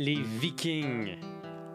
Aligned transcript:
les 0.00 0.14
Vikings. 0.14 1.18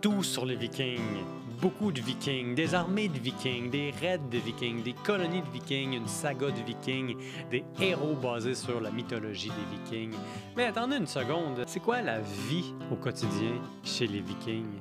Tout 0.02 0.24
sur 0.24 0.48
les 0.48 0.56
Vikings. 0.56 1.24
Beaucoup 1.62 1.92
de 1.92 2.02
Vikings, 2.02 2.56
des 2.56 2.74
armées 2.74 3.08
de 3.08 3.20
Vikings, 3.20 3.70
des 3.70 3.94
raids 4.02 4.18
de 4.32 4.40
Vikings, 4.40 4.82
des 4.82 4.94
colonies 4.94 5.44
de 5.44 5.50
Vikings, 5.54 5.94
une 5.94 6.08
saga 6.08 6.48
de 6.48 6.60
Vikings, 6.66 7.16
des 7.52 7.64
héros 7.80 8.16
basés 8.16 8.56
sur 8.56 8.82
la 8.82 8.90
mythologie 8.90 9.50
des 9.50 9.78
Vikings. 9.78 10.18
Mais 10.58 10.66
attendez 10.66 10.98
une 10.98 11.06
seconde, 11.06 11.64
c'est 11.68 11.80
quoi 11.80 12.02
la 12.02 12.20
vie 12.20 12.74
au 12.92 12.96
quotidien 12.96 13.62
chez 13.84 14.08
les 14.08 14.22
Vikings? 14.22 14.80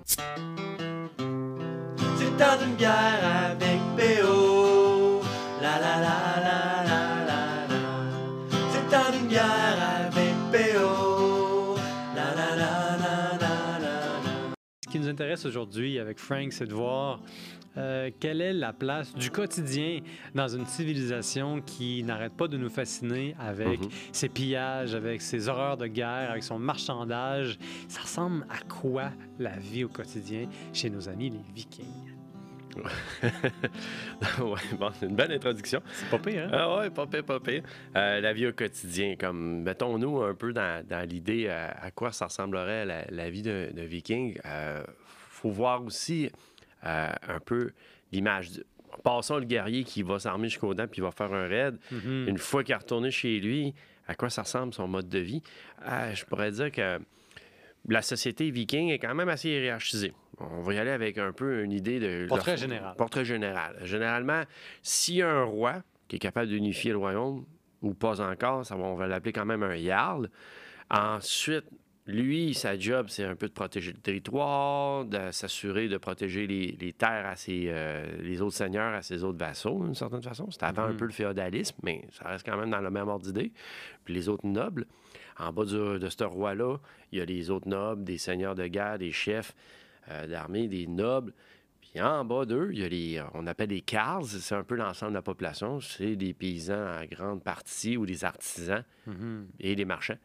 Nous 15.04 15.10
intéresse 15.10 15.44
aujourd'hui 15.44 15.98
avec 15.98 16.18
Frank, 16.18 16.52
c'est 16.52 16.66
de 16.66 16.72
voir 16.74 17.20
euh, 17.76 18.10
quelle 18.20 18.40
est 18.40 18.52
la 18.52 18.72
place 18.72 19.14
du 19.14 19.30
quotidien 19.30 19.98
dans 20.34 20.48
une 20.48 20.64
civilisation 20.64 21.60
qui 21.60 22.02
n'arrête 22.04 22.32
pas 22.34 22.48
de 22.48 22.56
nous 22.56 22.70
fasciner 22.70 23.34
avec 23.38 23.80
Mhm. 23.80 23.88
ses 24.12 24.28
pillages, 24.28 24.94
avec 24.94 25.20
ses 25.20 25.48
horreurs 25.48 25.76
de 25.76 25.86
guerre, 25.86 26.30
avec 26.30 26.42
son 26.42 26.58
marchandage. 26.58 27.58
Ça 27.88 28.00
ressemble 28.02 28.46
à 28.48 28.62
quoi 28.72 29.10
la 29.38 29.56
vie 29.58 29.84
au 29.84 29.88
quotidien 29.88 30.48
chez 30.72 30.88
nos 30.88 31.08
amis 31.08 31.30
les 31.30 31.52
Vikings? 31.54 32.03
ouais, 34.40 34.60
bon, 34.78 34.90
c'est 34.98 35.06
une 35.06 35.16
belle 35.16 35.32
introduction. 35.32 35.80
C'est 35.92 36.08
pas 36.10 36.18
pire, 36.18 36.44
hein? 36.44 36.50
Ah 36.52 36.78
ouais, 36.78 36.90
pas 36.90 37.06
pire, 37.06 37.24
pas 37.24 37.40
pire. 37.40 37.62
Euh, 37.96 38.20
la 38.20 38.32
vie 38.32 38.46
au 38.46 38.52
quotidien, 38.52 39.16
comme 39.18 39.62
mettons-nous 39.62 40.22
un 40.22 40.34
peu 40.34 40.52
dans, 40.52 40.84
dans 40.86 41.08
l'idée 41.08 41.46
euh, 41.48 41.68
à 41.80 41.90
quoi 41.90 42.12
ça 42.12 42.26
ressemblerait 42.26 42.84
la, 42.84 43.04
la 43.10 43.30
vie 43.30 43.42
d'un 43.42 43.70
d'un 43.70 43.84
viking. 43.86 44.38
Euh, 44.46 44.82
faut 45.30 45.50
voir 45.50 45.82
aussi 45.84 46.30
euh, 46.84 47.08
un 47.28 47.40
peu 47.40 47.72
l'image. 48.12 48.50
du- 48.50 48.62
Passons 49.02 49.38
le 49.38 49.44
guerrier 49.44 49.82
qui 49.82 50.02
va 50.04 50.20
s'armer 50.20 50.48
jusqu'aux 50.48 50.72
dents 50.72 50.86
puis 50.86 51.00
il 51.00 51.02
va 51.02 51.10
faire 51.10 51.32
un 51.32 51.48
raid. 51.48 51.76
Mhm. 51.90 52.26
Une 52.28 52.38
fois 52.38 52.62
qu'il 52.62 52.72
est 52.74 52.78
retourné 52.78 53.10
chez 53.10 53.40
lui, 53.40 53.74
à 54.06 54.14
quoi 54.14 54.30
ça 54.30 54.42
ressemble 54.42 54.72
son 54.72 54.86
mode 54.86 55.08
de 55.08 55.18
vie? 55.18 55.42
Je 56.14 56.24
pourrais 56.24 56.52
dire 56.52 56.70
que 56.70 57.00
la 57.88 58.02
société 58.02 58.50
viking 58.50 58.90
est 58.90 58.98
quand 58.98 59.14
même 59.14 59.28
assez 59.28 59.48
hiérarchisée. 59.50 60.12
On 60.38 60.60
va 60.62 60.74
y 60.74 60.78
aller 60.78 60.90
avec 60.90 61.18
un 61.18 61.32
peu 61.32 61.62
une 61.62 61.72
idée 61.72 62.00
de... 62.00 62.26
Portrait 62.28 62.52
leur- 62.52 62.58
général. 62.60 62.96
Portrait 62.96 63.24
général. 63.24 63.76
Généralement, 63.82 64.42
s'il 64.82 65.16
y 65.16 65.22
a 65.22 65.30
un 65.30 65.44
roi 65.44 65.82
qui 66.08 66.16
est 66.16 66.18
capable 66.18 66.48
d'unifier 66.48 66.90
le 66.92 66.98
royaume, 66.98 67.44
ou 67.82 67.94
pas 67.94 68.20
encore, 68.20 68.64
ça 68.64 68.76
va, 68.76 68.84
on 68.84 68.94
va 68.94 69.06
l'appeler 69.06 69.32
quand 69.32 69.44
même 69.44 69.62
un 69.62 69.76
jarl. 69.76 70.30
Ensuite, 70.90 71.64
lui, 72.06 72.52
sa 72.52 72.78
job, 72.78 73.06
c'est 73.08 73.24
un 73.24 73.34
peu 73.34 73.48
de 73.48 73.52
protéger 73.54 73.90
le 73.92 73.98
territoire, 73.98 75.06
de 75.06 75.30
s'assurer 75.30 75.88
de 75.88 75.96
protéger 75.96 76.46
les, 76.46 76.72
les 76.78 76.92
terres 76.92 77.24
à 77.26 77.34
ses, 77.34 77.64
euh, 77.68 78.20
les 78.20 78.42
autres 78.42 78.56
seigneurs, 78.56 78.92
à 78.94 79.00
ses 79.02 79.24
autres 79.24 79.38
vassaux, 79.38 79.82
d'une 79.82 79.94
certaine 79.94 80.22
façon. 80.22 80.50
C'est 80.50 80.62
avant 80.64 80.82
un 80.82 80.90
Mhm. 80.92 80.96
peu 80.98 81.06
le 81.06 81.12
féodalisme, 81.12 81.76
mais 81.82 82.06
ça 82.12 82.28
reste 82.28 82.44
quand 82.44 82.58
même 82.58 82.70
dans 82.70 82.80
le 82.82 82.90
même 82.90 83.08
ordre 83.08 83.24
d'idée. 83.24 83.52
Puis 84.04 84.12
les 84.12 84.28
autres 84.28 84.46
nobles, 84.46 84.86
en 85.38 85.50
bas 85.52 85.64
du- 85.64 85.98
de 85.98 86.08
ce 86.10 86.24
roi-là, 86.24 86.76
il 87.10 87.18
y 87.18 87.22
a 87.22 87.24
les 87.24 87.48
autres 87.50 87.68
nobles, 87.68 88.04
des 88.04 88.18
seigneurs 88.18 88.54
de 88.54 88.66
guerre, 88.66 88.98
des 88.98 89.12
chefs 89.12 89.54
euh, 90.10 90.26
d'armée, 90.26 90.68
des 90.68 90.86
nobles. 90.86 91.32
Puis 91.80 92.02
en 92.02 92.22
bas 92.26 92.44
d'eux, 92.44 92.68
il 92.72 92.80
y 92.80 92.84
a 92.84 92.88
les, 92.88 93.22
on 93.32 93.46
appelle 93.46 93.70
les 93.70 93.80
Carls, 93.80 94.26
c'est 94.26 94.54
un 94.54 94.62
peu 94.64 94.74
l'ensemble 94.74 95.12
de 95.12 95.16
la 95.16 95.22
population. 95.22 95.80
C'est 95.80 96.16
des 96.16 96.34
paysans 96.34 96.98
en 97.00 97.04
grande 97.06 97.42
partie 97.42 97.96
ou 97.96 98.04
des 98.04 98.24
artisans 98.24 98.84
Mhm. 99.06 99.46
et 99.60 99.74
des 99.74 99.86
marchands. 99.86 100.18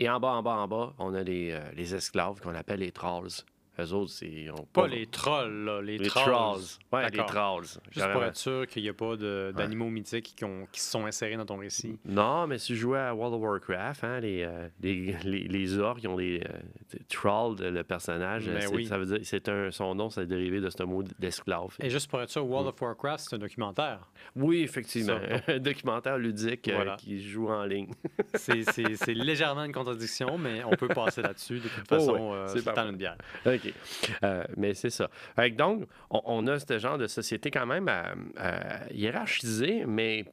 Et 0.00 0.08
en 0.08 0.18
bas, 0.18 0.32
en 0.32 0.42
bas, 0.42 0.56
en 0.56 0.68
bas, 0.68 0.94
on 0.98 1.14
a 1.14 1.22
les, 1.22 1.52
euh, 1.52 1.60
les 1.72 1.94
esclaves 1.94 2.40
qu'on 2.40 2.54
appelle 2.54 2.80
les 2.80 2.92
trolls. 2.92 3.44
Eux 3.78 3.92
autres, 3.92 4.10
c'est. 4.12 4.46
Pas 4.72 4.86
les 4.86 5.06
trolls, 5.06 5.64
là, 5.64 5.80
les, 5.82 5.98
les 5.98 6.06
trolls. 6.06 6.24
trolls. 6.32 6.60
Ouais, 6.92 7.10
les 7.10 7.18
trolls. 7.24 7.64
Juste 7.90 8.12
pour 8.12 8.24
être 8.24 8.36
sûr 8.36 8.66
qu'il 8.66 8.82
n'y 8.82 8.88
a 8.88 8.94
pas 8.94 9.16
d'animaux 9.16 9.90
mythiques 9.90 10.34
qui, 10.36 10.44
ont- 10.44 10.66
qui 10.70 10.80
sont 10.80 11.06
insérés 11.06 11.36
dans 11.36 11.44
ton 11.46 11.56
récit. 11.58 11.98
Non, 12.04 12.46
mais 12.46 12.58
si 12.58 12.68
tu 12.68 12.76
jouais 12.76 12.98
à 13.00 13.14
World 13.14 13.34
of 13.34 13.40
Warcraft, 13.42 14.04
hein, 14.04 14.20
les, 14.20 14.42
euh, 14.44 14.68
les, 14.80 15.16
les, 15.24 15.40
les 15.48 15.78
orques, 15.78 16.02
ils 16.02 16.08
ont 16.08 16.16
des 16.16 16.40
euh, 16.44 16.98
trolls, 17.08 17.56
le 17.60 17.82
personnage. 17.82 18.46
Ben 18.48 18.66
oui. 18.72 18.86
Ça 18.86 18.98
veut 18.98 19.06
dire, 19.06 19.18
c'est 19.22 19.48
un, 19.48 19.70
son 19.70 19.94
nom, 19.94 20.10
c'est 20.10 20.26
dérivé 20.26 20.60
de 20.60 20.70
ce 20.70 20.82
mot 20.84 21.02
d'esclave. 21.18 21.76
Et 21.80 21.90
juste 21.90 22.08
pour 22.10 22.20
être 22.22 22.30
sûr, 22.30 22.46
World 22.46 22.68
of 22.68 22.80
Warcraft, 22.80 23.24
c'est 23.28 23.36
un 23.36 23.38
documentaire. 23.38 24.08
Oui, 24.36 24.62
effectivement. 24.62 25.18
Un 25.48 25.58
documentaire 25.58 26.18
ludique 26.18 26.68
euh, 26.68 26.96
qui 26.96 27.22
joue 27.22 27.48
en 27.48 27.64
ligne. 27.64 27.90
C'est- 28.34 29.14
légèrement 29.14 29.64
une 29.64 29.72
contradiction, 29.72 30.38
mais 30.38 30.62
on 30.64 30.70
peut 30.76 30.88
passer 30.88 31.22
là-dessus. 31.22 31.56
De 31.60 31.68
toute 31.68 31.84
Oh 31.90 31.94
façon, 31.94 32.12
ouais, 32.12 32.36
euh, 32.36 32.46
c'est 32.48 32.56
le 32.56 32.62
temps 32.64 32.74
parfait. 32.74 32.92
OK. 33.68 34.12
Euh, 34.22 34.44
mais 34.56 34.74
c'est 34.74 34.90
ça. 34.90 35.08
Donc, 35.56 35.84
on, 36.10 36.20
on 36.24 36.46
a 36.46 36.58
ce 36.58 36.78
genre 36.78 36.98
de 36.98 37.06
société 37.06 37.50
quand 37.50 37.66
même 37.66 37.90
hiérarchisée, 38.90 39.84
mais 39.86 40.24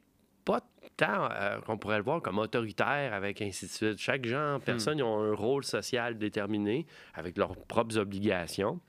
pas 0.44 0.60
tant 0.96 1.28
euh, 1.30 1.60
qu'on 1.60 1.78
pourrait 1.78 1.98
le 1.98 2.04
voir 2.04 2.20
comme 2.20 2.38
autoritaire 2.38 3.12
avec 3.12 3.40
ainsi 3.42 3.66
de 3.66 3.70
suite. 3.70 3.98
Chaque 3.98 4.26
genre, 4.26 4.60
personne, 4.60 4.98
ils 4.98 5.02
ont 5.02 5.20
un 5.20 5.34
rôle 5.34 5.64
social 5.64 6.18
déterminé 6.18 6.86
avec 7.14 7.36
leurs 7.36 7.56
propres 7.56 7.98
obligations. 7.98 8.80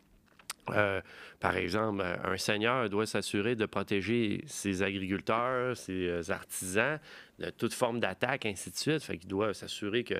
Euh, 0.69 1.01
par 1.41 1.57
exemple, 1.57 2.03
un 2.23 2.37
seigneur 2.37 2.89
doit 2.89 3.05
s'assurer 3.05 3.55
de 3.55 3.65
protéger 3.65 4.43
ses 4.47 4.81
agriculteurs, 4.81 5.75
ses 5.75 6.31
artisans 6.31 6.99
de 7.39 7.49
toute 7.49 7.73
forme 7.73 7.99
d'attaque, 7.99 8.45
ainsi 8.45 8.71
de 8.71 8.77
suite. 8.77 9.03
Fait 9.03 9.17
qu'il 9.17 9.27
doit 9.27 9.53
s'assurer 9.53 10.05
que 10.05 10.15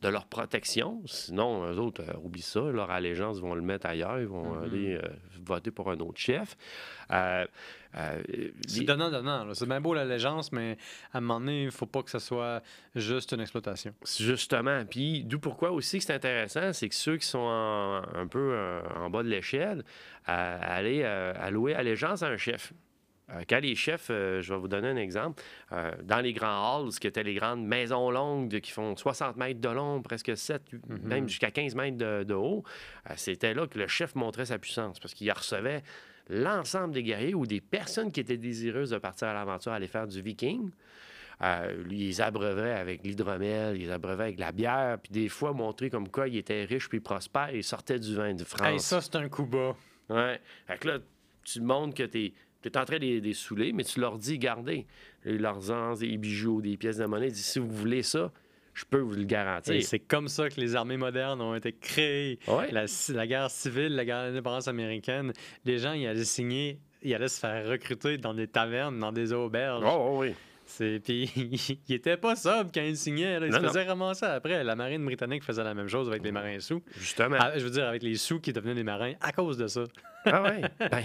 de 0.00 0.08
leur 0.08 0.26
protection. 0.26 1.02
Sinon, 1.06 1.64
eux 1.72 1.78
autres, 1.78 2.02
euh, 2.02 2.12
oublie 2.22 2.40
ça, 2.42 2.60
leur 2.60 2.90
allégeance, 2.90 3.38
ils 3.38 3.42
vont 3.42 3.54
le 3.54 3.62
mettre 3.62 3.86
ailleurs, 3.86 4.20
ils 4.20 4.26
vont 4.28 4.54
Mhm. 4.54 4.62
aller 4.62 4.94
euh, 4.94 5.08
voter 5.44 5.70
pour 5.72 5.90
un 5.90 5.98
autre 5.98 6.18
chef. 6.20 6.56
Euh, 7.10 7.44
C'est 8.68 8.84
donnant-donnant. 8.84 9.44
là. 9.44 9.54
C'est 9.54 9.66
bien 9.66 9.80
beau 9.80 9.94
l'allégeance, 9.94 10.52
mais 10.52 10.76
à 11.12 11.18
un 11.18 11.20
moment 11.20 11.40
donné, 11.40 11.62
il 11.62 11.66
ne 11.66 11.70
faut 11.70 11.86
pas 11.86 12.02
que 12.02 12.10
ce 12.10 12.18
soit 12.18 12.62
juste 12.94 13.32
une 13.32 13.40
exploitation. 13.40 13.92
Justement. 14.18 14.84
Puis, 14.84 15.24
d'où 15.24 15.38
pourquoi 15.40 15.70
aussi 15.72 15.98
que 15.98 16.04
c'est 16.04 16.14
intéressant, 16.14 16.72
c'est 16.72 16.88
que 16.88 16.94
ceux 16.94 17.16
qui 17.16 17.26
sont 17.26 17.38
en- 17.38 18.02
un 18.14 18.26
peu 18.28 18.56
en 18.94 19.08
bas 19.10 19.22
de 19.22 19.28
l'échelle, 19.28 19.84
aller 20.26 21.02
allouer 21.04 21.74
allégeance 21.74 22.22
à 22.22 22.28
un 22.28 22.36
chef. 22.36 22.72
Euh, 23.30 23.42
quand 23.48 23.60
les 23.60 23.74
chefs, 23.74 24.08
euh, 24.10 24.40
je 24.40 24.54
vais 24.54 24.58
vous 24.60 24.68
donner 24.68 24.88
un 24.88 24.96
exemple, 24.96 25.42
euh, 25.72 25.92
dans 26.02 26.20
les 26.20 26.32
grands 26.32 26.78
halls, 26.82 26.90
qui 26.98 27.06
étaient 27.06 27.22
les 27.22 27.34
grandes 27.34 27.64
maisons 27.64 28.10
longues 28.10 28.48
de- 28.48 28.58
qui 28.58 28.70
font 28.70 28.96
60 28.96 29.36
mètres 29.36 29.60
de 29.60 29.68
long, 29.68 30.00
presque 30.00 30.34
7, 30.36 30.62
Mhm. 30.72 30.98
même 31.02 31.28
jusqu'à 31.28 31.50
15 31.50 31.74
mètres 31.74 31.98
de, 31.98 32.24
de 32.24 32.34
haut, 32.34 32.64
c'était 33.16 33.52
là 33.54 33.66
que 33.66 33.78
le 33.78 33.86
chef 33.86 34.14
montrait 34.14 34.46
sa 34.46 34.58
puissance 34.58 34.98
parce 34.98 35.12
qu'il 35.14 35.30
recevait 35.30 35.82
l'ensemble 36.30 36.94
des 36.94 37.02
guerriers 37.02 37.34
ou 37.34 37.46
des 37.46 37.60
personnes 37.60 38.12
qui 38.12 38.20
étaient 38.20 38.36
désireuses 38.36 38.90
de 38.90 38.98
partir 38.98 39.28
à 39.28 39.34
l'aventure, 39.34 39.72
aller 39.72 39.88
faire 39.88 40.06
du 40.06 40.20
viking. 40.22 40.70
Euh, 41.40 41.72
lui, 41.84 41.98
il 42.00 42.06
les 42.08 42.20
abreuvait 42.20 42.72
avec 42.72 43.04
l'hydromel, 43.04 43.76
il 43.76 43.82
les 43.86 43.90
abreuvait 43.92 44.24
avec 44.24 44.40
la 44.40 44.50
bière, 44.52 44.98
puis 45.00 45.12
des 45.12 45.28
fois 45.28 45.52
montrer 45.52 45.88
comme 45.88 46.08
quoi 46.08 46.26
il 46.28 46.36
était 46.36 46.64
riche 46.64 46.88
puis 46.88 46.98
prospère, 47.00 47.54
il 47.54 47.62
sortait 47.62 47.98
du 48.00 48.14
vin 48.16 48.34
de 48.34 48.42
France. 48.44 48.66
Hey, 48.66 48.80
ça, 48.80 49.00
c'est 49.00 49.14
un 49.16 49.28
coup 49.28 49.46
bas. 49.46 49.76
Ouais. 50.08 50.40
Fait 50.66 50.78
que 50.78 50.88
là, 50.88 50.98
tu 51.44 51.60
montres 51.60 51.94
que 51.94 52.02
tu 52.62 52.68
es, 52.68 52.76
en 52.78 52.84
train 52.84 52.96
de 52.96 53.02
les, 53.02 53.20
de 53.20 53.26
les 53.26 53.34
saouler, 53.34 53.72
mais 53.72 53.84
tu 53.84 54.00
leur 54.00 54.18
dis, 54.18 54.38
gardez 54.38 54.86
leurs 55.24 55.70
ans, 55.70 55.94
des 55.94 56.16
bijoux, 56.16 56.60
des 56.60 56.76
pièces 56.76 56.96
de 56.98 57.06
monnaie. 57.06 57.30
Dis, 57.30 57.42
si 57.42 57.58
vous 57.58 57.70
voulez 57.70 58.02
ça, 58.02 58.32
je 58.74 58.84
peux 58.84 59.00
vous 59.00 59.14
le 59.14 59.24
garantir. 59.24 59.82
C'est 59.82 59.98
comme 59.98 60.28
ça 60.28 60.48
que 60.48 60.60
les 60.60 60.76
armées 60.76 60.96
modernes 60.96 61.40
ont 61.40 61.54
été 61.54 61.72
créées. 61.72 62.38
Ouais. 62.46 62.70
La, 62.70 62.84
la 63.08 63.26
guerre 63.26 63.50
civile, 63.50 63.94
la 63.96 64.04
guerre 64.04 64.24
d'indépendance 64.24 64.68
américaine, 64.68 65.32
les 65.64 65.78
gens, 65.78 65.92
ils 65.92 66.06
allaient 66.06 66.24
signer, 66.24 66.78
ils 67.02 67.14
allaient 67.14 67.28
se 67.28 67.40
faire 67.40 67.66
recruter 67.68 68.18
dans 68.18 68.34
des 68.34 68.46
tavernes, 68.46 68.98
dans 68.98 69.12
des 69.12 69.32
auberges. 69.32 69.82
Oh, 69.84 69.90
oh, 70.12 70.18
oui. 70.20 70.34
Puis 71.02 71.32
ils 71.88 71.94
étaient 71.94 72.18
pas 72.18 72.36
sobres 72.36 72.70
quand 72.74 72.82
ils 72.82 72.96
signaient. 72.96 73.40
là. 73.40 73.46
Ils 73.46 73.52
Non, 73.52 73.56
se 73.58 73.62
non. 73.62 73.68
faisaient 73.68 73.84
ramasser 73.84 74.26
après. 74.26 74.62
La 74.62 74.76
marine 74.76 75.02
britannique 75.02 75.42
faisait 75.42 75.64
la 75.64 75.72
même 75.72 75.88
chose 75.88 76.08
avec 76.08 76.22
les 76.22 76.30
marins 76.30 76.60
sous. 76.60 76.82
Justement. 76.98 77.36
Ah, 77.40 77.52
je 77.58 77.64
veux 77.64 77.70
dire, 77.70 77.86
avec 77.86 78.02
les 78.02 78.16
sous 78.16 78.38
qui 78.38 78.52
devenaient 78.52 78.74
des 78.74 78.82
marins 78.84 79.14
à 79.22 79.32
cause 79.32 79.56
de 79.56 79.66
ça. 79.66 79.84
Ah 80.26 80.42
ouais. 80.42 80.60
Ben, 80.78 81.02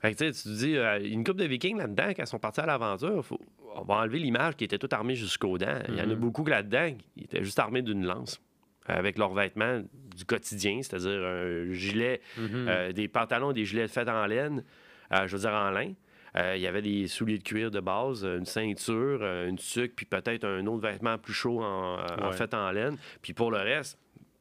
fait 0.00 0.14
que, 0.14 0.24
tu 0.24 0.32
te 0.42 0.48
dis, 0.48 0.76
euh, 0.76 1.00
une 1.02 1.24
couple 1.24 1.40
de 1.40 1.46
vikings 1.46 1.76
là-dedans, 1.78 2.08
quand 2.16 2.22
ils 2.22 2.26
sont 2.26 2.38
partis 2.38 2.60
à 2.60 2.66
l'aventure, 2.66 3.24
faut- 3.24 3.40
on 3.74 3.82
va 3.82 3.94
enlever 3.96 4.18
l'image 4.18 4.56
qui 4.56 4.64
était 4.64 4.78
toute 4.78 4.92
armée 4.92 5.14
jusqu'aux 5.14 5.58
dents. 5.58 5.78
Il 5.88 5.94
y 5.96 6.00
en 6.00 6.04
a 6.04 6.14
Mhm. 6.14 6.14
beaucoup 6.16 6.44
là-dedans, 6.44 6.94
qui 7.16 7.24
étaient 7.24 7.42
juste 7.44 7.58
armés 7.58 7.82
d'une 7.82 8.04
lance, 8.04 8.40
avec 8.86 9.18
leurs 9.18 9.34
vêtements 9.34 9.82
du 10.16 10.24
quotidien, 10.24 10.80
c'est-à-dire 10.82 11.20
un 11.22 11.72
gilet, 11.72 12.20
Mhm. 12.36 12.66
euh, 12.68 12.92
des 12.92 13.08
pantalons, 13.08 13.52
des 13.52 13.64
gilets 13.64 13.88
faits 13.88 14.08
en 14.08 14.26
laine, 14.26 14.64
euh, 15.12 15.26
je 15.26 15.36
veux 15.36 15.42
dire 15.42 15.52
en 15.52 15.70
lin. 15.70 15.92
Euh, 16.36 16.54
il 16.56 16.62
y 16.62 16.66
avait 16.66 16.82
des 16.82 17.06
souliers 17.08 17.38
de 17.38 17.42
cuir 17.42 17.70
de 17.70 17.80
base, 17.80 18.22
une 18.24 18.44
ceinture, 18.44 19.22
une 19.24 19.56
tuque, 19.56 19.94
puis 19.96 20.06
peut-être 20.06 20.44
un 20.44 20.66
autre 20.66 20.82
vêtement 20.86 21.16
plus 21.18 21.32
chaud 21.32 21.62
en, 21.62 21.98
en 22.22 22.32
fait 22.32 22.52
en 22.54 22.70
laine. 22.70 22.96
Puis 23.22 23.32
pour 23.32 23.50
le 23.50 23.58
reste, 23.58 23.98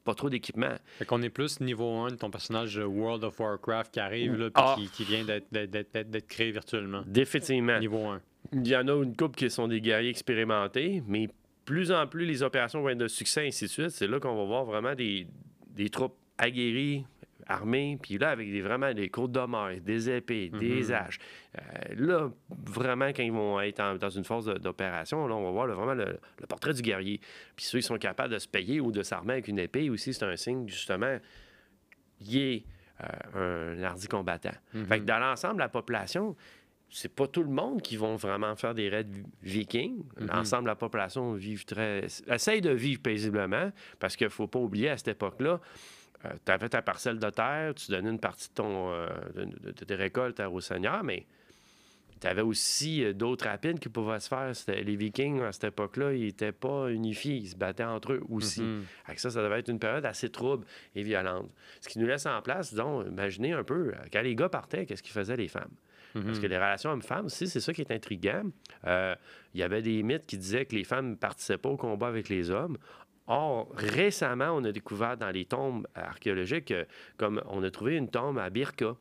pas 0.07 0.15
trop 0.15 0.29
d'équipement. 0.29 0.73
Fait 0.97 1.05
qu'on 1.05 1.21
est 1.21 1.29
plus 1.29 1.59
niveau 1.59 1.97
1 1.97 2.11
de 2.11 2.15
ton 2.15 2.31
personnage 2.31 2.75
de 2.75 2.83
World 2.83 3.23
of 3.25 3.39
Warcraft 3.39 3.93
qui 3.93 3.99
arrive, 3.99 4.35
là, 4.37 4.45
puis 4.49 4.63
Ah. 4.65 4.75
qui, 4.77 4.87
qui 4.89 5.03
vient 5.03 5.23
d'être- 5.25 6.27
créé 6.27 6.51
virtuellement. 6.51 7.03
Définitivement. 7.05 7.77
Niveau 7.79 8.05
1. 8.07 8.21
Il 8.53 8.65
y 8.67 8.75
en 8.77 8.87
a 8.87 9.03
une 9.03 9.15
couple 9.15 9.35
qui 9.35 9.49
sont 9.49 9.67
des 9.67 9.81
guerriers 9.81 10.09
expérimentés, 10.09 11.03
mais 11.07 11.27
plus 11.65 11.91
en 11.91 12.07
plus 12.07 12.25
les 12.25 12.41
opérations 12.43 12.81
vont 12.81 12.89
être 12.89 12.97
de 12.97 13.09
succès, 13.09 13.45
ainsi 13.47 13.65
de 13.65 13.69
suite. 13.69 13.89
C'est 13.89 14.07
là 14.07 14.19
qu'on 14.21 14.35
va 14.35 14.45
voir 14.45 14.63
vraiment 14.63 14.95
des, 14.95 15.27
des 15.75 15.89
troupes 15.89 16.15
aguerris, 16.37 17.03
armés, 17.47 17.97
puis 18.01 18.17
là, 18.17 18.29
avec 18.31 18.51
des, 18.51 18.61
vraiment 18.61 18.93
des 18.93 19.09
côtes 19.09 19.31
d'homard, 19.31 19.71
des 19.81 20.09
épées, 20.09 20.49
des 20.49 20.83
Mhm. 20.85 20.91
haches. 20.93 21.19
Euh, 21.57 21.61
là, 21.95 22.29
vraiment, 22.65 23.07
quand 23.07 23.23
ils 23.23 23.31
vont 23.31 23.59
être 23.61 23.79
en- 23.79 23.95
dans 23.95 24.09
une 24.09 24.23
phase 24.23 24.45
de- 24.45 24.57
d'opération, 24.57 25.27
là, 25.27 25.35
on 25.35 25.43
va 25.43 25.51
voir 25.51 25.67
là, 25.67 25.73
vraiment 25.75 25.93
le, 25.93 26.19
le 26.39 26.47
portrait 26.47 26.73
du 26.73 26.81
guerrier. 26.81 27.19
Puis 27.55 27.65
ceux 27.65 27.79
qui 27.79 27.85
sont 27.85 27.97
capables 27.97 28.33
de 28.33 28.39
se 28.39 28.47
payer 28.47 28.79
ou 28.81 28.91
de 28.91 29.01
s'armer 29.03 29.33
avec 29.33 29.47
une 29.47 29.59
épée 29.59 29.89
aussi, 29.89 30.13
c'est 30.13 30.25
un 30.25 30.35
signe, 30.35 30.67
justement, 30.67 31.17
il 32.21 32.37
est 32.37 32.63
euh, 33.03 33.75
un 33.79 33.83
hardi 33.83 34.07
combattant. 34.07 34.49
Fait 34.87 34.99
que 34.99 35.05
dans 35.05 35.19
l'ensemble 35.19 35.55
de 35.55 35.59
la 35.59 35.69
population, 35.69 36.35
c'est 36.89 37.13
pas 37.13 37.27
tout 37.27 37.43
le 37.43 37.49
monde 37.49 37.81
qui 37.81 37.95
vont 37.95 38.15
vraiment 38.15 38.55
faire 38.55 38.73
des 38.73 38.89
raids 38.89 39.03
vi- 39.03 39.23
vikings. 39.43 40.03
L'ensemble 40.17 40.63
de 40.63 40.69
la 40.69 40.75
population 40.75 41.33
vit 41.33 41.63
très... 41.63 42.05
essaye 42.27 42.61
de 42.61 42.71
vivre 42.71 43.01
paisiblement, 43.01 43.71
parce 43.99 44.15
qu'il 44.15 44.29
faut 44.31 44.47
pas 44.47 44.57
oublier, 44.59 44.89
à 44.89 44.97
cette 44.97 45.09
époque-là, 45.09 45.59
tu 46.45 46.51
avais 46.51 46.69
ta 46.69 46.81
parcelle 46.81 47.19
de 47.19 47.29
terre, 47.29 47.73
tu 47.75 47.91
donnais 47.91 48.09
une 48.09 48.19
partie 48.19 48.49
de, 48.49 48.53
ton, 48.55 48.91
euh, 48.91 49.07
de, 49.35 49.45
de- 49.45 49.71
de 49.71 49.85
tes 49.85 49.95
récoltes 49.95 50.39
au 50.39 50.59
Seigneur, 50.61 51.03
mais 51.03 51.25
tu 52.19 52.25
avais 52.25 52.41
aussi 52.41 53.03
euh, 53.03 53.13
d'autres 53.13 53.45
rapides 53.45 53.79
qui 53.79 53.89
pouvaient 53.89 54.19
se 54.19 54.27
faire. 54.27 54.51
Les 54.67 54.95
Vikings, 54.95 55.41
à 55.41 55.51
cette 55.51 55.65
époque-là, 55.65 56.13
ils 56.13 56.25
n'étaient 56.25 56.51
pas 56.51 56.89
unifiés. 56.89 57.35
Ils 57.35 57.49
se 57.49 57.55
battaient 57.55 57.83
entre 57.83 58.13
eux 58.13 58.23
aussi. 58.29 58.61
Que 59.07 59.21
ça, 59.21 59.29
ça 59.29 59.43
devait 59.43 59.59
être 59.59 59.69
une 59.69 59.77
période 59.79 60.05
assez 60.05 60.29
trouble 60.29 60.65
et 60.95 61.03
violente. 61.03 61.49
Ce 61.81 61.87
qui 61.87 61.99
nous 61.99 62.07
laisse 62.07 62.25
en 62.25 62.41
place, 62.41 62.71
disons, 62.71 63.05
imaginez 63.05 63.53
un 63.53 63.63
peu, 63.63 63.89
euh, 63.93 63.97
quand 64.11 64.21
les 64.21 64.35
gars 64.35 64.49
partaient, 64.49 64.85
qu'est-ce 64.87 65.03
qu'ils 65.03 65.13
faisaient 65.13 65.37
les 65.37 65.47
femmes? 65.47 65.71
Parce 66.25 66.39
que 66.39 66.47
les 66.47 66.55
relations 66.57 66.89
hommes-femmes 66.89 67.27
aussi, 67.27 67.47
c'est 67.47 67.59
ça 67.59 67.71
qui 67.73 67.81
est 67.81 67.91
intriguant. 67.91 68.41
Euh, 68.87 69.13
Il 69.53 69.59
y 69.59 69.63
avait 69.63 69.83
des 69.83 70.01
mythes 70.01 70.25
qui 70.25 70.39
disaient 70.39 70.65
que 70.65 70.73
les 70.75 70.83
femmes 70.83 71.11
ne 71.11 71.15
participaient 71.15 71.59
pas 71.59 71.69
au 71.69 71.77
combat 71.77 72.07
avec 72.07 72.27
les 72.29 72.49
hommes. 72.49 72.77
Or, 73.27 73.67
récemment, 73.75 74.51
on 74.51 74.63
a 74.63 74.71
découvert 74.71 75.17
dans 75.17 75.29
les 75.31 75.45
tombes 75.45 75.85
archéologiques, 75.95 76.71
euh, 76.71 76.85
comme 77.17 77.41
on 77.47 77.61
a 77.63 77.69
trouvé 77.69 77.95
une 77.97 78.09
tombe 78.09 78.37
à 78.39 78.49
Birka. 78.49 78.95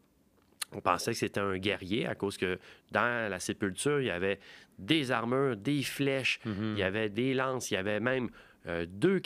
On 0.73 0.81
pensait 0.81 1.12
que 1.12 1.19
c'était 1.19 1.38
un 1.40 1.56
guerrier 1.58 2.06
à 2.06 2.17
cause 2.17 2.37
que 2.37 2.58
dans 2.90 3.31
la 3.31 3.38
sépulture, 3.38 4.00
il 4.00 4.06
y 4.06 4.11
avait 4.11 4.40
des 4.78 5.12
armures, 5.12 5.56
des 5.56 5.82
flèches, 5.82 6.40
Mhm. 6.44 6.73
il 6.75 6.78
y 6.78 6.82
avait 6.82 7.08
des 7.08 7.34
lances, 7.34 7.70
il 7.70 7.75
y 7.75 7.76
avait 7.76 8.00
même 8.00 8.31
euh, 8.69 8.84
deux, 8.88 9.20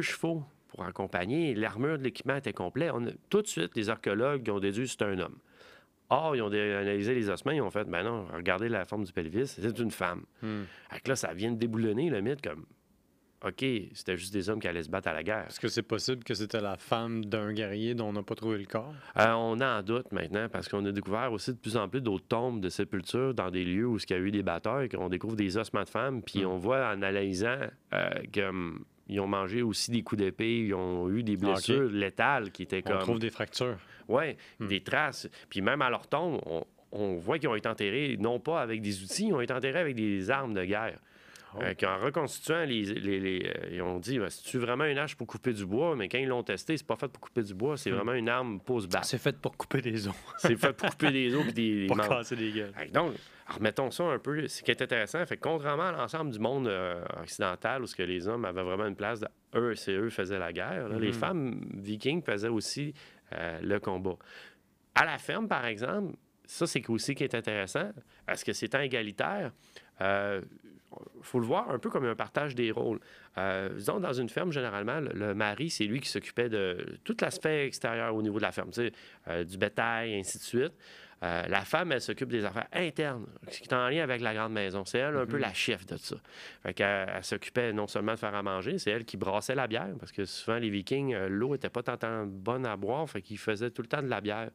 chevaux 0.00 0.42
pour 0.68 0.82
accompagner. 0.84 1.54
L'armure 1.54 1.98
de 1.98 2.04
l'équipement 2.04 2.36
était 2.36 2.54
complet. 2.54 2.88
On 2.94 3.06
a- 3.06 3.10
tout 3.28 3.42
de 3.42 3.46
suite, 3.46 3.76
les 3.76 3.90
archéologues 3.90 4.48
ont 4.48 4.58
déduit 4.58 4.84
que 4.84 4.90
c'était 4.90 5.04
un 5.04 5.18
homme. 5.18 5.36
Or, 6.08 6.34
ils 6.34 6.40
ont 6.40 6.46
analysé 6.50 7.14
les 7.14 7.28
ossements, 7.28 7.52
ils 7.52 7.60
ont 7.60 7.70
fait, 7.70 7.84
ben 7.84 8.04
non, 8.04 8.26
regardez 8.32 8.70
la 8.70 8.86
forme 8.86 9.04
du 9.04 9.12
pelvis, 9.12 9.48
c'est 9.48 9.78
une 9.78 9.90
femme. 9.90 10.24
Que 10.40 11.08
là, 11.10 11.14
ça 11.16 11.34
vient 11.34 11.52
de 11.52 11.58
déboulonner 11.58 12.08
le 12.08 12.22
mythe 12.22 12.40
comme, 12.40 12.64
OK, 13.44 13.64
c'était 13.92 14.16
juste 14.16 14.32
des 14.32 14.48
hommes 14.48 14.60
qui 14.60 14.66
allaient 14.66 14.82
se 14.82 14.88
battre 14.88 15.08
à 15.08 15.12
la 15.12 15.22
guerre. 15.22 15.44
Est-ce 15.48 15.60
que 15.60 15.68
c'est 15.68 15.82
possible 15.82 16.24
que 16.24 16.32
c'était 16.34 16.60
la 16.60 16.76
femme 16.76 17.24
d'un 17.26 17.52
guerrier 17.52 17.94
dont 17.94 18.08
on 18.08 18.12
n'a 18.14 18.22
pas 18.22 18.34
trouvé 18.34 18.56
le 18.58 18.64
corps? 18.64 18.94
Euh, 19.18 19.32
on 19.34 19.60
en 19.60 19.82
doute 19.82 20.10
maintenant 20.10 20.48
parce 20.50 20.68
qu'on 20.68 20.84
a 20.86 20.90
découvert 20.90 21.30
aussi 21.32 21.52
de 21.52 21.58
plus 21.58 21.76
en 21.76 21.86
plus 21.88 22.00
d'autres 22.00 22.26
tombes 22.26 22.60
de 22.60 22.70
sépultures 22.70 23.34
dans 23.34 23.50
des 23.50 23.64
lieux 23.64 23.86
où 23.86 23.98
il 23.98 24.10
y 24.10 24.14
a 24.14 24.18
eu 24.18 24.30
des 24.30 24.42
batailles, 24.42 24.88
qu'on 24.88 25.08
découvre 25.10 25.36
des 25.36 25.56
ossements 25.58 25.82
de 25.84 25.88
femmes, 25.88 26.22
puis 26.22 26.44
Mm. 26.44 26.46
on 26.48 26.56
voit 26.56 26.86
en 26.88 27.02
analysant 27.02 27.58
euh, 27.92 28.08
qu'ils 28.32 29.20
ont 29.20 29.26
mangé 29.28 29.60
aussi 29.62 29.90
des 29.90 30.02
coups 30.02 30.22
d'épée, 30.22 30.60
ils 30.66 30.74
ont 30.74 31.10
eu 31.10 31.22
des 31.22 31.36
Ah, 31.42 31.46
blessures 31.52 31.90
létales 31.90 32.50
qui 32.52 32.62
étaient 32.62 32.82
On 32.86 32.90
comme... 32.90 32.98
trouve 33.00 33.18
des 33.18 33.30
fractures. 33.30 33.76
Ouais, 34.08 34.36
Hmm. 34.60 34.68
des 34.68 34.80
traces. 34.82 35.28
Puis 35.50 35.60
même 35.60 35.82
à 35.82 35.90
leur 35.90 36.06
tombe, 36.08 36.40
on, 36.46 36.64
on 36.92 37.16
voit 37.16 37.38
qu'ils 37.38 37.48
ont 37.50 37.54
été 37.54 37.68
enterrés 37.68 38.16
non 38.18 38.40
pas 38.40 38.62
avec 38.62 38.80
des 38.80 39.02
outils, 39.02 39.26
ils 39.28 39.34
ont 39.34 39.40
été 39.42 39.52
enterrés 39.52 39.80
avec 39.80 39.94
des 39.94 40.30
armes 40.30 40.54
de 40.54 40.64
guerre. 40.64 40.98
Oh. 41.58 41.62
Euh, 41.62 41.74
qu'en 41.74 41.98
reconstituant, 41.98 42.64
les, 42.64 42.82
les- 42.82 43.20
les, 43.20 43.46
euh, 43.46 43.68
ils 43.72 43.82
ont 43.82 43.98
dit, 43.98 44.18
ben, 44.18 44.28
c'est-tu 44.28 44.58
vraiment 44.58 44.84
une 44.84 44.98
hache 44.98 45.14
pour 45.16 45.26
couper 45.26 45.52
du 45.52 45.64
bois? 45.64 45.96
Mais 45.96 46.08
quand 46.08 46.18
ils 46.18 46.28
l'ont 46.28 46.42
testé, 46.42 46.76
c'est 46.76 46.86
pas 46.86 46.96
fait 46.96 47.08
pour 47.08 47.20
couper 47.20 47.42
du 47.42 47.54
bois, 47.54 47.76
c'est 47.76 47.90
Hmm. 47.90 47.94
vraiment 47.94 48.12
une 48.12 48.28
arme 48.28 48.60
pose 48.60 48.86
basse. 48.88 49.08
C'est 49.10 49.18
fait 49.18 49.36
pour 49.38 49.56
couper 49.56 49.80
des 49.80 50.06
os, 50.08 50.14
C'est 50.38 50.56
fait 50.56 50.72
pour 50.72 50.90
couper 50.90 51.10
des 51.12 51.34
os 51.34 51.46
et 51.48 51.52
des, 51.52 51.86
pour 51.86 51.96
casser 51.96 52.36
des 52.36 52.50
gueules. 52.52 52.72
Donc, 52.92 53.12
remettons 53.48 53.90
ça 53.90 54.04
un 54.04 54.18
peu. 54.18 54.46
Ce 54.48 54.62
qui 54.62 54.70
est 54.70 54.82
intéressant, 54.82 55.24
fait 55.24 55.36
que 55.36 55.42
contrairement 55.42 55.84
à 55.88 55.92
l'ensemble 55.92 56.30
du 56.30 56.38
monde 56.38 56.68
euh, 56.68 57.02
occidental 57.22 57.82
où 57.82 57.86
ce 57.86 57.96
que 57.96 58.02
les 58.02 58.28
hommes 58.28 58.44
avaient 58.44 58.62
vraiment 58.62 58.86
une 58.86 58.96
place, 58.96 59.20
de, 59.20 59.28
eux, 59.54 59.74
c'est 59.74 59.92
eux 59.92 60.10
faisaient 60.10 60.38
la 60.38 60.52
guerre. 60.52 60.88
là, 60.88 60.98
Les 60.98 61.08
Mhm. 61.08 61.12
femmes 61.14 61.60
vikings 61.74 62.22
faisaient 62.22 62.48
aussi 62.48 62.92
euh, 63.32 63.58
le 63.62 63.80
combat. 63.80 64.16
À 64.94 65.04
la 65.04 65.18
ferme, 65.18 65.48
par 65.48 65.64
exemple, 65.66 66.14
ça 66.44 66.66
c'est 66.66 66.88
aussi 66.88 67.14
qui 67.14 67.24
est 67.24 67.34
intéressant. 67.34 67.90
Est-ce 68.28 68.44
que 68.44 68.52
c'est 68.52 68.68
temps 68.68 68.80
égalitaire? 68.80 69.50
Faut 71.22 71.40
le 71.40 71.46
voir 71.46 71.70
un 71.70 71.78
peu 71.78 71.90
comme 71.90 72.04
un 72.04 72.14
partage 72.14 72.54
des 72.54 72.70
rôles. 72.70 73.00
Euh, 73.38 73.68
disons, 73.74 74.00
dans 74.00 74.12
une 74.12 74.28
ferme, 74.28 74.52
généralement, 74.52 75.00
le, 75.00 75.10
le 75.12 75.34
mari, 75.34 75.70
c'est 75.70 75.84
lui 75.84 76.00
qui 76.00 76.08
s'occupait 76.08 76.48
de 76.48 76.98
tout 77.04 77.16
l'aspect 77.20 77.66
extérieur 77.66 78.14
au 78.14 78.22
niveau 78.22 78.38
de 78.38 78.42
la 78.42 78.52
ferme, 78.52 78.70
euh, 79.28 79.44
du 79.44 79.58
bétail, 79.58 80.18
ainsi 80.18 80.38
de 80.38 80.42
suite. 80.42 80.72
Euh, 81.22 81.42
la 81.48 81.62
femme, 81.62 81.92
elle 81.92 82.00
s'occupe 82.00 82.28
des 82.28 82.44
affaires 82.44 82.68
internes, 82.72 83.26
ce 83.48 83.60
qui 83.60 83.68
est 83.68 83.74
en 83.74 83.88
lien 83.88 84.02
avec 84.02 84.20
la 84.20 84.34
grande 84.34 84.52
maison. 84.52 84.84
C'est 84.84 84.98
elle 84.98 85.16
un 85.16 85.26
peu 85.26 85.38
la 85.38 85.54
chef 85.54 85.86
de 85.86 85.96
ça. 85.96 86.16
Fait 86.62 86.74
qu'elle 86.74 87.08
elle 87.14 87.24
s'occupait 87.24 87.72
non 87.72 87.86
seulement 87.86 88.12
de 88.12 88.18
faire 88.18 88.34
à 88.34 88.42
manger, 88.42 88.78
c'est 88.78 88.90
elle 88.90 89.06
qui 89.06 89.16
brassait 89.16 89.54
la 89.54 89.66
bière, 89.66 89.94
parce 89.98 90.12
que 90.12 90.26
souvent, 90.26 90.58
les 90.58 90.68
Vikings, 90.68 91.14
euh, 91.14 91.28
l'eau 91.28 91.54
était 91.54 91.70
pas 91.70 91.82
tant, 91.82 92.26
bonne 92.26 92.66
à 92.66 92.76
boire, 92.76 93.08
fait 93.08 93.22
qu'ils 93.22 93.38
faisaient 93.38 93.70
tout 93.70 93.82
le 93.82 93.88
temps 93.88 94.02
de 94.02 94.08
la 94.08 94.20
bière. 94.20 94.50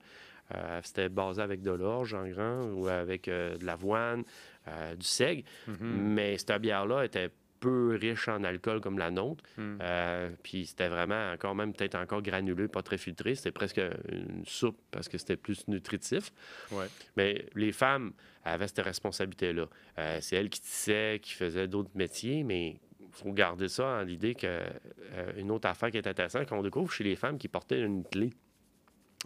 Euh, 0.54 0.82
C'était 0.84 1.10
basé 1.10 1.42
avec 1.42 1.62
de 1.62 1.72
l'orge 1.72 2.14
en 2.14 2.28
grand 2.28 2.64
ou 2.74 2.88
avec 2.88 3.28
euh, 3.28 3.58
de 3.58 3.66
l'avoine, 3.66 4.24
euh, 4.68 4.96
du 4.96 5.06
seigle. 5.06 5.44
Mhm. 5.68 5.78
Mais 5.82 6.38
cette 6.38 6.62
bière-là 6.62 7.06
était 7.06 7.32
peu 7.62 7.96
riche 8.02 8.28
en 8.28 8.44
alcool 8.44 8.82
comme 8.82 8.98
la 8.98 9.12
nôtre. 9.12 9.44
Mhm. 9.58 9.78
Euh, 9.82 10.30
puis 10.44 10.66
c'était 10.66 10.90
vraiment 10.90 11.32
encore 11.32 11.56
même 11.56 11.74
peut-être 11.74 11.96
encore 11.96 12.22
granuleux, 12.22 12.68
pas 12.68 12.82
très 12.82 12.98
filtré. 12.98 13.36
C'était 13.36 13.52
presque 13.52 13.80
une 14.10 14.44
soupe 14.46 14.80
parce 14.90 15.08
que 15.08 15.18
c'était 15.18 15.38
plus 15.38 15.66
nutritif. 15.70 16.34
Ouais. 16.72 16.88
Mais 17.16 17.46
les 17.56 17.72
femmes 17.72 18.12
avaient 18.44 18.68
cette 18.68 18.84
responsabilité-là. 18.84 19.68
Euh, 20.00 20.18
c'est 20.20 20.36
elles 20.36 20.50
qui 20.50 20.60
tissaient, 20.60 21.20
qui 21.22 21.34
faisaient 21.34 21.68
d'autres 21.68 21.92
métiers, 21.96 22.44
mais 22.44 22.80
il 23.00 23.14
faut 23.14 23.32
garder 23.32 23.68
ça 23.68 23.86
en 23.86 24.02
l'idée 24.02 24.34
que 24.34 24.48
euh, 24.48 25.32
une 25.38 25.52
autre 25.52 25.70
affaire 25.70 25.92
qui 25.92 25.98
est 25.98 26.08
intéressante, 26.08 26.50
qu'on 26.50 26.64
découvre 26.64 26.92
chez 26.92 27.04
les 27.04 27.16
femmes 27.16 27.38
qui 27.38 27.48
portaient 27.48 27.80
une 27.80 28.04
clé. 28.04 28.32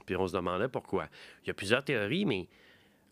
Puis 0.06 0.18
on 0.18 0.28
se 0.28 0.34
demandait 0.34 0.68
pourquoi. 0.68 1.08
Il 1.44 1.48
y 1.48 1.52
a 1.52 1.54
plusieurs 1.54 1.86
théories, 1.86 2.26
mais 2.26 2.50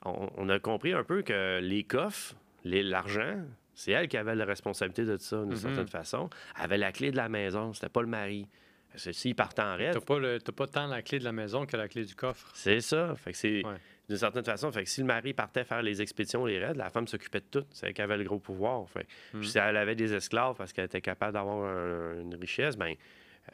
on, 0.05 0.29
on 0.37 0.49
a 0.49 0.59
compris 0.59 0.93
un 0.93 1.03
peu 1.03 1.21
que 1.21 1.59
les 1.61 1.83
coffres, 1.83 2.35
les- 2.63 2.83
l'argent, 2.83 3.37
c'est 3.73 3.91
elle 3.91 4.07
qui 4.07 4.17
avait 4.17 4.35
la 4.35 4.45
responsabilité 4.45 5.05
de 5.05 5.17
ça, 5.17 5.37
d'une 5.41 5.49
Mhm. 5.51 5.55
certaine 5.55 5.87
façon. 5.87 6.29
Elle 6.57 6.63
avait 6.65 6.77
la 6.77 6.91
clé 6.91 7.11
de 7.11 7.17
la 7.17 7.29
maison, 7.29 7.73
c'était 7.73 7.89
pas 7.89 8.01
le 8.01 8.07
mari. 8.07 8.47
S'il 8.95 9.33
partait 9.35 9.63
en 9.63 9.75
raid, 9.75 9.93
T'as 9.93 10.01
pas, 10.01 10.19
le- 10.19 10.37
pas 10.37 10.67
tant 10.67 10.85
la 10.85 11.01
clé 11.01 11.17
de 11.17 11.23
la 11.23 11.31
maison 11.31 11.65
que 11.65 11.75
la 11.75 11.87
clé 11.87 12.05
du 12.05 12.13
coffre. 12.13 12.51
c'est 12.53 12.79
ça. 12.79 13.15
Fait 13.15 13.31
que 13.31 13.37
c'est 13.39 13.65
Ouais. 13.65 13.73
d'une 14.07 14.17
certaine 14.17 14.43
façon. 14.45 14.71
Fait 14.71 14.83
que 14.83 14.89
si 14.89 15.01
le 15.01 15.07
mari 15.07 15.33
partait 15.33 15.63
faire 15.63 15.81
les 15.81 15.99
expéditions, 15.99 16.45
les 16.45 16.59
raids, 16.63 16.75
la 16.75 16.91
femme 16.91 17.07
s'occupait 17.07 17.39
de 17.39 17.45
tout. 17.59 17.65
C'est 17.71 17.87
elle 17.87 17.93
qui 17.95 18.03
avait 18.03 18.17
le 18.17 18.23
gros 18.23 18.37
pouvoir. 18.37 18.87
Fait. 18.89 19.05
que- 19.05 19.37
Mhm. 19.37 19.39
Puis 19.41 19.49
si 19.49 19.57
elle 19.57 19.77
avait 19.77 19.95
des 19.95 20.13
esclaves 20.13 20.55
parce 20.55 20.71
qu'elle 20.73 20.85
était 20.85 21.01
capable 21.01 21.33
d'avoir 21.33 21.65
un- 21.65 22.21
une 22.21 22.35
richesse, 22.35 22.77
ben 22.77 22.93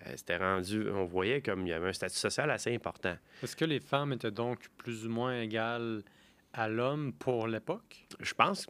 euh, 0.05 0.11
c'était 0.17 0.35
rendu. 0.35 0.89
On 0.89 1.05
voyait 1.05 1.39
comme 1.41 1.65
il 1.65 1.69
y 1.69 1.73
avait 1.73 1.87
un 1.87 1.93
statut 1.93 2.17
social 2.17 2.51
assez 2.51 2.75
important. 2.75 3.15
Est-ce 3.41 3.55
que 3.55 3.63
les 3.65 3.79
femmes 3.79 4.11
étaient 4.11 4.31
donc 4.31 4.67
plus 4.77 5.05
ou 5.05 5.09
moins 5.09 5.39
égales 5.39 6.01
à 6.53 6.67
l'homme 6.67 7.13
pour 7.13 7.47
l'époque? 7.47 8.05
Je 8.19 8.33
pense. 8.33 8.67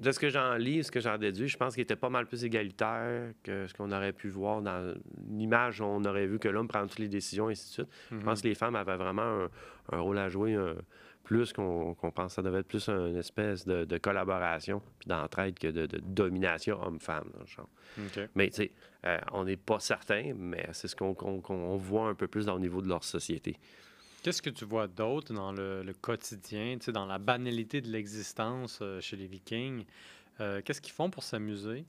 De 0.00 0.10
ce 0.10 0.18
que 0.18 0.28
j'en 0.28 0.54
lis, 0.54 0.84
ce 0.84 0.90
que 0.90 0.98
j'en 0.98 1.18
déduis, 1.18 1.46
je 1.46 1.56
pense 1.56 1.74
qu'il 1.74 1.82
était 1.82 1.94
pas 1.94 2.08
mal 2.10 2.26
plus 2.26 2.44
égalitaire 2.44 3.32
que 3.44 3.68
ce 3.68 3.74
qu'on 3.74 3.92
aurait 3.92 4.12
pu 4.12 4.28
voir 4.28 4.60
dans 4.60 4.92
l'image. 5.30 5.80
où 5.80 5.84
On 5.84 6.04
aurait 6.04 6.26
vu 6.26 6.40
que 6.40 6.48
l'homme 6.48 6.66
prend 6.66 6.84
toutes 6.86 6.98
les 6.98 7.08
décisions, 7.08 7.48
et 7.48 7.52
ainsi 7.52 7.68
de 7.68 7.72
suite. 7.72 7.88
Je 8.10 8.24
pense 8.24 8.42
que 8.42 8.48
les 8.48 8.56
femmes 8.56 8.74
avaient 8.74 8.96
vraiment 8.96 9.22
un, 9.44 9.48
un 9.92 10.00
rôle 10.00 10.18
à 10.18 10.28
jouer 10.28 10.56
euh, 10.56 10.74
plus 11.22 11.52
qu'on 11.52 11.94
qu'on 11.94 12.10
pense. 12.10 12.34
Ça 12.34 12.42
devait 12.42 12.58
être 12.58 12.66
plus 12.66 12.88
une 12.88 13.16
espèce 13.16 13.64
de, 13.66 13.84
de 13.84 13.96
collaboration 13.98 14.82
puis 14.98 15.08
d'entraide 15.08 15.56
que 15.60 15.68
de, 15.68 15.86
de 15.86 15.98
domination 15.98 16.82
homme-femme. 16.82 17.30
Mais 18.34 18.48
tu 18.50 18.56
sais, 18.56 18.72
euh, 19.06 19.18
on 19.30 19.44
n'est 19.44 19.56
pas 19.56 19.78
certain, 19.78 20.32
mais 20.36 20.66
c'est 20.72 20.88
ce 20.88 20.96
qu'on 20.96 21.76
voit 21.76 22.08
un 22.08 22.14
peu 22.16 22.26
plus 22.26 22.46
dans 22.46 22.54
le 22.56 22.60
niveau 22.62 22.82
de 22.82 22.88
leur 22.88 23.04
société. 23.04 23.56
Qu'est-ce 24.24 24.40
que 24.40 24.48
tu 24.48 24.64
vois 24.64 24.86
d'autre 24.86 25.34
dans 25.34 25.52
le, 25.52 25.84
quotidien, 26.00 26.78
dans 26.94 27.04
la 27.04 27.18
banalité 27.18 27.82
de 27.82 27.90
l'existence 27.90 28.78
euh, 28.80 28.98
chez 29.02 29.16
les 29.16 29.26
Vikings? 29.26 29.84
Euh, 30.40 30.62
Qu'est-ce 30.64 30.80
qu'ils 30.80 30.94
font 30.94 31.10
pour 31.10 31.22
s'amuser? 31.22 31.84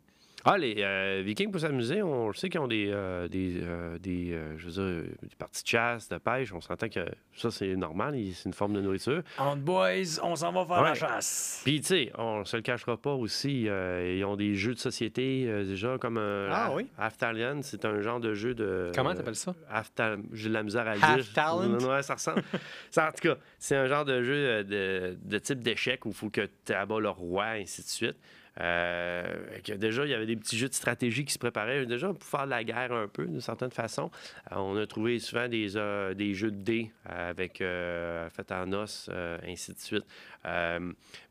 Ah, 0.48 0.60
les 0.60 0.76
euh, 0.78 1.24
Vikings, 1.26 1.50
pour 1.50 1.60
s'amuser, 1.60 2.04
on 2.04 2.32
sait 2.32 2.50
qu'ils 2.50 2.60
ont 2.60 2.68
des, 2.68 2.92
euh, 2.92 3.28
des, 3.28 3.56
euh, 3.64 3.98
des, 3.98 4.32
euh, 4.32 4.56
je 4.60 4.66
veux 4.68 4.72
dire, 4.74 5.12
des 5.24 5.36
parties 5.40 5.64
de 5.64 5.68
chasse, 5.68 6.08
de 6.08 6.20
pêche. 6.20 6.54
On 6.54 6.62
s'entend 6.62 6.88
que 6.88 7.04
ça, 7.36 7.50
c'est 7.50 7.76
normal, 7.76 8.16
c'est 8.32 8.46
une 8.46 8.54
forme 8.54 8.74
de 8.74 8.82
nourriture. 8.82 9.24
On 9.40 9.56
boys, 9.56 10.20
on 10.22 10.36
s'en 10.36 10.52
va 10.52 10.64
faire 10.64 10.84
la 10.84 10.94
chasse. 10.94 11.62
Puis, 11.64 11.82
tu 11.82 11.88
sais, 11.88 12.12
on 12.20 12.46
se 12.46 12.58
le 12.58 12.62
cachera 12.62 12.96
pas 12.96 13.14
aussi, 13.14 13.68
euh, 13.68 14.18
ils 14.20 14.24
ont 14.24 14.36
des 14.36 14.54
jeux 14.54 14.76
de 14.76 14.80
société, 14.80 15.46
euh, 15.48 15.64
déjà, 15.64 15.98
comme 15.98 16.18
euh, 16.20 16.48
Ah 16.52 16.72
oui? 16.76 16.86
Half-Talent, 17.00 17.62
c'est 17.64 17.84
un 17.84 18.00
genre 18.02 18.20
de 18.20 18.36
jeu 18.36 18.54
de... 18.54 18.92
Comment 18.94 19.16
t'appelles 19.16 19.36
ça? 19.36 19.56
Half-Talent, 19.68 20.22
j'ai 20.32 20.50
de 20.50 20.54
la 20.54 20.62
misère 20.62 20.88
à 20.88 20.94
le 20.94 21.04
Half 21.04 21.24
dire. 21.24 21.34
Talent? 21.34 21.80
Ouais, 21.80 22.04
ça 22.04 22.14
ressemble. 22.14 22.44
Ça, 22.92 23.08
en 23.10 23.12
tout 23.12 23.30
cas, 23.30 23.36
c'est 23.58 23.76
un 23.76 23.88
genre 23.88 24.06
de 24.06 24.22
jeu 24.22 24.64
de, 24.64 25.18
de 25.24 25.38
type 25.40 25.62
d'échec 25.64 26.06
où 26.06 26.10
il 26.10 26.16
faut 26.16 26.30
que 26.30 26.48
tu 26.66 26.72
abats 26.72 27.00
le 27.00 27.10
roi, 27.10 27.46
ainsi 27.46 27.82
de 27.82 27.88
suite. 27.88 28.18
Euh, 28.62 29.24
que 29.64 29.74
déjà, 29.74 30.06
il 30.06 30.12
y 30.12 30.14
avait 30.14 30.26
des 30.26 30.36
petits 30.36 30.58
jeux 30.58 30.70
de 30.70 30.74
stratégie 30.74 31.26
qui 31.26 31.34
se 31.34 31.40
préparaient 31.40 31.86
déjà 31.86 32.08
pour 32.14 32.24
faire 32.24 32.46
de 32.46 32.52
la 32.52 32.64
guerre 32.64 32.94
un 32.94 33.08
peu, 33.08 33.26
d'une 33.26 33.42
certaine 33.42 33.72
façon. 33.72 34.10
Euh, 34.52 34.56
on 34.58 34.78
a 34.78 34.88
trouvé 34.88 35.20
souvent 35.20 35.48
des, 35.48 35.76
euh, 35.76 36.14
des 36.14 36.34
jeux 36.34 36.52
de 36.52 36.64
dés 36.64 36.92
avec 37.06 37.58
fait 37.58 38.52
en 38.52 38.72
os, 38.74 39.10
ainsi 39.48 39.74
de 39.74 39.80
suite. 39.80 40.06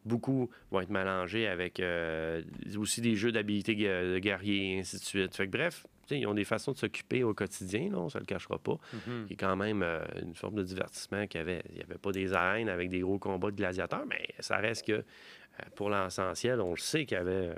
Beaucoup 0.04 0.50
vont 0.70 0.80
être 0.80 0.90
mélangés 0.90 1.46
avec 1.46 1.82
aussi 2.76 3.00
des 3.00 3.16
jeux 3.16 3.32
d'habilité 3.32 3.74
de 3.74 4.18
guerrier, 4.18 4.78
ainsi 4.80 4.98
de 4.98 5.04
suite. 5.04 5.34
Fait 5.34 5.46
que, 5.46 5.52
bref, 5.52 5.86
ils 6.10 6.26
ont 6.26 6.34
des 6.34 6.44
façons 6.44 6.72
de 6.72 6.76
s'occuper 6.76 7.22
au 7.24 7.34
quotidien, 7.34 7.90
là, 7.90 7.98
on 7.98 8.04
ne 8.04 8.08
se 8.10 8.18
le 8.18 8.24
cachera 8.24 8.58
pas 8.58 8.78
Mhm. 8.92 9.26
qui 9.26 9.32
est 9.34 9.36
quand 9.36 9.56
même 9.56 9.82
euh, 9.82 10.00
une 10.22 10.34
forme 10.34 10.54
de 10.56 10.62
divertissement 10.62 11.26
qu'il 11.26 11.38
y 11.38 11.42
avait. 11.42 11.62
Il 11.70 11.76
n'y 11.76 11.82
avait 11.82 11.98
pas 11.98 12.12
des 12.12 12.32
arènes 12.32 12.68
avec 12.68 12.90
des 12.90 13.00
gros 13.00 13.18
combats 13.18 13.50
de 13.50 13.56
gladiateurs, 13.56 14.04
mais 14.06 14.28
ça 14.40 14.56
reste 14.58 14.86
que 14.86 14.92
euh, 14.92 15.02
pour 15.76 15.90
l'essentiel, 15.90 16.60
on 16.60 16.70
le 16.70 16.76
sait 16.76 17.06
qu'il 17.06 17.16
y 17.16 17.20
avait 17.20 17.52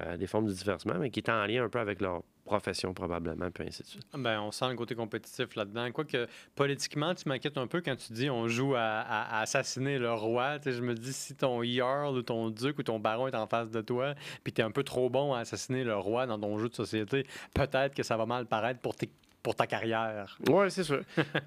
euh, 0.00 0.16
des 0.16 0.26
formes 0.26 0.46
de 0.46 0.52
divertissement, 0.52 0.98
mais 0.98 1.10
qui 1.10 1.20
étaient 1.20 1.32
en 1.32 1.44
lien 1.46 1.64
un 1.64 1.68
peu 1.68 1.78
avec 1.80 2.00
leur 2.00 2.22
profession 2.44 2.92
probablement, 2.92 3.50
puis 3.50 3.66
ainsi 3.68 3.82
de 3.82 3.88
suite. 3.88 4.06
Ben, 4.14 4.40
on 4.40 4.50
sent 4.50 4.68
le 4.68 4.74
côté 4.74 4.94
compétitif 4.94 5.54
là-dedans. 5.54 5.90
Quoique, 5.92 6.26
politiquement, 6.54 7.14
tu 7.14 7.28
m'inquiètes 7.28 7.58
un 7.58 7.66
peu 7.66 7.80
quand 7.80 7.96
tu 7.96 8.12
dis 8.12 8.28
on 8.30 8.48
joue 8.48 8.74
à, 8.76 9.40
assassiner 9.40 9.98
le 9.98 10.12
roi. 10.12 10.58
Je 10.64 10.80
me 10.80 10.94
dis, 10.94 11.12
si 11.12 11.34
ton 11.34 11.62
Jarl 11.62 12.16
ou 12.16 12.22
ton 12.22 12.50
duc 12.50 12.78
ou 12.78 12.82
ton 12.82 12.98
baron 12.98 13.28
est 13.28 13.34
en 13.36 13.46
face 13.46 13.70
de 13.70 13.80
toi, 13.80 14.14
puis 14.42 14.52
tu 14.52 14.60
es 14.60 14.64
un 14.64 14.70
peu 14.70 14.82
trop 14.82 15.08
bon 15.08 15.32
à 15.34 15.40
assassiner 15.40 15.84
le 15.84 15.96
roi 15.96 16.26
dans 16.26 16.38
ton 16.38 16.58
jeu 16.58 16.68
de 16.68 16.74
société, 16.74 17.26
peut-être 17.54 17.94
que 17.94 18.02
ça 18.02 18.16
va 18.16 18.26
mal 18.26 18.46
paraître 18.46 18.80
pour, 18.80 18.94
tes- 18.96 19.10
pour 19.42 19.54
ta 19.56 19.66
carrière. 19.66 20.38
Oui, 20.48 20.70
c'est 20.70 20.84
sûr. 20.84 21.00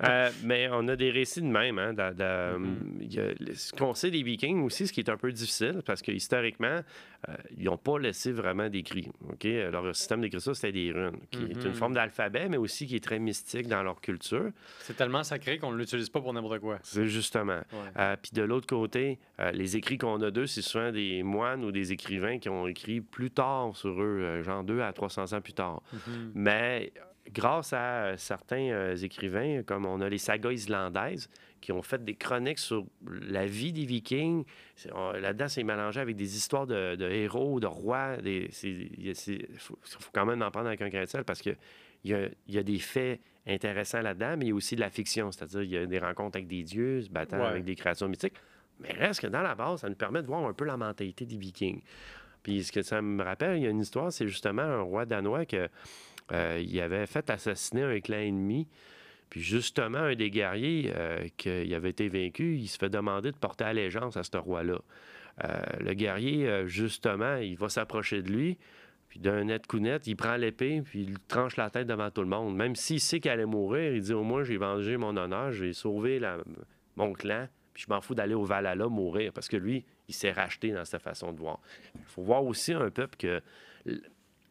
Euh, 0.03 0.29
mais 0.43 0.67
on 0.71 0.87
a 0.89 0.95
des 0.95 1.11
récits 1.11 1.41
de 1.41 1.47
même. 1.47 1.79
Hein, 1.79 1.93
de- 1.93 2.13
de- 2.13 2.57
Mhm. 2.57 3.07
a- 3.49 3.55
ce 3.55 3.71
qu'on 3.71 3.93
sait 3.93 4.11
des 4.11 4.21
Vikings 4.23 4.61
aussi, 4.63 4.87
ce 4.87 4.93
qui 4.93 4.99
est 4.99 5.09
un 5.09 5.17
peu 5.17 5.31
difficile, 5.31 5.81
parce 5.85 6.01
que 6.01 6.11
historiquement, 6.11 6.81
euh, 7.29 7.33
ils 7.57 7.63
n'ont 7.65 7.77
pas 7.77 7.97
laissé 7.97 8.31
vraiment 8.31 8.67
d'écrit. 8.69 9.09
Leur 9.43 9.95
système 9.95 10.21
d'écriture, 10.21 10.55
c'était 10.55 10.71
des 10.73 10.91
runes, 10.91 11.17
qui 11.31 11.43
est 11.43 11.63
une 11.65 11.73
forme 11.73 11.93
d'alphabet, 11.93 12.49
mais 12.49 12.57
aussi 12.57 12.85
qui 12.85 12.97
est 12.97 13.03
très 13.03 13.17
mystique 13.19 13.67
dans 13.67 13.81
leur 13.81 14.01
culture. 14.01 14.49
C'est 14.79 14.95
tellement 14.97 15.23
sacré 15.23 15.57
qu'on 15.57 15.71
ne 15.71 15.77
l'utilise 15.77 16.09
pas 16.09 16.19
pour 16.21 16.33
n'importe 16.33 16.59
quoi. 16.59 16.79
C'est 16.83 17.07
justement. 17.07 17.61
Ouais. 17.71 17.79
Euh, 17.97 18.15
Puis 18.21 18.31
de 18.33 18.41
l'autre 18.43 18.67
côté, 18.67 19.19
les 19.53 19.77
écrits 19.77 19.97
qu'on 19.97 20.21
a 20.21 20.31
d'eux, 20.31 20.47
c'est 20.47 20.61
souvent 20.61 20.91
des 20.91 21.23
moines 21.23 21.63
ou 21.63 21.71
des 21.71 21.91
écrivains 21.93 22.39
qui 22.39 22.49
ont 22.49 22.67
écrit 22.67 22.99
plus 23.01 23.31
tard 23.31 23.75
sur 23.75 24.01
eux, 24.01 24.41
genre 24.43 24.63
2 24.63 24.81
à 24.81 24.91
300 24.93 25.33
ans 25.33 25.41
plus 25.41 25.53
tard. 25.53 25.81
Mhm. 25.93 26.31
Mais 26.35 26.91
grâce 27.31 27.73
à 27.73 28.05
euh, 28.05 28.17
certains 28.17 28.69
euh, 28.71 28.95
écrivains, 28.95 29.63
comme 29.63 29.85
on 29.85 30.01
a 30.01 30.09
les 30.09 30.17
sagas 30.17 30.51
islandaises, 30.51 31.29
qui 31.61 31.71
ont 31.71 31.81
fait 31.81 32.03
des 32.03 32.13
chroniques 32.15 32.59
sur 32.59 32.85
la 33.09 33.45
vie 33.47 33.73
des 33.73 33.85
Vikings, 33.85 34.45
là-dedans, 34.93 35.47
c'est 35.47 35.63
mélangé 35.63 35.99
avec 35.99 36.15
des 36.15 36.35
histoires 36.37 36.67
de, 36.67 36.95
de 36.95 37.09
héros, 37.09 37.59
de 37.59 37.65
rois. 37.65 38.17
Il 38.23 38.49
faut, 39.57 39.77
faut 39.81 40.09
quand 40.13 40.25
même 40.27 40.43
en 40.43 40.51
prendre 40.51 40.67
avec 40.67 40.81
un 40.83 40.89
grain 40.89 41.01
de 41.01 41.09
sel 41.09 41.23
parce 41.23 41.41
qu'il 41.41 41.57
y 42.03 42.13
a, 42.13 42.27
y 42.47 42.57
a 42.59 42.63
des 42.63 42.77
faits 42.77 43.19
intéressants 43.47 44.01
là-dedans, 44.01 44.35
mais 44.37 44.45
il 44.45 44.49
y 44.49 44.51
a 44.51 44.55
aussi 44.55 44.75
de 44.75 44.81
la 44.81 44.91
fiction, 44.91 45.31
c'est-à-dire 45.31 45.63
il 45.63 45.71
y 45.71 45.77
a 45.77 45.85
des 45.87 45.97
rencontres 45.99 46.37
avec 46.37 46.47
des 46.47 46.61
dieux, 46.63 47.01
se 47.01 47.09
battant 47.09 47.37
Ouais. 47.39 47.45
avec 47.47 47.63
des 47.63 47.75
créatures 47.75 48.09
mythiques. 48.09 48.35
Mais 48.79 48.91
reste 48.91 49.21
que 49.21 49.27
dans 49.27 49.41
la 49.41 49.55
base, 49.55 49.81
ça 49.81 49.89
nous 49.89 49.95
permet 49.95 50.21
de 50.21 50.27
voir 50.27 50.45
un 50.45 50.53
peu 50.53 50.65
la 50.65 50.77
mentalité 50.77 51.25
des 51.25 51.37
Vikings. 51.37 51.81
Puis 52.43 52.63
ce 52.63 52.71
que 52.71 52.83
ça 52.83 53.01
me 53.01 53.23
rappelle, 53.23 53.57
il 53.57 53.63
y 53.63 53.67
a 53.67 53.69
une 53.71 53.79
histoire, 53.79 54.11
c'est 54.11 54.27
justement 54.27 54.61
un 54.61 54.81
roi 54.81 55.05
danois 55.05 55.45
que 55.47 55.67
euh, 56.31 56.61
il 56.63 56.79
avait 56.79 57.05
fait 57.05 57.29
assassiner 57.29 57.83
un 57.83 57.99
clan 57.99 58.19
ennemi. 58.19 58.67
Puis 59.29 59.41
justement, 59.41 59.99
un 59.99 60.15
des 60.15 60.29
guerriers 60.29 60.91
euh, 60.95 61.27
qui 61.37 61.73
avait 61.73 61.89
été 61.89 62.07
vaincu, 62.07 62.57
il 62.57 62.67
se 62.67 62.77
fait 62.77 62.89
demander 62.89 63.31
de 63.31 63.37
porter 63.37 63.65
allégeance 63.65 64.17
à 64.17 64.23
ce 64.23 64.37
roi-là. 64.37 64.79
Euh, 65.43 65.61
le 65.79 65.93
guerrier, 65.93 66.47
euh, 66.47 66.67
justement, 66.67 67.35
il 67.37 67.57
va 67.57 67.69
s'approcher 67.69 68.21
de 68.21 68.31
lui, 68.31 68.57
puis 69.09 69.19
d'un 69.19 69.43
net 69.45 69.67
coup 69.67 69.79
net, 69.79 70.07
il 70.07 70.15
prend 70.15 70.37
l'épée, 70.37 70.81
puis 70.81 71.01
il 71.01 71.19
tranche 71.27 71.57
la 71.57 71.69
tête 71.69 71.87
devant 71.87 72.09
tout 72.11 72.21
le 72.21 72.27
monde. 72.27 72.55
Même 72.55 72.75
s'il 72.75 73.01
sait 73.01 73.19
qu'elle 73.19 73.33
allait 73.33 73.45
mourir, 73.45 73.93
il 73.93 74.01
dit 74.01 74.13
au 74.13 74.23
moins 74.23 74.43
j'ai 74.43 74.57
vengé 74.57 74.97
mon 74.97 75.17
honneur, 75.17 75.51
j'ai 75.51 75.73
sauvé 75.73 76.21
mon 76.95 77.13
clan, 77.13 77.47
puis 77.73 77.83
je 77.87 77.93
m'en 77.93 77.99
fous 77.99 78.15
d'aller 78.15 78.35
au 78.35 78.45
Valhalla 78.45 78.87
mourir, 78.87 79.33
parce 79.33 79.49
que 79.49 79.57
lui, 79.57 79.83
il 80.07 80.13
s'est 80.13 80.31
racheté 80.31 80.71
dans 80.71 80.85
cette 80.85 81.01
façon 81.01 81.33
de 81.33 81.39
voir. 81.39 81.59
Il 81.95 82.05
faut 82.05 82.21
voir 82.21 82.45
aussi 82.45 82.71
un 82.71 82.89
peuple 82.89 83.17
que 83.17 83.41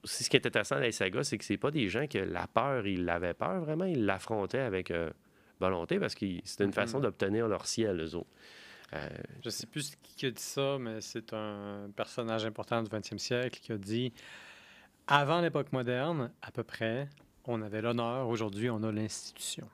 ce 0.05 0.29
qui 0.29 0.37
est 0.37 0.47
intéressant 0.47 0.77
dans 0.77 0.83
les 0.83 0.93
sagas, 0.93 1.25
c'est 1.25 1.39
que 1.39 1.45
c'est 1.45 1.57
pas 1.57 1.71
des 1.71 1.89
gens 1.89 2.07
que 2.07 2.19
la 2.19 2.47
peur, 2.47 2.87
ils 2.87 3.05
l'avaient 3.05 3.35
peur 3.35 3.61
vraiment, 3.61 3.85
ils 3.85 4.05
l'affrontaient 4.05 4.59
avec 4.61 4.91
euh, 4.91 5.11
volonté 5.61 5.99
parce 5.99 6.15
que 6.15 6.27
c'était 6.45 6.65
une 6.65 6.73
façon 6.73 6.99
Mhm. 6.99 7.03
d'obtenir 7.05 7.49
leur 7.49 7.67
ciel, 7.67 8.01
eux 8.01 8.15
autres. 8.15 8.29
Euh, 8.93 9.09
Je 9.45 9.51
sais 9.51 9.67
plus 9.67 9.97
qui 10.03 10.27
a 10.27 10.31
dit 10.31 10.43
ça, 10.43 10.77
mais 10.79 11.01
c'est 11.01 11.33
un 11.33 11.89
personnage 11.97 12.45
important 12.45 12.83
du 12.83 12.91
20e 12.91 13.19
siècle 13.19 13.59
qui 13.61 13.73
a 13.73 13.79
dit 13.79 14.13
avant 15.07 15.41
l'époque 15.41 15.73
moderne, 15.73 16.31
à 16.43 16.51
peu 16.51 16.63
près, 16.63 17.09
on 17.47 17.61
avait 17.63 17.83
l'honneur. 17.83 18.29
Aujourd'hui, 18.29 18.71
on 18.71 18.83
a 18.85 18.93
l'institution. 18.93 19.69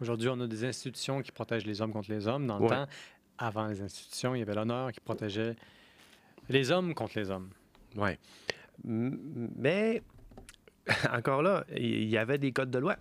Aujourd'hui, 0.00 0.28
on 0.28 0.40
a 0.40 0.46
des 0.46 0.64
institutions 0.64 1.20
qui 1.22 1.30
protègent 1.32 1.66
les 1.66 1.80
hommes 1.80 1.92
contre 1.92 2.10
les 2.10 2.26
hommes. 2.26 2.46
Dans 2.46 2.58
le 2.58 2.64
Ouais. 2.64 2.70
temps, 2.70 2.86
avant 3.38 3.66
les 3.66 3.80
institutions, 3.82 4.34
il 4.34 4.38
y 4.38 4.42
avait 4.42 4.54
l'honneur 4.54 4.92
qui 4.92 5.00
protégeait 5.00 5.56
les 6.48 6.70
hommes 6.70 6.94
contre 6.94 7.18
les 7.18 7.30
hommes. 7.30 7.50
ouais. 7.96 8.18
Mais 8.84 10.02
encore 11.12 11.42
là, 11.42 11.64
il 11.76 12.08
y 12.08 12.18
avait 12.18 12.38
des 12.38 12.52
codes 12.52 12.70
de 12.70 12.78
loi. 12.78 12.96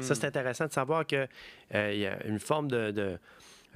Ça, 0.00 0.16
c'est 0.16 0.26
intéressant 0.26 0.66
de 0.66 0.72
savoir 0.72 1.06
qu'il 1.06 1.28
y 1.72 2.06
a 2.06 2.26
une 2.26 2.40
forme 2.40 2.68
de, 2.68 2.90
de, 2.90 3.16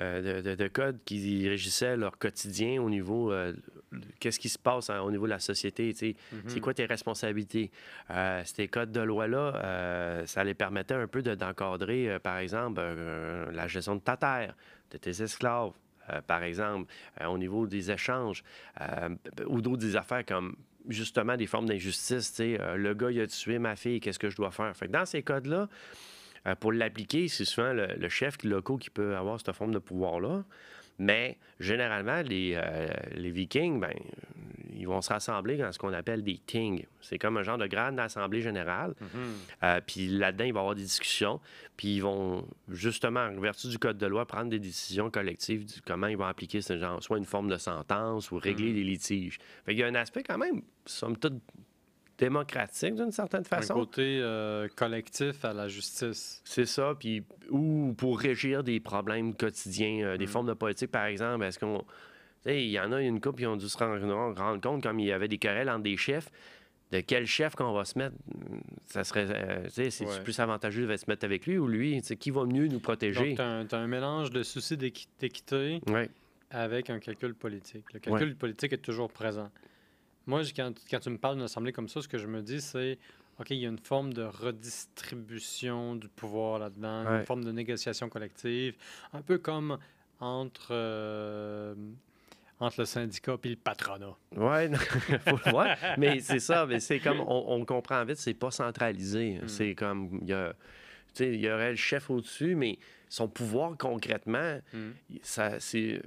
euh, 0.01 0.41
de- 0.41 0.51
de- 0.51 0.55
de 0.57 0.69
code 0.69 0.99
qui 1.05 1.49
régissait 1.49 1.97
leur 1.97 2.19
quotidien 2.19 2.83
au 2.83 2.91
niveau 2.91 3.31
euh, 3.31 3.53
de 3.93 4.01
qu'est-ce 4.19 4.41
qui 4.41 4.49
se 4.49 4.59
passe 4.59 4.91
hein, 4.91 5.01
au 5.03 5.13
niveau 5.13 5.27
de 5.27 5.31
la 5.31 5.39
société. 5.39 5.95
Mhm. 6.33 6.43
C'est 6.49 6.59
quoi 6.59 6.75
tes 6.75 6.87
responsabilités? 6.87 7.71
Euh, 8.11 8.43
ces 8.45 8.67
codes 8.67 8.91
de 8.91 9.01
loi-là, 9.01 9.55
euh, 9.63 10.27
ça 10.27 10.43
les 10.43 10.55
permettait 10.55 10.95
un 10.95 11.07
peu 11.07 11.23
de- 11.23 11.37
d'encadrer, 11.37 12.11
euh, 12.11 12.19
par 12.19 12.39
exemple, 12.39 12.81
euh, 12.83 13.53
la 13.53 13.69
gestion 13.69 13.95
de 13.95 14.01
ta 14.01 14.17
terre, 14.17 14.57
de 14.91 14.97
tes 14.99 15.23
esclaves, 15.23 15.71
euh, 16.11 16.21
par 16.27 16.43
exemple, 16.43 16.93
euh, 17.21 17.27
au 17.27 17.39
niveau 17.39 17.69
des 17.69 17.93
échanges, 17.93 18.43
euh, 18.81 19.11
ou 19.47 19.61
d'autres 19.61 19.83
des 19.83 19.95
affaires 19.95 20.25
comme 20.27 20.57
justement 20.89 21.37
des 21.37 21.47
formes 21.47 21.67
d'injustice. 21.67 22.41
euh, 22.41 22.77
le 22.77 22.95
gars, 22.95 23.11
il 23.11 23.21
a 23.21 23.27
tué 23.27 23.59
ma 23.59 23.77
fille, 23.77 24.01
qu'est-ce 24.01 24.19
que 24.19 24.31
je 24.31 24.37
dois 24.37 24.51
faire? 24.51 24.77
Fait 24.77 24.89
dans 24.89 25.07
ces 25.07 25.23
codes-là, 25.23 25.69
euh, 26.47 26.55
pour 26.57 26.73
l'appliquer, 26.73 27.29
c'est 27.29 27.45
souvent 27.45 27.73
le, 27.73 27.87
le 27.87 28.09
chef 28.09 28.43
local 28.43 28.79
qui 28.79 28.91
peut 28.91 29.17
avoir 29.17 29.39
cette 29.39 29.55
forme 29.55 29.73
de 29.73 29.79
pouvoir-là. 29.79 30.45
Mais 30.99 31.39
généralement, 31.59 32.23
les, 32.23 32.55
euh, 32.57 32.87
les 33.15 33.31
Vikings, 33.31 33.81
ben, 33.81 33.95
ils 34.83 34.89
vont 34.89 35.01
se 35.01 35.11
rassembler 35.13 35.57
dans 35.57 35.71
ce 35.73 35.79
qu'on 35.79 35.93
appelle 35.93 36.23
des 36.23 36.39
things. 36.45 36.85
C'est 37.01 37.19
comme 37.19 37.37
un 37.37 37.43
genre 37.43 37.57
de 37.57 37.67
grande 37.67 37.99
assemblée 38.01 38.41
générale. 38.43 38.95
Mhm. 39.01 39.09
Euh, 39.63 39.81
puis 39.87 40.09
là-dedans, 40.09 40.45
il 40.45 40.53
va 40.53 40.59
y 40.59 40.61
avoir 40.61 40.75
des 40.75 40.83
discussions. 40.83 41.41
Puis 41.77 41.95
ils 41.97 42.01
vont, 42.01 42.47
justement, 42.69 43.21
en 43.21 43.41
vertu 43.41 43.69
du 43.69 43.79
code 43.79 43.97
de 43.97 44.07
loi, 44.07 44.27
prendre 44.27 44.51
des 44.51 44.59
décisions 44.59 45.11
collectives 45.11 45.65
du 45.65 45.81
comment 45.83 46.09
ils 46.09 46.17
vont 46.19 46.27
appliquer 46.27 46.61
ce 46.61 46.77
genre, 46.77 47.03
soit 47.03 47.17
une 47.19 47.25
forme 47.25 47.49
de 47.49 47.57
sentence 47.57 48.31
ou 48.31 48.37
régler 48.39 48.69
Mhm. 48.71 48.75
des 48.75 48.85
litiges. 48.85 49.39
Fait 49.65 49.73
qu'il 49.73 49.81
y 49.81 49.85
a 49.85 49.87
un 49.87 49.95
aspect 49.95 50.23
quand 50.23 50.39
même, 50.39 50.63
somme 50.85 51.17
toute, 51.17 51.35
démocratique 52.19 52.95
d'une 52.95 53.11
certaine 53.11 53.41
Un 53.41 53.45
façon. 53.45 53.75
côté 53.75 54.19
euh, 54.21 54.69
collectif 54.77 55.45
à 55.45 55.53
la 55.53 55.69
justice. 55.69 56.41
C'est 56.45 56.67
ça, 56.67 56.95
puis 56.99 57.23
ou 57.51 57.95
pour 57.97 58.19
régir 58.21 58.63
des 58.63 58.79
problèmes 58.81 59.35
quotidiens, 59.35 60.05
euh, 60.05 60.17
des 60.17 60.27
Mm. 60.27 60.29
formes 60.29 60.47
de 60.49 60.53
politique, 60.55 60.91
par 60.91 61.07
exemple, 61.07 61.45
est-ce 61.45 61.59
qu'on... 61.59 61.85
Il 62.47 62.69
y 62.71 62.81
en 62.81 62.91
a 62.93 63.01
une 63.01 63.21
couple 63.21 63.41
qui 63.41 63.47
ont 63.47 63.57
dû 63.57 63.69
se 63.69 63.79
rendre, 63.79 64.35
rendre 64.37 64.61
compte, 64.61 64.83
comme 64.83 64.99
il 65.01 65.07
y 65.07 65.13
avait 65.13 65.29
des 65.29 65.39
querelles 65.39 65.71
entre 65.71 65.83
des 65.85 65.97
chefs, 65.97 66.29
de 66.91 67.01
quel 67.01 67.25
chef 67.27 67.55
qu'on 67.55 67.73
va 67.73 67.85
se 67.85 67.97
mettre. 67.99 68.17
Ça 68.87 69.05
serait, 69.05 69.27
euh, 69.31 69.69
c'est 69.69 70.05
Ouais. 70.05 70.21
plus 70.23 70.39
avantageux 70.41 70.87
de 70.87 70.97
se 70.97 71.05
mettre 71.09 71.25
avec 71.25 71.47
lui 71.47 71.57
ou 71.59 71.69
lui, 71.69 72.01
qui 72.03 72.31
va 72.31 72.45
mieux 72.45 72.67
nous 72.67 72.81
protéger? 72.81 73.35
Tu 73.37 73.41
as, 73.41 73.65
un 73.79 73.87
mélange 73.87 74.31
de 74.31 74.43
soucis 74.43 74.77
d'équi- 74.77 75.07
d'équité 75.21 75.81
Ouais. 75.89 76.11
avec 76.51 76.91
un 76.91 76.99
calcul 76.99 77.35
politique. 77.35 77.85
Le 77.95 78.01
calcul 78.01 78.37
politique 78.37 78.73
est 78.73 78.79
toujours 78.79 79.11
présent. 79.11 79.51
Moi, 80.27 80.43
quand, 80.55 80.73
quand 80.91 81.01
tu 81.01 81.11
me 81.11 81.19
parles 81.19 81.37
d'une 81.37 81.45
assemblée 81.45 81.73
comme 81.73 81.89
ça, 81.89 82.03
ce 82.03 82.09
que 82.09 82.19
je 82.19 82.27
me 82.27 82.43
dis, 82.43 82.61
c'est 82.61 82.99
OK, 83.41 83.51
il 83.51 83.57
y 83.59 83.67
a 83.67 83.69
une 83.71 83.79
forme 83.79 84.13
de 84.13 84.23
redistribution 84.23 85.97
du 85.97 86.09
pouvoir 86.09 86.59
là-dedans, 86.59 87.07
une 87.21 87.25
forme 87.25 87.45
de 87.45 87.53
négociation 87.53 88.09
collective, 88.09 88.75
un 89.13 89.23
peu 89.23 89.39
comme 89.39 89.79
entre, 90.21 90.69
euh, 90.71 91.75
entre 92.63 92.81
le 92.81 92.85
syndicat 92.87 93.37
et 93.45 93.49
le 93.49 93.57
patronat. 93.57 94.17
Ouais, 94.37 94.69
le 94.69 95.51
voir. 95.51 95.77
Mais 95.99 96.21
c'est 96.21 96.39
ça, 96.41 96.67
mais 96.67 96.81
c'est 96.81 97.01
comme 97.01 97.21
on, 97.21 97.45
on 97.49 97.65
comprend 97.65 98.05
vite, 98.05 98.17
c'est 98.19 98.35
pas 98.35 98.51
centralisé. 98.51 99.41
Mm. 99.43 99.49
C'est 99.49 99.75
comme 99.75 100.19
il 100.23 100.29
y 100.29 100.33
a, 100.33 100.55
il 101.21 101.41
y 101.41 101.51
aurait 101.51 101.71
le 101.71 101.77
chef 101.77 102.09
au-dessus, 102.11 102.55
mais 102.55 102.79
son 103.09 103.29
pouvoir 103.29 103.77
concrètement, 103.77 104.59
Mm. 104.73 104.91
ça, 105.23 105.61
c'est, 105.61 106.01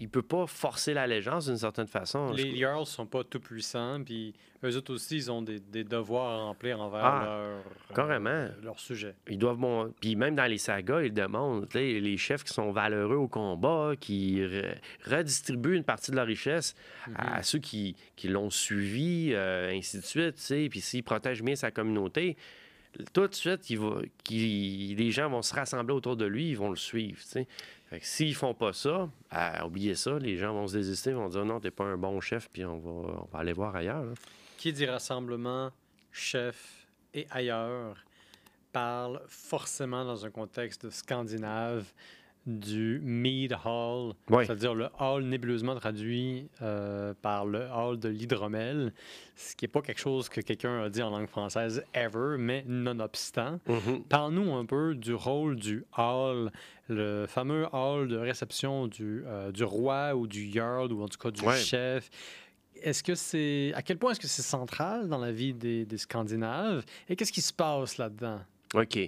il 0.00 0.08
peut 0.08 0.22
pas 0.22 0.46
forcer 0.46 0.94
l'allégeance 0.94 1.46
d'une 1.46 1.58
certaine 1.58 1.86
façon. 1.86 2.32
Les 2.32 2.56
Jarls 2.56 2.86
sont 2.86 3.06
pas 3.06 3.22
tout 3.22 3.38
puissants, 3.38 4.02
puis 4.02 4.32
eux 4.64 4.76
autres 4.76 4.94
aussi, 4.94 5.16
ils 5.16 5.30
ont 5.30 5.42
des, 5.42 5.60
des 5.60 5.84
devoirs 5.84 6.30
à 6.30 6.42
remplir 6.44 6.80
envers 6.80 7.04
Ah, 7.04 7.22
leur, 7.24 7.94
carrément. 7.94 8.30
euh, 8.30 8.48
leur 8.62 8.78
sujet. 8.80 9.14
Ils 9.28 9.38
doivent 9.38 9.58
Puis 10.00 10.16
même 10.16 10.34
dans 10.34 10.46
les 10.46 10.58
sagas, 10.58 11.02
ils 11.02 11.12
demandent 11.14 11.66
les 11.74 12.16
chefs 12.16 12.44
qui 12.44 12.52
sont 12.52 12.72
valeureux 12.72 13.16
au 13.16 13.28
combat, 13.28 13.92
qui 14.00 14.40
re- 14.40 14.74
redistribuent 15.06 15.76
une 15.76 15.84
partie 15.84 16.10
de 16.10 16.16
leur 16.16 16.26
richesse 16.26 16.74
à 17.14 17.42
ceux 17.42 17.58
qui, 17.58 17.94
qui 18.16 18.28
l'ont 18.28 18.50
suivi, 18.50 19.30
euh, 19.34 19.70
ainsi 19.72 19.98
de 19.98 20.02
suite. 20.02 20.68
Puis 20.70 20.80
s'ils 20.80 21.04
protègent 21.04 21.42
bien 21.42 21.56
sa 21.56 21.70
communauté, 21.70 22.36
tout 23.12 23.26
de 23.26 23.34
suite, 23.34 23.70
il 23.70 23.78
les 24.96 25.10
gens 25.10 25.30
vont 25.30 25.42
se 25.42 25.54
rassembler 25.54 25.94
autour 25.94 26.16
de 26.16 26.26
lui, 26.26 26.50
ils 26.50 26.56
vont 26.56 26.70
le 26.70 26.76
suivre. 26.76 27.20
tu 27.20 27.28
sais. 27.28 27.48
Fait 27.90 28.32
font 28.32 28.54
pas 28.54 28.72
ça, 28.72 29.10
à 29.30 29.66
oublier 29.66 29.96
ça, 29.96 30.16
les 30.18 30.36
gens 30.36 30.52
vont 30.52 30.68
se 30.68 30.76
désister, 30.76 31.12
vont 31.12 31.28
dire 31.28 31.44
non, 31.44 31.58
t'es 31.58 31.72
pas 31.72 31.84
un 31.84 31.96
bon 31.96 32.20
chef, 32.20 32.48
puis 32.48 32.64
on 32.64 32.78
va, 32.78 33.38
aller 33.38 33.52
voir 33.52 33.74
ailleurs. 33.74 34.14
Qui 34.58 34.72
dit 34.72 34.86
rassemblement, 34.86 35.72
chef 36.12 36.86
et 37.14 37.26
ailleurs 37.30 37.96
parle 38.70 39.20
forcément 39.26 40.04
dans 40.04 40.24
un 40.24 40.30
contexte 40.30 40.88
scandinave 40.90 41.92
du 42.46 43.00
Mead 43.04 43.56
Hall, 43.64 44.14
c'est-à-dire 44.28 44.74
le 44.74 44.88
hall 44.98 45.24
nébuleusement 45.24 45.74
traduit 45.74 46.48
euh, 46.62 47.12
par 47.20 47.44
le 47.44 47.66
hall 47.70 47.98
de 47.98 48.08
l'hydromel, 48.08 48.92
ce 49.36 49.54
qui 49.54 49.64
n'est 49.64 49.68
pas 49.70 49.82
quelque 49.82 50.00
chose 50.00 50.28
que 50.28 50.40
quelqu'un 50.40 50.84
a 50.84 50.88
dit 50.88 51.02
en 51.02 51.10
langue 51.10 51.28
française 51.28 51.84
ever, 51.94 52.36
mais 52.38 52.64
nonobstant. 52.66 53.60
Mhm. 53.68 54.04
Parle-nous 54.08 54.54
un 54.54 54.64
peu 54.64 54.94
du 54.94 55.14
rôle 55.14 55.56
du 55.56 55.84
hall, 55.96 56.50
le 56.88 57.26
fameux 57.28 57.66
hall 57.72 58.08
de 58.08 58.16
réception 58.16 58.86
du, 58.86 59.22
euh, 59.26 59.52
du 59.52 59.64
roi 59.64 60.14
ou 60.14 60.26
du 60.26 60.50
jarl 60.50 60.92
ou 60.92 61.02
en 61.02 61.08
tout 61.08 61.18
cas 61.18 61.30
du 61.30 61.42
chef. 61.58 62.10
Est-ce 62.82 63.02
que 63.02 63.14
c'est 63.14 63.72
à 63.74 63.82
quel 63.82 63.98
point 63.98 64.12
est-ce 64.12 64.20
que 64.20 64.26
c'est 64.26 64.42
central 64.42 65.08
dans 65.08 65.18
la 65.18 65.32
vie 65.32 65.52
des, 65.52 65.84
des 65.84 65.98
Scandinaves? 65.98 66.84
Et 67.08 67.16
qu'est-ce 67.16 67.32
qui 67.32 67.42
se 67.42 67.52
passe 67.52 67.98
là-dedans? 67.98 68.40
OK. 68.72 68.98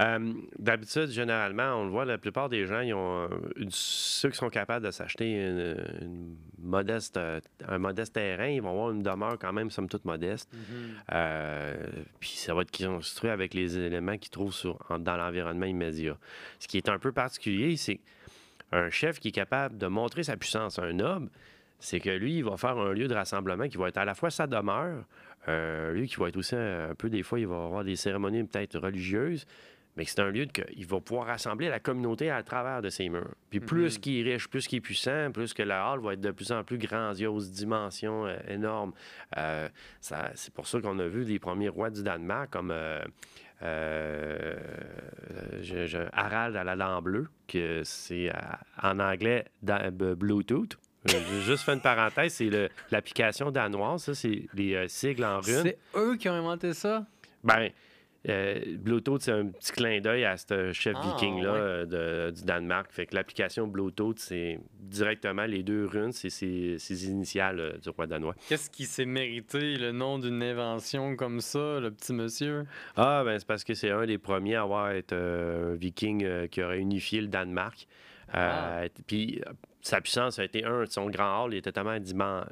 Euh, 0.00 0.32
D'habitude, 0.58 1.06
généralement, 1.10 1.74
on 1.80 1.84
le 1.84 1.90
voit, 1.90 2.04
la 2.04 2.18
plupart 2.18 2.48
des 2.48 2.66
gens, 2.66 2.80
ils 2.80 2.92
ont, 2.92 3.24
euh, 3.24 3.28
une- 3.56 3.70
ceux 3.70 4.30
qui 4.30 4.36
sont 4.36 4.50
capables 4.50 4.84
de 4.84 4.90
s'acheter 4.90 5.30
une, 5.30 5.76
une 6.00 6.36
modeste, 6.60 7.16
euh, 7.16 7.40
un 7.68 7.78
modeste 7.78 8.14
terrain, 8.14 8.48
ils 8.48 8.60
vont 8.60 8.70
avoir 8.70 8.90
une 8.90 9.02
demeure 9.04 9.38
quand 9.38 9.52
même, 9.52 9.70
somme 9.70 9.88
toute 9.88 10.04
modeste. 10.04 10.50
Euh, 11.12 11.74
puis 12.18 12.30
ça 12.30 12.52
va 12.54 12.62
être 12.62 12.76
construit 12.76 13.30
avec 13.30 13.54
les 13.54 13.78
éléments 13.78 14.16
qu'ils 14.18 14.30
trouvent 14.30 14.52
sur, 14.54 14.78
en- 14.88 14.98
dans 14.98 15.16
l'environnement 15.16 15.66
immédiat. 15.66 16.16
Ce 16.58 16.66
qui 16.66 16.76
est 16.78 16.88
un 16.88 16.98
peu 16.98 17.12
particulier, 17.12 17.76
c'est 17.76 18.00
un 18.72 18.90
chef 18.90 19.20
qui 19.20 19.28
est 19.28 19.32
capable 19.32 19.78
de 19.78 19.86
montrer 19.86 20.24
sa 20.24 20.36
puissance, 20.36 20.78
un 20.78 20.92
noble, 20.94 21.28
c'est 21.78 22.00
que 22.00 22.10
lui, 22.10 22.38
il 22.38 22.44
va 22.44 22.56
faire 22.56 22.78
un 22.78 22.92
lieu 22.92 23.06
de 23.08 23.14
rassemblement 23.14 23.68
qui 23.68 23.76
va 23.76 23.88
être 23.88 23.98
à 23.98 24.04
la 24.04 24.14
fois 24.14 24.30
sa 24.30 24.46
demeure, 24.46 25.04
un 25.46 25.90
lieu 25.92 26.04
qui 26.06 26.16
va 26.16 26.28
être 26.28 26.36
aussi 26.36 26.54
un, 26.54 26.90
un 26.90 26.94
peu, 26.94 27.08
des 27.10 27.22
fois, 27.22 27.38
il 27.40 27.46
va 27.46 27.64
avoir 27.64 27.84
des 27.84 27.96
cérémonies 27.96 28.44
peut-être 28.44 28.78
religieuses, 28.78 29.44
mais 29.96 30.04
c'est 30.06 30.20
un 30.20 30.30
lieu 30.30 30.46
que 30.46 30.62
il 30.74 30.86
va 30.86 31.00
pouvoir 31.00 31.26
rassembler 31.26 31.68
la 31.68 31.78
communauté 31.80 32.30
à 32.30 32.42
travers 32.42 32.80
de 32.80 32.88
ses 32.88 33.08
murs. 33.10 33.34
Puis 33.50 33.60
plus 33.60 33.96
Mhm. 33.96 34.00
qu'il 34.00 34.28
est 34.28 34.32
riche, 34.34 34.48
plus 34.48 34.66
qu'il 34.66 34.78
est 34.78 34.80
puissant, 34.80 35.30
plus 35.32 35.52
que 35.52 35.62
la 35.62 35.90
hall 35.92 36.00
va 36.00 36.14
être 36.14 36.20
de 36.20 36.30
plus 36.30 36.50
en 36.52 36.64
plus 36.64 36.78
grandiose, 36.78 37.50
dimension 37.52 38.26
euh, 38.26 38.36
énorme. 38.48 38.92
Euh, 39.36 39.68
c'est 40.00 40.54
pour 40.54 40.66
ça 40.66 40.80
qu'on 40.80 40.98
a 40.98 41.06
vu 41.08 41.24
des 41.26 41.38
premiers 41.38 41.68
rois 41.68 41.90
du 41.90 42.02
Danemark 42.02 42.50
comme 42.50 42.70
euh, 42.70 43.02
euh, 43.62 44.56
je- 45.60 45.86
je- 45.86 46.08
Harald 46.12 46.56
à 46.56 46.64
la 46.64 46.76
dent 46.76 47.00
bleue, 47.02 47.28
que 47.46 47.82
c'est 47.84 48.30
euh, 48.30 48.32
en 48.82 48.98
anglais 48.98 49.44
Bluetooth. 49.62 50.76
Euh, 51.08 51.40
juste 51.42 51.64
fait 51.64 51.72
une 51.74 51.80
parenthèse, 51.80 52.34
c'est 52.34 52.48
le- 52.50 52.68
l'application 52.90 53.50
danoise, 53.50 54.04
ça, 54.04 54.14
c'est 54.14 54.46
les 54.54 54.74
euh, 54.74 54.88
sigles 54.88 55.24
en 55.24 55.40
runes. 55.40 55.62
C'est 55.64 55.78
eux 55.96 56.16
qui 56.16 56.28
ont 56.28 56.34
inventé 56.34 56.74
ça? 56.74 57.06
Ben, 57.42 57.70
euh, 58.28 58.60
Bluetooth, 58.78 59.20
c'est 59.20 59.32
un 59.32 59.46
petit 59.46 59.72
clin 59.72 60.00
d'œil 60.00 60.24
à 60.24 60.36
ce 60.36 60.70
chef 60.72 60.96
Ah, 60.96 61.06
viking-là 61.08 61.52
ouais. 61.52 61.58
euh, 61.92 62.30
du 62.30 62.44
Danemark. 62.44 62.92
Fait 62.92 63.06
que 63.06 63.16
l'application 63.16 63.66
Bluetooth, 63.66 64.20
c'est 64.20 64.60
directement 64.78 65.44
les 65.44 65.64
deux 65.64 65.86
runes, 65.86 66.12
c'est 66.12 66.30
ses, 66.30 67.08
initiales 67.08 67.58
euh, 67.58 67.78
du 67.78 67.88
roi 67.90 68.06
danois. 68.06 68.36
Qu'est-ce 68.48 68.70
qui 68.70 68.84
s'est 68.86 69.06
mérité 69.06 69.76
le 69.76 69.90
nom 69.90 70.20
d'une 70.20 70.40
invention 70.40 71.16
comme 71.16 71.40
ça, 71.40 71.80
le 71.80 71.90
petit 71.90 72.12
monsieur? 72.12 72.64
Ah, 72.94 73.22
ben 73.24 73.36
c'est 73.40 73.46
parce 73.48 73.64
que 73.64 73.74
c'est 73.74 73.90
un 73.90 74.06
des 74.06 74.18
premiers 74.18 74.54
à 74.54 74.62
avoir 74.62 74.92
été 74.92 75.16
euh, 75.18 75.72
un 75.72 75.74
viking 75.74 76.22
euh, 76.24 76.46
qui 76.46 76.62
aurait 76.62 76.78
unifié 76.78 77.20
le 77.20 77.26
Danemark. 77.26 77.88
Euh, 78.36 78.88
Puis 79.08 79.42
euh, 79.44 79.50
sa 79.82 80.00
puissance 80.00 80.38
a 80.38 80.44
été 80.44 80.64
un, 80.64 80.86
son 80.86 81.10
grand 81.10 81.44
hall 81.44 81.54
il 81.54 81.58
était 81.58 81.72
tellement 81.72 82.42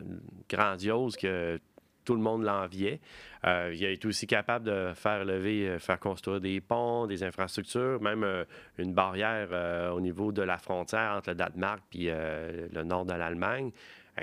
grandiose 0.49 1.17
que 1.17 1.59
tout 2.05 2.15
le 2.15 2.21
monde 2.23 2.43
l'enviait. 2.43 2.99
Euh, 3.45 3.73
il 3.75 3.85
a 3.85 3.91
été 3.91 4.09
aussi 4.09 4.27
capable 4.27 4.65
de 4.65 4.93
faire 4.95 5.25
lever, 5.25 5.69
euh, 5.69 5.79
faire 5.79 6.01
construire 6.01 6.41
des 6.41 6.61
ponts, 6.61 7.07
des 7.07 7.23
infrastructures, 7.23 8.01
même 8.01 8.25
euh, 8.25 8.45
une 8.79 8.95
barrière 8.95 9.93
au 9.95 10.01
niveau 10.01 10.33
de 10.33 10.43
la 10.43 10.59
frontière 10.59 11.13
entre 11.17 11.31
le 11.31 11.35
Danemark 11.37 11.83
et 11.95 12.11
le 12.11 12.83
nord 12.85 13.05
de 13.05 13.13
l'Allemagne. 13.13 13.71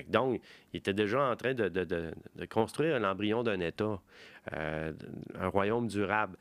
Donc, 0.10 0.42
il 0.74 0.78
était 0.78 0.94
déjà 0.94 1.22
en 1.32 1.36
train 1.36 1.54
de, 1.54 1.70
de- 1.70 1.86
de- 1.86 2.12
de 2.36 2.46
construire 2.46 3.00
l'embryon 3.00 3.42
d'un 3.44 3.60
État, 3.62 4.00
un 4.52 5.48
royaume 5.48 5.88
durable. 5.88 6.36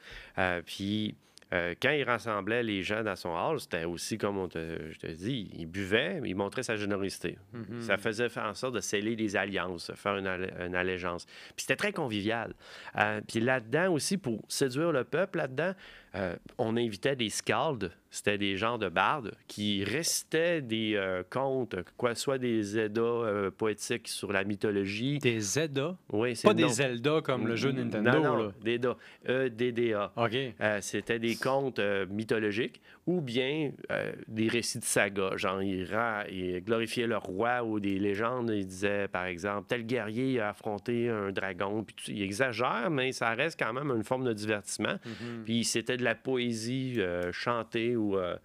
Puis, 0.65 1.15
euh, 1.53 1.75
quand 1.81 1.91
il 1.91 2.03
rassemblait 2.03 2.63
les 2.63 2.83
gens 2.83 3.05
dans 3.05 3.15
son 3.15 3.31
hall, 3.31 3.61
c'était 3.61 3.85
aussi, 3.85 4.19
comme 4.19 4.37
on 4.37 4.49
te, 4.49 4.59
je 4.91 4.99
te 4.99 5.07
dis, 5.07 5.49
il 5.55 5.67
buvait, 5.67 6.21
mais 6.21 6.31
il 6.31 6.35
montrait 6.35 6.65
sa 6.65 6.77
générosité. 6.77 7.39
Mhm. 7.53 7.83
Ça 7.83 7.97
faisait 7.97 8.29
faire 8.29 8.47
en 8.47 8.55
sorte 8.55 8.75
de 8.75 8.81
sceller 8.81 9.15
des 9.15 9.37
alliances, 9.37 9.93
faire 9.95 10.17
une 10.17 10.75
allégeance. 10.75 11.25
Puis 11.25 11.55
c'était 11.59 11.77
très 11.77 11.93
convivial. 11.93 12.55
Euh, 12.97 13.21
puis 13.27 13.41
là-dedans 13.41 13.93
aussi, 13.93 14.17
pour 14.17 14.43
séduire 14.49 14.91
le 14.91 15.05
peuple, 15.05 15.39
là-dedans, 15.39 15.73
euh, 16.17 16.35
on 16.59 16.77
invitait 16.77 17.17
des 17.17 17.29
scalds, 17.29 17.91
c'était 18.11 18.39
des 18.39 18.57
gens 18.57 18.79
de 18.79 18.89
bardes, 18.89 19.33
qui 19.49 19.85
récitaient 19.85 20.63
des 20.63 20.95
euh, 20.95 21.23
contes, 21.29 21.77
quoi, 21.97 22.15
soit 22.15 22.39
des 22.39 22.79
Eddas 22.79 23.03
euh, 23.03 23.51
poétiques 23.51 24.09
sur 24.09 24.33
la 24.33 24.45
mythologie. 24.45 25.19
Des 25.19 25.41
Zelda? 25.41 25.97
Oui, 26.11 26.35
c'est 26.35 26.49
Pas 26.49 26.55
des 26.55 26.69
Zelda 26.69 27.21
comme 27.23 27.47
le 27.47 27.57
jeu 27.57 27.73
Nintendo. 27.73 28.11
Non, 28.11 28.23
non, 28.23 28.37
là. 28.37 28.53
des 28.63 28.79
Da. 28.79 28.97
E-D-D-A. 29.29 30.13
OK. 30.17 30.37
C'était 30.81 31.19
des 31.19 31.37
contes 31.37 31.81
mythologiques 32.11 32.81
ou 33.07 33.21
bien 33.21 33.71
euh, 33.93 34.13
des 34.27 34.49
récits 34.49 34.81
de 34.81 34.85
saga. 34.85 35.37
Genre, 35.37 35.63
ils, 35.63 35.89
ils 36.31 36.61
glorifiaient 36.65 37.07
leur 37.07 37.23
roi 37.23 37.63
ou 37.63 37.79
des 37.79 37.99
légendes. 37.99 38.51
Ils 38.53 38.67
disaient, 38.67 39.07
par 39.09 39.27
exemple, 39.27 39.67
tel 39.69 39.87
guerrier 39.87 40.41
a 40.41 40.49
affronté 40.49 41.09
un 41.09 41.31
dragon. 41.31 41.85
Puis 41.85 41.95
tout- 41.95 42.11
ils 42.11 42.23
exagèrent, 42.23 42.91
mais 42.91 43.13
ça 43.13 43.31
reste 43.35 43.59
quand 43.59 43.73
même 43.73 43.91
une 43.91 44.03
forme 44.05 44.25
de 44.25 44.33
divertissement. 44.33 44.97
Mhm. 45.05 45.45
Puis 45.45 45.65
c'était 45.65 45.97
de 45.97 46.05
la 46.05 46.15
poésie 46.17 46.95
euh, 46.99 47.31
chantée 47.33 47.95
ou 47.97 48.17
euh, 48.19 48.37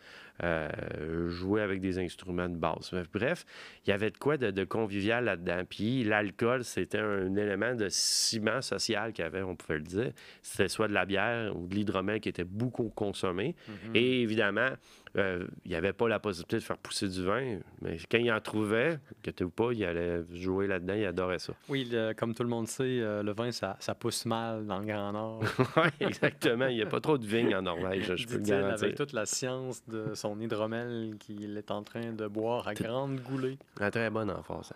euh, 0.43 1.29
jouée 1.29 1.61
avec 1.61 1.81
des 1.81 1.99
instruments 1.99 2.49
de 2.49 2.55
basse. 2.55 2.93
Bref, 3.13 3.45
il 3.85 3.89
y 3.89 3.93
avait 3.93 4.11
de 4.11 4.17
quoi 4.17 4.37
de, 4.37 4.51
de 4.51 4.63
convivial 4.63 5.25
là-dedans. 5.25 5.63
Puis 5.69 6.03
l'alcool, 6.03 6.63
c'était 6.63 6.99
un 6.99 7.35
élément 7.35 7.75
de 7.75 7.87
ciment 7.89 8.61
social 8.61 9.13
qu'il 9.13 9.23
y 9.23 9.27
avait, 9.27 9.43
on 9.43 9.55
pouvait 9.55 9.77
le 9.77 9.83
dire. 9.83 10.11
C'était 10.41 10.67
soit 10.67 10.87
de 10.87 10.93
la 10.93 11.05
bière 11.05 11.55
ou 11.55 11.67
de 11.67 11.75
l'hydromel 11.75 12.19
qui 12.19 12.29
était 12.29 12.43
beaucoup 12.43 12.89
consommé. 12.89 13.55
Mhm. 13.67 13.95
Et 13.95 14.21
évidemment, 14.21 14.69
euh, 15.17 15.45
il 15.65 15.69
n'y 15.71 15.75
avait 15.75 15.91
pas 15.93 16.07
la 16.07 16.19
possibilité 16.19 16.55
de 16.57 16.61
faire 16.61 16.77
pousser 16.77 17.09
du 17.09 17.23
vin, 17.25 17.57
mais 17.81 17.97
quand 18.09 18.17
il 18.17 18.31
en 18.31 18.39
trouvait, 18.39 18.97
que 19.21 19.43
ou 19.43 19.49
pas, 19.49 19.71
il 19.73 19.83
allait 19.83 20.21
jouer 20.33 20.67
là-dedans, 20.67 20.93
il 20.93 21.05
adorait 21.05 21.39
ça. 21.39 21.53
Oui, 21.67 21.87
le- 21.91 22.13
comme 22.13 22.33
tout 22.33 22.43
le 22.43 22.49
monde 22.49 22.67
sait, 22.67 22.83
euh, 23.01 23.21
le 23.21 23.33
vin, 23.33 23.51
ça, 23.51 23.75
ça 23.79 23.93
pousse 23.93 24.25
mal 24.25 24.65
dans 24.65 24.79
le 24.79 24.85
Grand 24.85 25.11
Nord. 25.11 25.43
oui, 25.77 25.89
exactement. 26.07 26.67
Il 26.67 26.75
n'y 26.75 26.81
a 26.81 26.85
pas 26.85 27.01
trop 27.01 27.17
de 27.17 27.25
vignes 27.25 27.53
en 27.55 27.61
Norvège, 27.63 28.15
je 28.15 28.25
peux 28.27 28.35
le 28.35 28.39
garantir. 28.43 28.83
avec 28.85 28.95
toute 28.95 29.11
la 29.13 29.25
science 29.25 29.83
de 29.87 30.13
son 30.13 30.39
hydromel 30.39 31.15
qu'il 31.19 31.57
est 31.57 31.71
en 31.71 31.83
train 31.83 32.13
de 32.13 32.27
boire 32.27 32.67
à 32.67 32.73
grande 32.73 33.19
goulée. 33.19 33.57
Très 33.75 34.09
bon 34.09 34.29
enfant, 34.29 34.63
ça. 34.63 34.75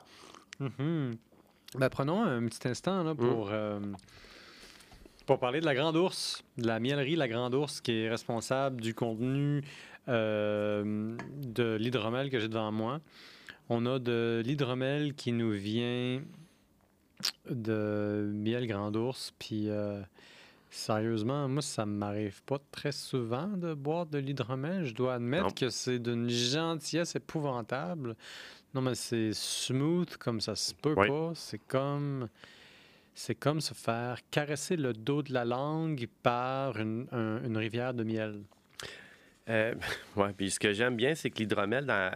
Mhm. 0.59 1.15
Ben, 1.77 1.89
prenons 1.89 2.23
un 2.23 2.45
petit 2.47 2.67
instant 2.67 3.03
là, 3.03 3.15
pour, 3.15 3.49
euh, 3.51 3.79
pour 5.25 5.39
parler 5.39 5.59
de 5.59 5.65
la 5.65 5.73
Grande 5.75 5.95
Ourse, 5.97 6.43
de 6.57 6.67
la 6.67 6.79
mielerie 6.79 7.15
La 7.15 7.27
Grande 7.27 7.55
Ourse, 7.55 7.81
qui 7.81 7.91
est 8.03 8.09
responsable 8.09 8.79
du 8.81 8.93
contenu 8.93 9.63
de 10.07 11.75
l'hydromel 11.77 12.29
que 12.29 12.39
j'ai 12.39 12.47
devant 12.47 12.71
moi. 12.71 13.01
On 13.69 13.85
a 13.85 13.97
de 13.99 14.41
l'hydromel 14.45 15.15
qui 15.15 15.31
nous 15.31 15.51
vient 15.51 16.21
de 17.49 18.29
miel 18.33 18.67
Grande 18.67 18.95
Ourse, 18.97 19.33
puis 19.39 19.69
euh, 19.69 20.01
sérieusement, 20.69 21.47
moi, 21.47 21.61
ça 21.61 21.85
m'arrive 21.85 22.43
pas 22.43 22.59
très 22.71 22.91
souvent 22.91 23.47
de 23.47 23.73
boire 23.73 24.05
de 24.05 24.17
l'hydromel. 24.19 24.85
Je 24.85 24.93
dois 24.93 25.15
admettre 25.15 25.45
Non. 25.45 25.51
que 25.51 25.69
c'est 25.69 25.99
d'une 25.99 26.29
gentillesse 26.29 27.15
épouvantable. 27.15 28.15
Non, 28.73 28.81
mais 28.81 28.95
c'est 28.95 29.31
smooth 29.33 30.17
comme 30.17 30.41
ça 30.41 30.55
se 30.55 30.73
peut 30.73 30.93
Oui. 30.97 31.07
pas. 31.07 31.31
C'est 31.35 31.61
comme. 31.67 32.27
C'est 33.17 33.35
comme 33.35 33.61
se 33.61 33.73
faire 33.73 34.19
caresser 34.29 34.75
le 34.75 34.91
dos 34.91 35.23
de 35.23 35.31
la 35.31 35.45
langue 35.45 36.09
par 36.21 36.77
une, 36.77 37.07
un- 37.13 37.41
une 37.45 37.55
rivière 37.55 37.93
de 37.93 38.03
miel. 38.03 38.41
Euh, 39.49 39.73
ouais, 40.15 40.33
puis 40.35 40.49
ce 40.51 40.59
que 40.59 40.73
j'aime 40.73 40.95
bien, 40.95 41.13
c'est 41.15 41.29
que 41.29 41.37
l'hydromel, 41.39 41.85
dans, 41.85 42.11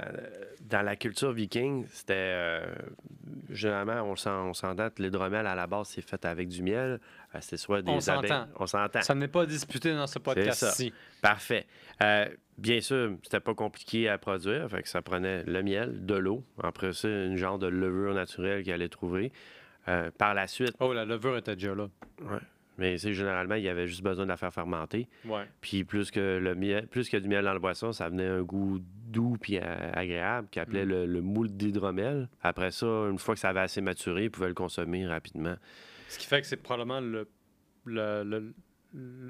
dans 0.61 0.81
la 0.81 0.95
culture 0.95 1.31
viking, 1.31 1.85
c'était. 1.91 2.13
euh, 2.15 2.65
généralement, 3.51 4.01
on 4.03 4.15
s'en- 4.15 4.47
on 4.49 4.53
s'entend 4.53 4.89
que 4.89 5.01
l'hydromel, 5.03 5.45
à 5.45 5.53
la 5.55 5.67
base, 5.67 5.89
c'est 5.89 6.01
fait 6.01 6.23
avec 6.25 6.47
du 6.49 6.63
miel. 6.63 6.99
Euh, 7.35 7.37
c'est 7.41 7.57
soit 7.57 7.81
des 7.83 7.91
On 7.91 7.97
abeilles. 8.09 8.29
s'entend. 8.29 8.47
On 8.59 8.65
s'entend. 8.65 9.01
Ça 9.01 9.13
n'est 9.13 9.27
pas 9.27 9.45
disputé 9.45 9.93
dans 9.93 10.07
ce 10.07 10.17
podcast-ci. 10.19 10.91
Parfait. 11.21 11.67
Euh, 12.01 12.27
bien 12.57 12.81
sûr, 12.81 13.11
c'était 13.23 13.39
pas 13.39 13.53
compliqué 13.53 14.09
à 14.09 14.17
produire. 14.17 14.67
Fait 14.69 14.81
que 14.81 14.89
ça 14.89 15.01
prenait 15.03 15.43
le 15.43 15.61
miel, 15.61 16.05
de 16.05 16.15
l'eau. 16.15 16.43
Après 16.63 16.93
ça, 16.93 17.07
une 17.07 17.35
genre 17.37 17.59
de 17.59 17.67
levure 17.67 18.13
naturelle 18.15 18.63
qu'il 18.63 18.73
allait 18.73 18.89
trouver. 18.89 19.31
Par 20.19 20.35
la 20.35 20.45
suite, 20.45 20.73
Oh, 20.79 20.93
la 20.93 21.03
levure 21.03 21.35
était 21.37 21.55
déjà 21.55 21.73
là. 21.73 21.87
Mais 22.79 22.97
c'est 22.97 23.13
généralement, 23.13 23.55
il 23.55 23.63
y 23.63 23.69
avait 23.69 23.85
juste 23.87 24.01
besoin 24.01 24.23
de 24.25 24.29
la 24.29 24.37
faire 24.37 24.53
fermenter. 24.53 25.07
Ouais. 25.25 25.43
Puis 25.61 25.83
plus 25.83 26.09
que 26.09 26.39
le 26.41 26.55
miel, 26.55 26.87
plus 26.87 27.09
que 27.09 27.17
du 27.17 27.27
miel 27.27 27.43
dans 27.45 27.53
la 27.53 27.59
boisson, 27.59 27.91
ça 27.91 28.09
venait 28.09 28.25
un 28.27 28.41
goût 28.41 28.79
doux 28.81 29.37
puis 29.39 29.57
agréable 29.59 30.47
qui 30.49 30.59
appelait 30.59 30.85
Mm. 30.85 30.89
le, 30.89 31.05
le 31.05 31.21
moule 31.21 31.49
d'hydromel. 31.49 32.29
Après 32.41 32.71
ça, 32.71 32.85
une 33.09 33.19
fois 33.19 33.35
que 33.35 33.39
ça 33.41 33.49
avait 33.49 33.59
assez 33.59 33.81
maturé, 33.81 34.25
ils 34.25 34.31
pouvaient 34.31 34.47
le 34.47 34.53
consommer 34.53 35.05
rapidement. 35.05 35.55
Ce 36.07 36.17
qui 36.17 36.25
fait 36.25 36.41
que 36.41 36.47
c'est 36.47 36.57
probablement 36.57 36.99
le, 37.01 37.27
le- 37.85 38.23
le- 38.23 38.53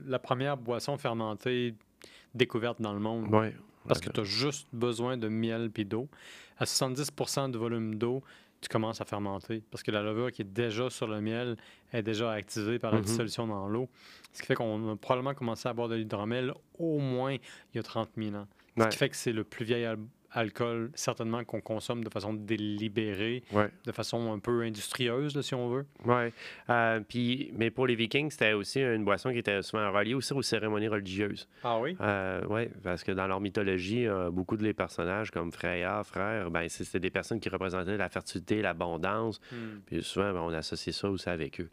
la 0.08 0.20
première 0.20 0.56
boisson 0.58 0.98
fermentée 0.98 1.76
découverte 2.34 2.82
dans 2.82 2.94
le 2.94 3.00
monde. 3.00 3.28
Oui. 3.32 3.48
Parce 3.88 4.00
que 4.02 4.10
tu 4.10 4.20
as 4.20 4.24
juste 4.24 4.68
besoin 4.72 5.18
de 5.18 5.28
miel 5.28 5.72
puis 5.72 5.84
d'eau. 5.86 6.08
À 6.58 6.66
70% 6.66 7.52
de 7.52 7.58
volume 7.58 7.96
d'eau, 7.96 8.24
tu 8.62 8.68
commences 8.70 9.00
à 9.02 9.06
fermenter. 9.06 9.64
Parce 9.72 9.84
que 9.84 9.92
la 9.92 10.02
levure 10.02 10.32
qui 10.32 10.42
est 10.42 10.46
déjà 10.54 10.90
sur 10.90 11.08
le 11.08 11.22
miel 11.22 11.56
est 11.94 12.04
déjà 12.04 12.32
activée 12.32 12.80
par 12.80 12.92
la 12.92 12.98
Mhm. 12.98 13.06
dissolution 13.06 13.48
dans 13.48 13.68
l'eau. 13.68 13.90
Ce 14.34 14.42
qui 14.42 14.48
fait 14.48 14.56
qu'on 14.56 14.92
a 14.92 14.96
probablement 14.96 15.34
commencé 15.34 15.68
à 15.70 15.74
boire 15.74 15.88
de 15.90 15.96
l'hydromel 15.96 16.54
au 16.78 17.00
moins 17.00 17.34
il 17.34 17.40
y 17.76 17.80
a 17.80 17.84
30 17.84 18.10
000 18.18 18.36
ans. 18.36 18.48
Ce 18.78 18.84
Ouais. 18.84 18.90
qui 18.90 18.98
fait 18.98 19.10
que 19.10 19.16
c'est 19.16 19.34
le 19.34 19.44
plus 19.44 19.66
vieil 19.66 19.86
alcool, 20.32 20.92
certainement, 20.96 21.44
qu'on 21.44 21.62
consomme 21.62 22.04
de 22.04 22.10
façon 22.10 22.34
délibérée, 22.34 23.44
Ouais. 23.52 23.70
de 23.86 23.92
façon 23.92 24.32
un 24.34 24.40
peu 24.40 24.62
industrieuse, 24.64 25.36
là, 25.36 25.42
si 25.42 25.54
on 25.56 25.70
veut. 25.70 25.86
Ouais. 26.06 26.32
Euh, 26.70 27.00
puis, 27.08 27.52
mais 27.56 27.72
pour 27.72 27.88
les 27.88 27.96
Vikings, 27.96 28.32
c'était 28.32 28.54
aussi 28.54 28.82
une 28.82 29.04
boisson 29.04 29.32
qui 29.32 29.40
était 29.40 29.62
souvent 29.62 29.92
reliée 29.92 30.14
aussi 30.14 30.34
aux 30.34 30.42
cérémonies 30.42 30.88
religieuses. 30.88 31.48
Ah 31.64 31.80
oui? 31.80 31.98
Euh, 32.02 32.42
oui, 32.50 32.68
parce 32.84 33.04
que 33.04 33.12
dans 33.12 33.28
leur 33.28 33.40
mythologie, 33.42 34.08
euh, 34.08 34.30
beaucoup 34.32 34.58
de 34.58 34.64
les 34.64 34.74
personnages 34.74 35.32
comme 35.32 35.52
Freya, 35.52 36.04
frère, 36.04 36.52
ben, 36.52 36.68
c'était 36.70 37.00
des 37.00 37.10
personnes 37.10 37.40
qui 37.40 37.50
représentaient 37.50 37.98
la 37.98 38.10
fertilité, 38.10 38.62
l'abondance. 38.62 39.40
Hmm. 39.52 39.80
Puis 39.86 40.04
souvent, 40.04 40.34
ben, 40.34 40.40
on 40.42 40.54
associe 40.54 40.96
ça 40.96 41.10
aussi 41.10 41.30
avec 41.30 41.60
eux 41.62 41.70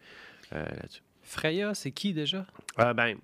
euh, 0.53 0.65
là-dessus. 0.65 1.03
Freya, 1.23 1.75
c'est 1.75 1.91
qui 1.91 2.13
déjà? 2.15 2.47
Euh, 2.79 2.95
ben, 2.95 3.17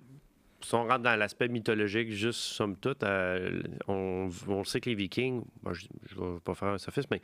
si 0.63 0.73
on 0.75 0.87
rentre 0.87 1.03
dans 1.03 1.15
l'aspect 1.15 1.47
mythologique, 1.47 2.11
juste 2.11 2.39
somme 2.39 2.75
toute, 2.77 3.03
euh, 3.03 3.61
on, 3.87 4.29
on 4.47 4.63
sait 4.63 4.79
que 4.79 4.89
les 4.89 4.95
Vikings, 4.95 5.43
je 5.71 5.85
ne 6.17 6.33
vais 6.33 6.39
pas 6.39 6.53
faire 6.55 6.69
un 6.69 6.77
sophisme, 6.77 7.09
mais 7.11 7.21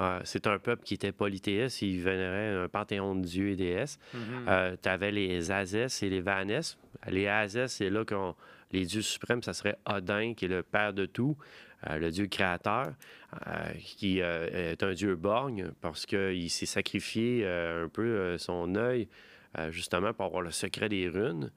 euh, 0.00 0.20
c'est 0.24 0.46
un 0.46 0.58
peuple 0.58 0.84
qui 0.84 0.94
était 0.94 1.12
polythéiste, 1.12 1.82
ils 1.82 2.00
vénéraient 2.00 2.64
un 2.64 2.68
panthéon 2.68 3.14
de 3.14 3.22
dieux 3.22 3.50
et 3.50 3.56
déesses. 3.56 3.98
Mhm. 4.14 4.76
tu 4.82 4.88
avais 4.88 5.10
les 5.10 5.50
Azès 5.50 6.02
et 6.02 6.08
les 6.08 6.20
Vanès. 6.20 6.78
Les 7.08 7.28
Azès, 7.28 7.68
c'est 7.68 7.90
là 7.90 8.04
qu'on 8.04 8.34
les 8.72 8.84
dieux 8.84 9.02
suprêmes, 9.02 9.42
ça 9.42 9.52
serait 9.52 9.76
Odin, 9.86 10.34
qui 10.34 10.44
est 10.44 10.48
le 10.48 10.62
père 10.62 10.92
de 10.92 11.06
tout, 11.06 11.36
euh, 11.88 11.98
le 11.98 12.10
dieu 12.10 12.26
créateur, 12.26 12.92
euh, 13.46 13.72
qui 13.80 14.20
euh, 14.20 14.72
est 14.72 14.82
un 14.82 14.92
dieu 14.92 15.16
borgne 15.16 15.70
parce 15.80 16.06
qu'il 16.06 16.50
s'est 16.50 16.66
sacrifié 16.66 17.42
euh, 17.44 17.84
un 17.84 17.88
peu 17.88 18.02
euh, 18.02 18.38
son 18.38 18.74
œil, 18.74 19.08
euh, 19.58 19.70
justement, 19.70 20.12
pour 20.12 20.26
avoir 20.26 20.42
le 20.42 20.50
secret 20.50 20.88
des 20.88 21.08
runes. 21.08 21.50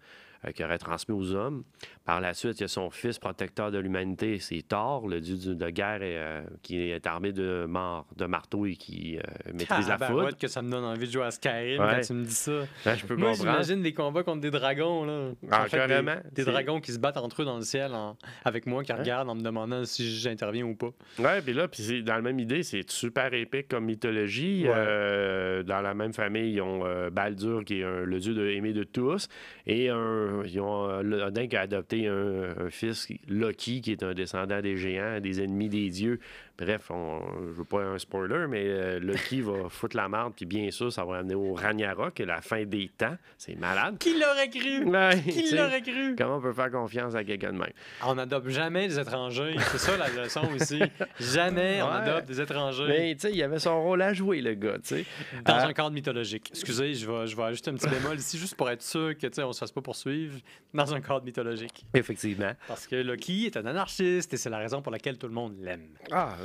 Euh, 0.46 0.52
qu'il 0.52 0.66
aurait 0.66 0.78
transmis 0.78 1.16
aux 1.16 1.34
hommes. 1.34 1.64
Par 2.06 2.20
la 2.20 2.34
suite, 2.34 2.60
il 2.60 2.62
y 2.62 2.64
a 2.64 2.68
son 2.68 2.90
fils 2.90 3.20
protecteur 3.20 3.72
de 3.72 3.78
l'humanité, 3.78 4.40
c'est 4.40 4.62
Thor, 4.68 5.08
le 5.08 5.22
dieu 5.22 5.36
de 5.56 5.70
guerre 5.70 6.02
et, 6.02 6.18
euh, 6.18 6.42
qui 6.64 6.80
est 6.82 7.06
armé 7.08 7.32
de, 7.32 7.66
mar- 7.70 8.06
de 8.18 8.26
marteau 8.26 8.66
et 8.66 8.76
qui 8.76 9.18
euh, 9.18 9.22
maîtrise 9.54 9.88
la 9.88 9.98
foudre. 9.98 10.08
Tabarouette 10.08 10.38
que 10.40 10.48
ça 10.48 10.62
me 10.62 10.72
donne 10.72 10.84
envie 10.84 11.08
de 11.08 11.12
jouer 11.12 11.24
à 11.26 11.32
Skyrim 11.32 11.82
Ouais. 11.82 11.88
quand 11.96 12.02
tu 12.02 12.14
me 12.14 12.24
dis 12.26 12.32
ça. 12.34 12.52
Ben, 12.86 12.96
je 12.96 13.06
peux 13.06 13.16
Moi, 13.16 13.34
j'imagine 13.34 13.82
des 13.82 13.94
combats 13.94 14.24
contre 14.24 14.42
des 14.42 14.52
dragons, 14.52 15.06
là. 15.06 15.30
Ah, 15.52 15.62
En 15.62 15.64
fait, 15.66 15.78
carrément. 15.78 16.16
Des, 16.32 16.44
dragons 16.44 16.82
qui 16.82 16.92
se 16.92 17.00
battent 17.00 17.18
entre 17.18 17.44
eux 17.44 17.46
dans 17.46 17.58
le 17.58 17.64
ciel 17.64 17.94
en- 17.94 18.18
avec 18.44 18.66
moi, 18.66 18.84
qui 18.84 18.92
Ouais. 18.92 19.00
regardent 19.00 19.30
en 19.30 19.36
me 19.36 19.42
demandant 19.42 19.86
si 19.86 20.10
j'interviens 20.20 20.66
ou 20.66 20.76
pas. 20.76 20.90
Ouais, 21.20 21.42
puis 21.42 21.54
là, 21.54 21.68
puis 21.68 21.84
c'est 21.84 22.02
dans 22.02 22.16
la 22.16 22.22
même 22.22 22.40
idée, 22.40 22.64
c'est 22.64 22.90
super 22.90 23.34
épique 23.34 23.68
comme 23.68 23.86
mythologie. 23.86 24.64
Ouais. 24.66 24.74
Euh, 24.76 25.64
dans 25.64 25.82
la 25.82 25.94
même 25.94 26.14
famille, 26.14 26.54
ils 26.54 26.62
ont 26.62 26.86
euh, 26.86 27.10
Baldur, 27.10 27.64
qui 27.64 27.80
est 27.82 27.84
un- 27.84 28.04
le 28.04 28.20
dieu 28.20 28.34
de, 28.34 28.48
aimé 28.48 28.74
de 28.74 28.84
tous, 28.84 29.28
et 29.68 29.90
un, 29.90 30.31
ils 30.46 30.60
ont 30.60 30.90
euh, 30.90 31.30
a 31.30 31.60
adopté 31.60 32.08
un 32.08 32.70
fils, 32.70 33.10
Loki, 33.28 33.82
qui 33.82 33.92
est 33.92 34.04
un 34.04 34.14
descendant 34.14 34.62
des 34.62 34.78
géants, 34.78 35.20
des 35.20 35.42
ennemis 35.44 35.70
des 35.70 35.90
dieux. 35.90 36.20
Bref, 36.58 36.92
on, 36.92 37.20
je 37.48 37.52
veux 37.54 37.64
pas 37.66 37.82
un 37.82 37.98
spoiler, 37.98 38.46
mais 38.48 38.64
euh, 38.68 39.00
Loki 39.00 39.42
va 39.42 39.54
foutre 39.70 39.98
la 39.98 40.08
merde, 40.08 40.34
puis 40.36 40.46
bien 40.46 40.70
sûr, 40.72 40.92
ça 40.94 41.04
va 41.06 41.18
amener 41.18 41.34
au 41.36 41.54
Ragnarok, 41.54 42.20
est 42.20 42.26
la 42.26 42.42
fin 42.42 42.64
des 42.66 42.90
temps. 42.96 43.18
C'est 43.38 43.56
malade. 43.56 43.98
Qui 43.98 44.20
l'aurait 44.20 44.50
cru? 44.50 44.86
Ouais, 44.92 45.20
Qui 45.22 45.56
l'aurait 45.56 45.82
cru? 45.82 46.16
Comment 46.18 46.38
on 46.38 46.42
peut 46.42 46.54
faire 46.54 46.70
confiance 46.72 47.16
à 47.16 47.24
quelqu'un 47.24 47.54
de 47.54 47.58
même? 47.58 47.72
On 48.06 48.16
n'adopte 48.16 48.50
jamais 48.50 48.88
des 48.88 49.00
étrangers. 49.00 49.56
C'est 49.72 49.78
ça 49.80 49.98
la 49.98 50.10
leçon 50.10 50.48
ici. 50.56 50.82
Jamais 51.20 51.82
on 51.82 51.88
adopte 51.90 52.28
des 52.28 52.42
étrangers 52.42 52.86
Mais 52.88 53.16
tu 53.16 53.22
sais, 53.22 53.32
il 53.34 53.42
avait 53.44 53.60
son 53.60 53.82
rôle 53.82 54.02
à 54.02 54.14
jouer, 54.14 54.42
le 54.42 54.54
gars, 54.54 54.78
tu 54.84 54.96
sais. 54.98 55.06
dans 55.46 55.54
Ah. 55.56 55.66
un 55.68 55.74
cadre 55.74 55.92
mythologique. 55.92 56.50
Excusez, 56.52 56.94
je 56.94 57.10
vais, 57.10 57.28
je 57.28 57.36
vais 57.36 57.44
ajouter 57.44 57.72
un 57.72 57.76
petit 57.76 57.88
bémol 57.90 58.18
ici 58.18 58.38
juste 58.38 58.56
pour 58.56 58.70
être 58.70 58.82
sûr 58.82 59.18
que 59.18 59.28
tu 59.28 59.34
sais, 59.34 59.44
on 59.44 59.54
se 59.54 59.60
fasse 59.60 59.72
pas 59.72 59.82
poursuivre 59.82 60.40
dans 60.74 60.94
un 60.94 61.02
cadre 61.02 61.24
mythologique. 61.24 61.86
Effectivement. 61.94 62.52
Parce 62.68 62.88
que 62.88 62.96
Loki 62.96 63.46
est 63.46 63.58
un 63.58 63.66
anarchiste 63.66 64.34
et 64.34 64.38
c'est 64.38 64.50
la 64.50 64.58
raison 64.60 64.82
pour 64.82 64.92
laquelle 64.92 65.18
tout 65.18 65.28
le 65.28 65.34
monde 65.34 65.56
l'aime. 65.62 65.88
Ah, 66.12 66.36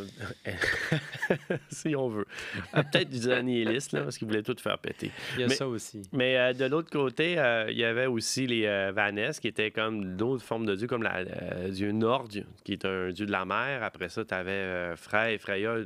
si 1.68 1.94
on 1.96 2.08
veut. 2.08 2.26
Ah, 2.72 2.84
Peut-être 2.84 3.10
du 3.10 3.18
nihiliste, 3.44 3.92
là, 3.92 4.02
parce 4.02 4.18
qu'il 4.18 4.26
voulait 4.28 4.42
tout 4.42 4.56
faire 4.60 4.78
péter. 4.78 5.10
Il 5.34 5.40
y 5.40 5.44
a 5.44 5.46
Mais- 5.48 5.54
ça 5.54 5.66
aussi. 5.68 6.02
Mais 6.12 6.36
euh, 6.38 6.52
de 6.52 6.64
l'autre 6.66 6.90
côté, 6.90 7.38
euh, 7.38 7.66
il 7.70 7.76
y 7.78 7.84
avait 7.84 8.06
aussi 8.06 8.46
les 8.46 8.66
euh, 8.66 8.92
Vanès, 8.94 9.40
qui 9.40 9.48
étaient 9.48 9.70
comme 9.70 10.16
d'autres 10.16 10.44
formes 10.44 10.66
de 10.66 10.74
dieux, 10.74 10.86
comme 10.86 11.02
le 11.02 11.70
dieu 11.70 11.92
Nord, 11.92 12.28
qui 12.64 12.72
est 12.72 12.84
un 12.84 13.10
dieu 13.10 13.26
de 13.26 13.32
la 13.32 13.44
mer. 13.44 13.82
Après 13.82 14.08
ça, 14.08 14.24
tu 14.24 14.34
avais 14.34 14.96
Frère 14.96 15.28
et 15.28 15.38
Freya, 15.38 15.76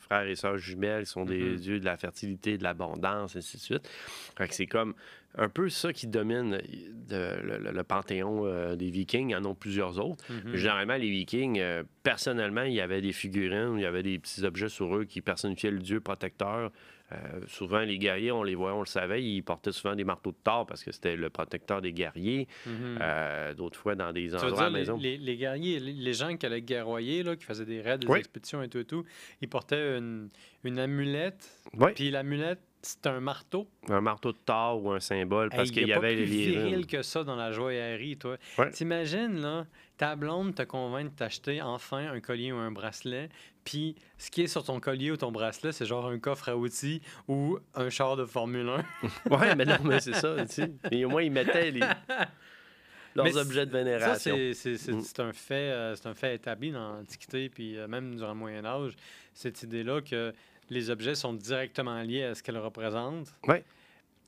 frères 0.00 0.26
et 0.26 0.34
sœurs 0.36 0.58
jumelles, 0.58 1.04
qui 1.04 1.10
sont 1.10 1.24
des 1.24 1.40
Mhm. 1.40 1.56
dieux 1.56 1.80
de 1.80 1.84
la 1.84 1.96
fertilité, 1.96 2.58
de 2.58 2.62
l'abondance, 2.64 3.36
ainsi 3.36 3.56
de 3.56 3.62
suite. 3.62 3.88
Fait 4.36 4.48
que 4.48 4.54
c'est 4.54 4.66
comme 4.66 4.94
un 5.36 5.48
peu 5.48 5.68
ça 5.68 5.92
qui 5.92 6.06
domine 6.06 6.60
de- 7.08 7.36
le, 7.42 7.58
le- 7.58 7.72
le 7.72 7.82
panthéon 7.84 8.46
euh, 8.46 8.76
des 8.76 8.90
Vikings. 8.90 9.30
Il 9.30 9.32
y 9.32 9.36
en 9.36 9.44
ont 9.44 9.54
plusieurs 9.54 9.98
autres. 10.04 10.24
Mhm. 10.32 10.54
Généralement, 10.56 10.96
les 10.96 11.10
Vikings, 11.10 11.58
euh, 11.60 11.82
personnellement, 12.02 12.62
il 12.62 12.72
y 12.74 12.80
avait 12.80 13.00
des 13.00 13.12
figurines, 13.12 13.74
il 13.76 13.82
y 13.82 13.86
avait 13.86 14.02
des 14.02 14.18
petits 14.18 14.44
objets 14.44 14.68
sur 14.68 14.96
eux 14.96 15.04
qui 15.04 15.20
personnifiaient 15.20 15.70
le 15.70 15.80
dieu 15.80 16.00
protecteur. 16.00 16.70
Euh, 17.12 17.16
souvent, 17.48 17.80
les 17.80 17.98
guerriers, 17.98 18.32
on 18.32 18.42
les 18.42 18.54
voyait, 18.54 18.74
on 18.74 18.80
le 18.80 18.86
savait, 18.86 19.22
ils 19.22 19.42
portaient 19.42 19.72
souvent 19.72 19.94
des 19.94 20.04
marteaux 20.04 20.30
de 20.32 20.38
Thor 20.42 20.64
parce 20.66 20.82
que 20.82 20.90
c'était 20.90 21.16
le 21.16 21.28
protecteur 21.28 21.82
des 21.82 21.92
guerriers. 21.92 22.48
Mhm. 22.66 22.98
Euh, 23.00 23.54
D'autres 23.54 23.78
fois, 23.78 23.94
dans 23.94 24.10
des 24.12 24.34
endroits 24.34 24.58
à 24.58 24.62
la 24.64 24.68
les, 24.70 24.72
maison. 24.78 24.96
les- 24.96 25.18
les 25.18 25.36
guerriers, 25.36 25.80
les, 25.80 25.92
les 25.92 26.12
gens 26.14 26.34
qui 26.36 26.46
allaient 26.46 26.62
guerroyer, 26.62 27.22
là, 27.22 27.36
qui 27.36 27.44
faisaient 27.44 27.66
des 27.66 27.82
raids, 27.82 27.98
des 27.98 28.06
Oui. 28.06 28.18
expéditions 28.20 28.62
et 28.62 28.68
tout 28.68 28.78
et 28.78 28.84
tout, 28.86 29.04
ils 29.42 29.48
portaient 29.48 29.98
une, 29.98 30.28
une 30.64 30.78
amulette. 30.78 31.46
Oui, 31.76 31.92
Puis 31.94 32.10
l'amulette, 32.10 32.60
c'était 32.84 33.08
un 33.08 33.20
marteau. 33.20 33.66
un 33.88 34.00
marteau 34.00 34.32
de 34.32 34.38
Thor 34.44 34.82
ou 34.84 34.92
un 34.92 35.00
symbole 35.00 35.48
parce 35.50 35.68
Hey, 35.68 35.74
qu'il 35.74 35.88
y 35.88 35.92
a 35.92 35.98
pas 36.00 36.06
avait 36.06 36.16
plus 36.16 36.26
les 36.26 36.36
viril 36.50 36.86
que 36.86 37.02
ça 37.02 37.24
dans 37.24 37.34
la 37.36 37.50
joaillerie, 37.50 38.16
toi. 38.16 38.36
Ouais. 38.58 38.70
T'imagines, 38.70 39.40
là, 39.40 39.66
ta 39.96 40.14
blonde 40.16 40.54
te 40.54 40.62
convainc 40.62 41.10
de 41.12 41.16
t'acheter 41.16 41.60
enfin 41.62 42.12
un 42.12 42.20
collier 42.20 42.52
ou 42.52 42.56
un 42.56 42.70
bracelet, 42.70 43.28
puis 43.64 43.96
ce 44.18 44.30
qui 44.30 44.42
est 44.42 44.46
sur 44.46 44.62
ton 44.64 44.78
collier 44.80 45.10
ou 45.10 45.16
ton 45.16 45.32
bracelet, 45.32 45.72
c'est 45.72 45.86
genre 45.86 46.06
un 46.06 46.18
coffre 46.18 46.48
à 46.50 46.56
outils 46.56 47.00
ou 47.28 47.58
un 47.74 47.88
char 47.90 48.16
de 48.16 48.24
Formule 48.24 48.68
1. 48.68 48.84
Oui, 49.30 49.46
mais 49.56 49.64
non, 49.64 49.76
mais 49.84 50.00
c'est 50.00 50.14
ça, 50.14 50.34
tu 50.44 50.52
sais. 50.52 50.70
Mais 50.90 51.04
au 51.04 51.08
moins, 51.08 51.22
ils 51.22 51.32
mettaient 51.32 51.70
les... 51.70 51.80
leurs 53.14 53.26
Mais 53.26 53.36
objets 53.36 53.64
de 53.66 53.70
vénération. 53.70 54.34
c'est 54.34 54.54
c'est- 54.54 54.76
c'est- 54.76 54.92
Mm. 54.92 55.00
c'est 55.02 55.20
un, 55.20 55.32
fait, 55.32 55.54
euh, 55.70 55.94
c'est 55.94 56.08
un 56.08 56.14
fait 56.14 56.34
établi 56.34 56.72
dans 56.72 56.94
l'Antiquité, 56.94 57.48
puis 57.48 57.78
euh, 57.78 57.86
même 57.86 58.16
durant 58.16 58.30
le 58.32 58.34
Moyen 58.38 58.64
Âge, 58.64 58.94
cette 59.32 59.62
idée-là 59.62 60.00
que 60.02 60.32
les 60.70 60.90
objets 60.90 61.14
sont 61.14 61.32
directement 61.32 62.00
liés 62.02 62.24
à 62.24 62.34
ce 62.34 62.42
qu'elles 62.42 62.58
représentent. 62.58 63.34
Ouais. 63.46 63.64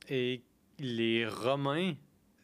Et 0.09 0.41
les 0.79 1.25
Romains, 1.25 1.95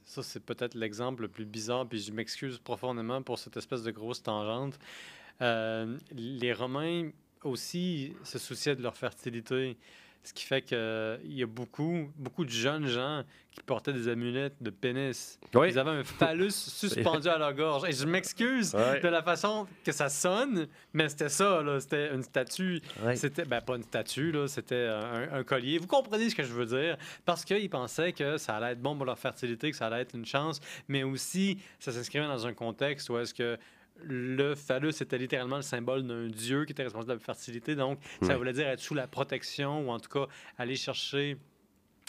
ça 0.03 0.23
c'est 0.23 0.43
peut-être 0.43 0.75
l'exemple 0.75 1.23
le 1.23 1.27
plus 1.27 1.45
bizarre, 1.45 1.88
puis 1.88 1.99
je 1.99 2.12
m'excuse 2.12 2.58
profondément 2.58 3.21
pour 3.21 3.39
cette 3.39 3.58
espèce 3.58 3.84
de 3.84 3.91
grosse 3.91 4.23
tangente. 4.23 4.79
Euh, 5.41 5.97
les 6.12 6.53
Romains 6.53 7.10
aussi 7.43 8.13
se 8.23 8.39
souciaient 8.39 8.75
de 8.75 8.82
leur 8.82 8.95
fertilité. 8.95 9.77
Ce 10.25 10.31
qui 10.33 10.45
fait 10.45 10.62
qu'il 10.62 10.77
y 11.25 11.43
a 11.43 11.45
beaucoup, 11.47 12.09
beaucoup 12.15 12.45
de 12.45 12.49
jeunes 12.49 12.88
gens 12.88 13.23
qui 13.51 13.62
portaient 13.62 13.91
des 13.91 14.07
amulettes 14.07 14.55
de 14.62 14.69
pénis. 14.69 15.38
Oui. 15.53 15.67
Ils 15.69 15.77
avaient 15.77 15.91
un 15.91 16.03
phallus 16.03 16.51
suspendu 16.51 17.27
à 17.27 17.38
leur 17.38 17.53
gorge. 17.53 17.88
Et 17.89 17.91
je 17.91 18.05
m'excuse 18.05 18.73
Ouais. 18.73 19.01
de 19.01 19.07
la 19.09 19.21
façon 19.21 19.67
que 19.83 19.91
ça 19.91 20.07
sonne, 20.09 20.67
mais 20.93 21.09
c'était 21.09 21.27
ça, 21.29 21.62
là. 21.62 21.79
C'était 21.81 22.13
une 22.15 22.23
statue. 22.23 22.81
Ouais. 23.03 23.15
C'était, 23.17 23.43
ben, 23.45 23.59
pas 23.62 23.75
une 23.75 23.83
statue, 23.83 24.31
là. 24.31 24.47
C'était 24.47 24.88
un, 24.88 25.33
un 25.33 25.43
collier. 25.43 25.77
Vous 25.77 25.88
comprenez 25.88 26.29
ce 26.29 26.36
que 26.36 26.43
je 26.43 26.53
veux 26.53 26.65
dire? 26.65 26.97
Parce 27.25 27.43
qu'ils 27.43 27.69
pensaient 27.69 28.13
que 28.13 28.38
ça 28.38 28.55
allait 28.55 28.71
être 28.71 28.81
bon 28.81 28.95
pour 28.95 29.05
leur 29.05 29.19
fertilité, 29.19 29.71
que 29.71 29.77
ça 29.77 29.88
allait 29.88 30.01
être 30.01 30.15
une 30.15 30.25
chance, 30.25 30.62
mais 30.88 31.03
aussi, 31.03 31.59
ça 31.79 31.91
s'inscrivait 31.91 32.27
dans 32.27 32.47
un 32.47 32.53
contexte 32.53 33.09
où 33.09 33.17
est-ce 33.19 33.33
que 33.33 33.57
le 34.06 34.56
phallus 34.56 35.02
était 35.02 35.18
littéralement 35.18 35.58
le 35.58 35.62
symbole 35.62 36.06
d'un 36.06 36.28
dieu 36.28 36.66
qui 36.66 36.72
était 36.72 36.84
responsable 36.84 37.10
de 37.10 37.13
la 37.13 37.20
fertilité. 37.20 37.76
Donc, 37.76 38.00
ça 38.22 38.38
voulait 38.38 38.54
dire 38.54 38.68
être 38.68 38.80
sous 38.80 38.94
la 38.94 39.08
protection 39.08 39.88
ou 39.88 39.92
en 39.92 40.00
tout 40.00 40.10
cas 40.10 40.28
aller 40.58 40.76
chercher 40.76 41.38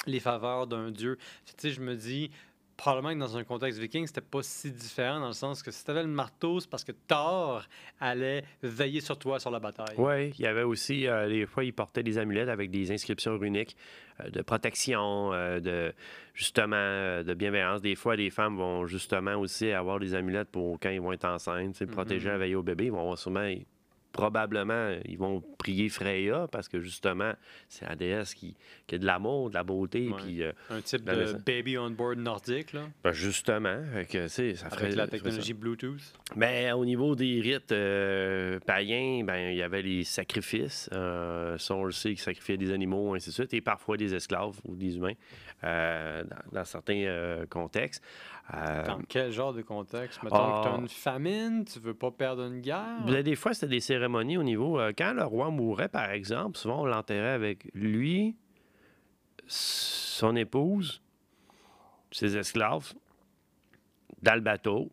les 0.06 0.20
faveurs 0.20 0.66
d'un 0.66 0.90
dieu. 0.90 1.18
Tu 1.46 1.52
sais, 1.56 1.70
je 1.70 1.80
me 1.80 1.94
dis, 1.94 2.30
probablement 2.76 3.14
que 3.14 3.18
dans 3.18 3.36
un 3.36 3.44
contexte 3.44 3.78
viking, 3.78 4.06
c'était 4.06 4.20
pas 4.20 4.42
si 4.42 4.70
différent 4.70 5.20
dans 5.20 5.28
le 5.28 5.32
sens 5.32 5.62
que 5.62 5.70
si 5.70 5.84
tu 5.84 5.90
avais 5.90 6.02
le 6.02 6.08
marteau, 6.08 6.60
c'est 6.60 6.68
parce 6.68 6.84
que 6.84 6.92
Thor 6.92 7.64
allait 8.00 8.44
veiller 8.62 9.00
sur 9.00 9.18
toi 9.18 9.38
sur 9.38 9.50
la 9.50 9.60
bataille. 9.60 9.94
Oui, 9.98 10.30
il 10.38 10.40
y 10.40 10.46
avait 10.46 10.62
aussi, 10.62 11.06
euh, 11.06 11.28
des 11.28 11.46
fois, 11.46 11.64
ils 11.64 11.72
portaient 11.72 12.02
des 12.02 12.18
amulettes 12.18 12.48
avec 12.48 12.70
des 12.70 12.90
inscriptions 12.92 13.38
runiques 13.38 13.76
euh, 14.20 14.30
de 14.30 14.42
protection, 14.42 15.32
euh, 15.32 15.60
de 15.60 15.92
justement, 16.34 17.22
de 17.22 17.34
bienveillance. 17.34 17.80
Des 17.80 17.94
fois, 17.94 18.16
les 18.16 18.30
femmes 18.30 18.56
vont 18.56 18.86
justement 18.86 19.34
aussi 19.36 19.70
avoir 19.70 20.00
des 20.00 20.14
amulettes 20.14 20.50
pour 20.50 20.78
quand 20.80 20.90
ils 20.90 21.00
vont 21.00 21.12
être 21.12 21.26
enceintes, 21.26 21.72
tu 21.72 21.78
sais, 21.78 21.86
protéger, 21.86 22.36
veiller 22.36 22.56
au 22.56 22.62
bébé. 22.62 22.86
Ils 22.86 22.92
vont 22.92 23.00
avoir 23.00 23.18
sûrement, 23.18 23.48
probablement, 24.14 24.94
ils 25.04 25.18
vont 25.18 25.42
prier 25.58 25.88
Freya 25.90 26.46
parce 26.50 26.68
que 26.68 26.80
justement, 26.80 27.32
c'est 27.68 27.86
la 27.86 27.96
déesse 27.96 28.32
qui, 28.32 28.54
qui 28.86 28.94
a 28.94 28.98
de 28.98 29.04
l'amour, 29.04 29.50
de 29.50 29.54
la 29.54 29.64
beauté, 29.64 30.08
Ouais. 30.08 30.14
puis 30.22 30.42
euh, 30.42 30.52
Un 30.70 30.80
type 30.80 31.02
Ben, 31.02 31.18
de 31.18 31.26
ça. 31.26 31.38
baby 31.44 31.76
on 31.76 31.90
board 31.90 32.18
nordique, 32.18 32.72
là, 32.72 32.82
ben, 33.02 33.12
justement, 33.12 33.76
que, 34.08 34.28
ça 34.28 34.70
ferait 34.70 34.84
avec 34.86 34.96
la 34.96 35.04
ça. 35.04 35.10
technologie 35.10 35.52
Bluetooth. 35.52 36.00
Mais 36.36 36.72
au 36.72 36.84
niveau 36.84 37.14
des 37.14 37.40
rites 37.40 37.72
euh, 37.72 38.58
païens, 38.60 39.24
ben, 39.24 39.50
il 39.50 39.56
y 39.56 39.62
avait 39.62 39.82
les 39.82 40.04
sacrifices. 40.04 40.88
Euh, 40.94 41.58
ça, 41.58 41.74
on 41.74 41.84
le 41.84 41.92
sait, 41.92 42.14
qui 42.14 42.22
sacrifiaient 42.22 42.56
des 42.56 42.72
animaux, 42.72 43.14
ainsi 43.14 43.28
de 43.30 43.34
suite, 43.34 43.52
et 43.52 43.60
parfois 43.60 43.96
des 43.96 44.14
esclaves 44.14 44.58
ou 44.64 44.74
des 44.76 44.96
humains 44.96 45.14
euh, 45.64 46.22
dans, 46.24 46.58
dans 46.58 46.64
certains 46.64 47.02
euh, 47.04 47.46
contextes. 47.46 48.02
Euh, 48.52 48.84
Dans 48.84 48.98
quel 49.08 49.32
genre 49.32 49.52
de 49.54 49.62
contexte? 49.62 50.22
Mettons 50.22 50.36
Ah. 50.36 50.60
que 50.62 50.68
tu 50.68 50.74
as 50.74 50.78
une 50.78 50.88
famine, 50.88 51.64
tu 51.64 51.78
veux 51.80 51.94
pas 51.94 52.10
perdre 52.10 52.44
une 52.44 52.60
guerre? 52.60 53.02
ben, 53.06 53.22
des 53.22 53.36
fois, 53.36 53.54
c'était 53.54 53.68
des 53.68 53.80
cérémonies 53.80 54.36
au 54.36 54.42
niveau. 54.42 54.78
quand 54.98 55.14
le 55.14 55.24
roi 55.24 55.50
mourait, 55.50 55.88
par 55.88 56.10
exemple, 56.10 56.58
souvent 56.58 56.82
on 56.82 56.86
l'enterrait 56.86 57.30
avec 57.32 57.64
lui, 57.74 58.36
son 59.46 60.36
épouse, 60.36 61.00
ses 62.10 62.36
esclaves, 62.36 62.92
dans 64.22 64.34
le 64.34 64.40
bateau. 64.40 64.90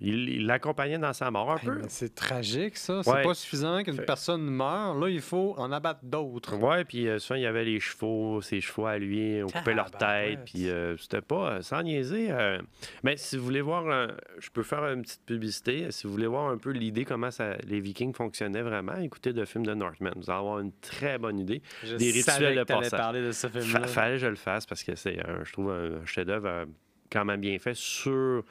Il 0.00 0.46
l'accompagnait 0.46 0.98
dans 0.98 1.12
sa 1.12 1.30
mort 1.30 1.50
un 1.50 1.56
Hey, 1.56 1.64
peu. 1.64 1.80
c'est 1.88 2.14
tragique, 2.14 2.76
ça. 2.76 3.02
C'est 3.02 3.10
Ouais. 3.10 3.22
pas 3.22 3.34
suffisant 3.34 3.82
qu'une 3.82 3.94
Fait- 3.96 4.04
personne 4.04 4.42
meure. 4.42 4.94
Là, 4.98 5.08
il 5.08 5.20
faut 5.20 5.54
en 5.58 5.72
abattre 5.72 6.00
d'autres. 6.02 6.56
Ouais, 6.56 6.84
puis 6.84 7.08
euh, 7.08 7.18
souvent, 7.18 7.36
il 7.36 7.42
y 7.42 7.46
avait 7.46 7.64
les 7.64 7.80
chevaux, 7.80 8.40
ses 8.42 8.60
chevaux 8.60 8.86
à 8.86 8.98
lui, 8.98 9.42
on 9.42 9.46
coupait 9.48 9.74
leur 9.74 9.90
tête, 9.90 10.40
puis 10.46 10.68
euh, 10.68 10.96
c'était 10.98 11.20
pas 11.20 11.52
euh, 11.52 11.62
sans 11.62 11.82
niaiser. 11.82 12.30
euh, 12.30 12.58
mais 13.02 13.16
si 13.16 13.36
vous 13.36 13.44
voulez 13.44 13.60
voir, 13.60 13.88
un- 13.88 14.08
je 14.38 14.50
peux 14.50 14.62
faire 14.62 14.84
une 14.86 15.02
petite 15.02 15.24
publicité. 15.24 15.90
Si 15.90 16.06
vous 16.06 16.12
voulez 16.12 16.26
voir 16.26 16.48
un 16.50 16.58
peu 16.58 16.70
l'idée 16.70 17.04
comment 17.04 17.30
ça, 17.30 17.56
les 17.66 17.80
Vikings 17.80 18.14
fonctionnaient 18.14 18.62
vraiment, 18.62 18.96
écoutez 18.96 19.32
le 19.32 19.44
film 19.44 19.64
de 19.66 19.74
Northman. 19.74 20.12
Vous 20.16 20.30
allez 20.30 20.38
avoir 20.38 20.60
une 20.60 20.72
très 20.80 21.18
bonne 21.18 21.38
idée. 21.38 21.62
Je 21.84 21.96
Des 21.96 22.10
rituels 22.10 22.56
de 22.56 22.64
passage. 22.64 22.90
parler 22.98 23.22
de 23.22 23.32
ce 23.32 23.46
film-là. 23.48 23.86
fallait 23.86 24.14
que 24.16 24.20
je 24.22 24.26
le 24.26 24.36
fasse 24.36 24.66
parce 24.66 24.82
que 24.82 24.94
c'est, 24.94 25.18
je 25.44 25.52
trouve, 25.52 25.70
un 25.70 26.04
chef-d'œuvre 26.04 26.46
euh, 26.48 26.64
quand 27.10 27.24
même 27.24 27.40
bien 27.40 27.58
fait 27.58 27.74
sur 27.74 28.42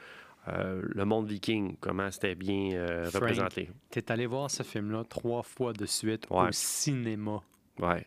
euh, 0.47 0.81
le 0.83 1.05
monde 1.05 1.27
viking, 1.27 1.75
comment 1.79 2.09
c'était 2.11 2.35
bien 2.35 2.71
euh, 2.73 3.05
Frank. 3.05 3.23
représenté? 3.23 3.69
T'es 3.89 4.11
allé 4.11 4.25
voir 4.25 4.49
ce 4.51 4.63
film-là 4.63 5.03
trois 5.09 5.41
fois 5.43 5.73
de 5.73 5.85
suite 5.85 6.27
Ouais. 6.29 6.47
au 6.49 6.51
cinéma. 6.51 7.41
Ouais. 7.79 8.05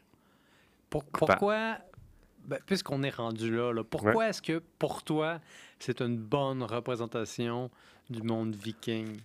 Pour- 0.91 1.05
pourquoi, 1.05 1.79
ben, 2.45 2.59
puisqu'on 2.65 3.03
est 3.03 3.15
rendu 3.15 3.55
là, 3.55 3.73
là, 3.73 3.85
pourquoi 3.85 4.29
est-ce 4.29 4.41
que 4.41 4.63
pour 4.79 5.03
toi, 5.03 5.41
c'est 5.79 6.01
une 6.01 6.17
bonne 6.17 6.63
représentation 6.63 7.71
du 8.09 8.23
monde 8.23 8.55
viking? 8.55 9.19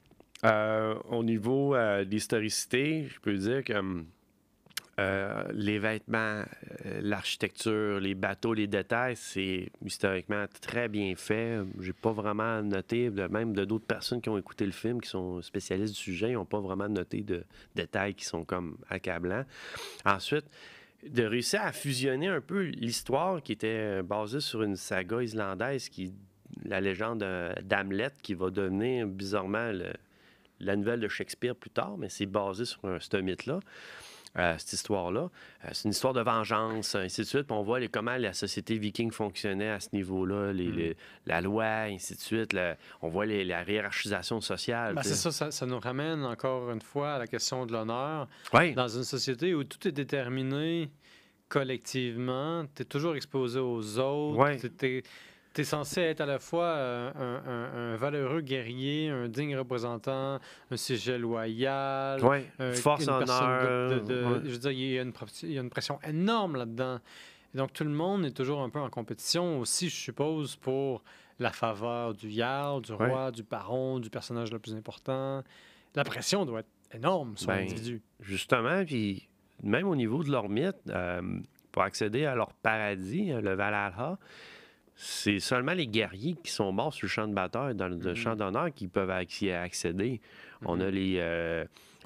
Euh, 0.43 0.95
au 1.09 1.23
niveau 1.23 1.73
euh, 1.73 2.03
de 2.03 2.09
l'historicité, 2.09 3.07
je 3.07 3.19
peux 3.21 3.33
dire 3.37 3.63
que 3.63 3.73
hum, 3.73 4.05
euh, 4.99 5.43
les 5.53 5.79
vêtements, 5.79 6.43
euh, 6.85 7.01
l'architecture, 7.01 7.99
les 7.99 8.13
bateaux, 8.13 8.53
les 8.53 8.67
détails, 8.67 9.15
c'est 9.15 9.71
historiquement 9.83 10.45
très 10.61 10.87
bien 10.87 11.15
fait. 11.15 11.59
J'ai 11.79 11.93
pas 11.93 12.11
vraiment 12.11 12.61
noté, 12.61 13.09
même 13.09 13.53
de 13.53 13.65
d'autres 13.65 13.87
personnes 13.87 14.21
qui 14.21 14.29
ont 14.29 14.37
écouté 14.37 14.65
le 14.67 14.71
film, 14.71 15.01
qui 15.01 15.09
sont 15.09 15.41
spécialistes 15.41 15.95
du 15.95 15.99
sujet, 15.99 16.29
ils 16.29 16.33
n'ont 16.33 16.45
pas 16.45 16.59
vraiment 16.59 16.87
noté 16.87 17.21
de 17.21 17.43
détails 17.73 18.13
qui 18.13 18.25
sont 18.25 18.45
comme 18.45 18.77
accablants. 18.87 19.45
Ensuite, 20.05 20.45
de 21.09 21.23
réussir 21.23 21.61
à 21.63 21.71
fusionner 21.71 22.27
un 22.27 22.41
peu 22.41 22.61
l'histoire 22.61 23.41
qui 23.41 23.51
était 23.51 23.99
euh, 23.99 24.03
basée 24.03 24.41
sur 24.41 24.61
une 24.61 24.75
saga 24.75 25.23
islandaise 25.23 25.89
qui 25.89 26.13
la 26.65 26.79
légende 26.79 27.25
d'Hamlet 27.63 28.11
qui 28.21 28.35
va 28.35 28.51
devenir 28.51 29.07
bizarrement 29.07 29.71
la 30.59 30.75
nouvelle 30.75 30.99
de 30.99 31.07
Shakespeare 31.07 31.55
plus 31.55 31.71
tard, 31.71 31.97
mais 31.97 32.09
c'est 32.09 32.27
basé 32.27 32.65
sur 32.65 32.79
ce 32.99 33.17
mythe-là, 33.17 33.59
euh, 34.37 34.55
cette 34.57 34.73
histoire-là. 34.73 35.29
Euh, 35.65 35.67
c'est 35.71 35.85
une 35.85 35.91
histoire 35.91 36.13
de 36.13 36.21
vengeance, 36.21 36.95
ainsi 36.95 37.21
de 37.21 37.25
suite. 37.25 37.43
Puis 37.43 37.55
on 37.55 37.61
voit 37.61 37.79
les- 37.79 37.87
comment 37.87 38.17
la 38.17 38.33
société 38.33 38.77
viking 38.77 39.11
fonctionnait 39.11 39.69
à 39.69 39.79
ce 39.79 39.89
niveau-là, 39.93 40.51
les- 40.53 40.67
Mm. 40.69 40.75
les- 40.75 40.97
la 41.27 41.41
loi, 41.41 41.65
ainsi 41.65 42.15
de 42.15 42.19
suite. 42.19 42.53
le- 42.53 42.73
on 43.01 43.09
voit 43.09 43.25
les- 43.25 43.45
la 43.45 43.63
hiérarchisation 43.69 44.41
sociale. 44.41 44.95
Ben, 44.95 45.03
c'est 45.03 45.15
ça, 45.15 45.31
ça, 45.31 45.51
ça 45.51 45.65
nous 45.65 45.79
ramène 45.79 46.23
encore 46.25 46.71
une 46.71 46.81
fois 46.81 47.13
à 47.13 47.19
la 47.19 47.27
question 47.27 47.65
de 47.65 47.71
l'honneur. 47.73 48.27
Dans 48.73 48.87
une 48.87 49.03
société 49.03 49.53
où 49.53 49.63
tout 49.63 49.87
est 49.87 49.91
déterminé 49.91 50.89
collectivement, 51.49 52.65
tu 52.75 52.81
es 52.81 52.85
toujours 52.85 53.15
exposé 53.15 53.59
aux 53.59 53.99
autres. 53.99 54.37
Tu 55.53 55.61
es, 55.61 55.63
censé 55.63 56.01
être 56.01 56.21
à 56.21 56.25
la 56.25 56.39
fois 56.39 56.65
euh, 56.65 57.11
un, 57.15 57.49
un- 57.51 57.93
un 57.93 57.95
valeureux 57.97 58.41
guerrier, 58.41 59.09
un 59.09 59.27
digne 59.27 59.55
représentant, 59.57 60.39
un 60.71 60.77
sujet 60.77 61.17
loyal. 61.17 62.23
Ouais. 62.23 62.45
euh, 62.59 62.73
Force, 62.73 63.05
personne 63.05 63.25
de- 63.25 63.31
honneur. 63.31 63.89
de- 63.89 63.99
de- 64.07 64.23
ouais. 64.25 64.39
Je 64.45 64.49
veux 64.49 64.57
dire, 64.57 64.71
il 64.71 64.93
y, 64.93 64.99
a 64.99 65.01
une, 65.03 65.13
pro- 65.13 65.25
il 65.43 65.51
y 65.53 65.57
a 65.57 65.61
une 65.61 65.69
pression 65.69 65.99
énorme 66.07 66.55
là-dedans. 66.55 66.99
Donc, 67.53 67.71
tout 67.73 67.83
le 67.83 67.91
monde 67.91 68.25
est 68.25 68.31
toujours 68.35 68.61
un 68.61 68.69
peu 68.69 68.79
en 68.79 68.89
compétition 68.89 69.59
aussi, 69.59 69.89
je 69.89 69.95
suppose, 69.95 70.55
pour 70.55 71.03
la 71.39 71.51
faveur 71.51 72.13
du 72.13 72.31
Jarl, 72.31 72.81
du 72.81 72.93
Ouais. 72.93 73.07
roi, 73.09 73.31
du 73.31 73.43
baron, 73.43 73.99
du 73.99 74.09
personnage 74.09 74.51
le 74.51 74.59
plus 74.59 74.73
important. 74.75 75.43
La 75.95 76.03
pression 76.03 76.45
doit 76.45 76.61
être 76.61 76.69
énorme 76.95 77.37
sur 77.37 77.47
Ben, 77.49 77.57
l'individu. 77.59 78.01
Justement, 78.21 78.83
puis 78.85 79.27
même 79.61 79.87
au 79.87 79.95
niveau 79.95 80.23
de 80.23 80.31
leur 80.31 80.49
mythe, 80.49 80.75
euh, 80.89 81.21
pour 81.71 81.83
accéder 81.83 82.25
à 82.25 82.33
leur 82.35 82.53
paradis, 82.53 83.31
euh, 83.31 83.41
le 83.41 83.53
Valhalla, 83.53 84.17
c'est 84.95 85.39
seulement 85.39 85.73
les 85.73 85.87
guerriers 85.87 86.35
qui 86.43 86.51
sont 86.51 86.71
morts 86.71 86.93
sur 86.93 87.05
le 87.05 87.09
champ 87.09 87.27
de 87.27 87.33
bataille, 87.33 87.75
dans 87.75 87.87
le 87.87 87.95
Mhm. 87.97 88.15
champ 88.15 88.35
d'honneur, 88.35 88.73
qui 88.73 88.87
peuvent 88.87 89.11
y 89.41 89.49
accéder. 89.51 90.21
On 90.65 90.79
a 90.79 90.85
Mhm. 90.85 90.89
les, 90.91 91.15
euh, 91.19 91.65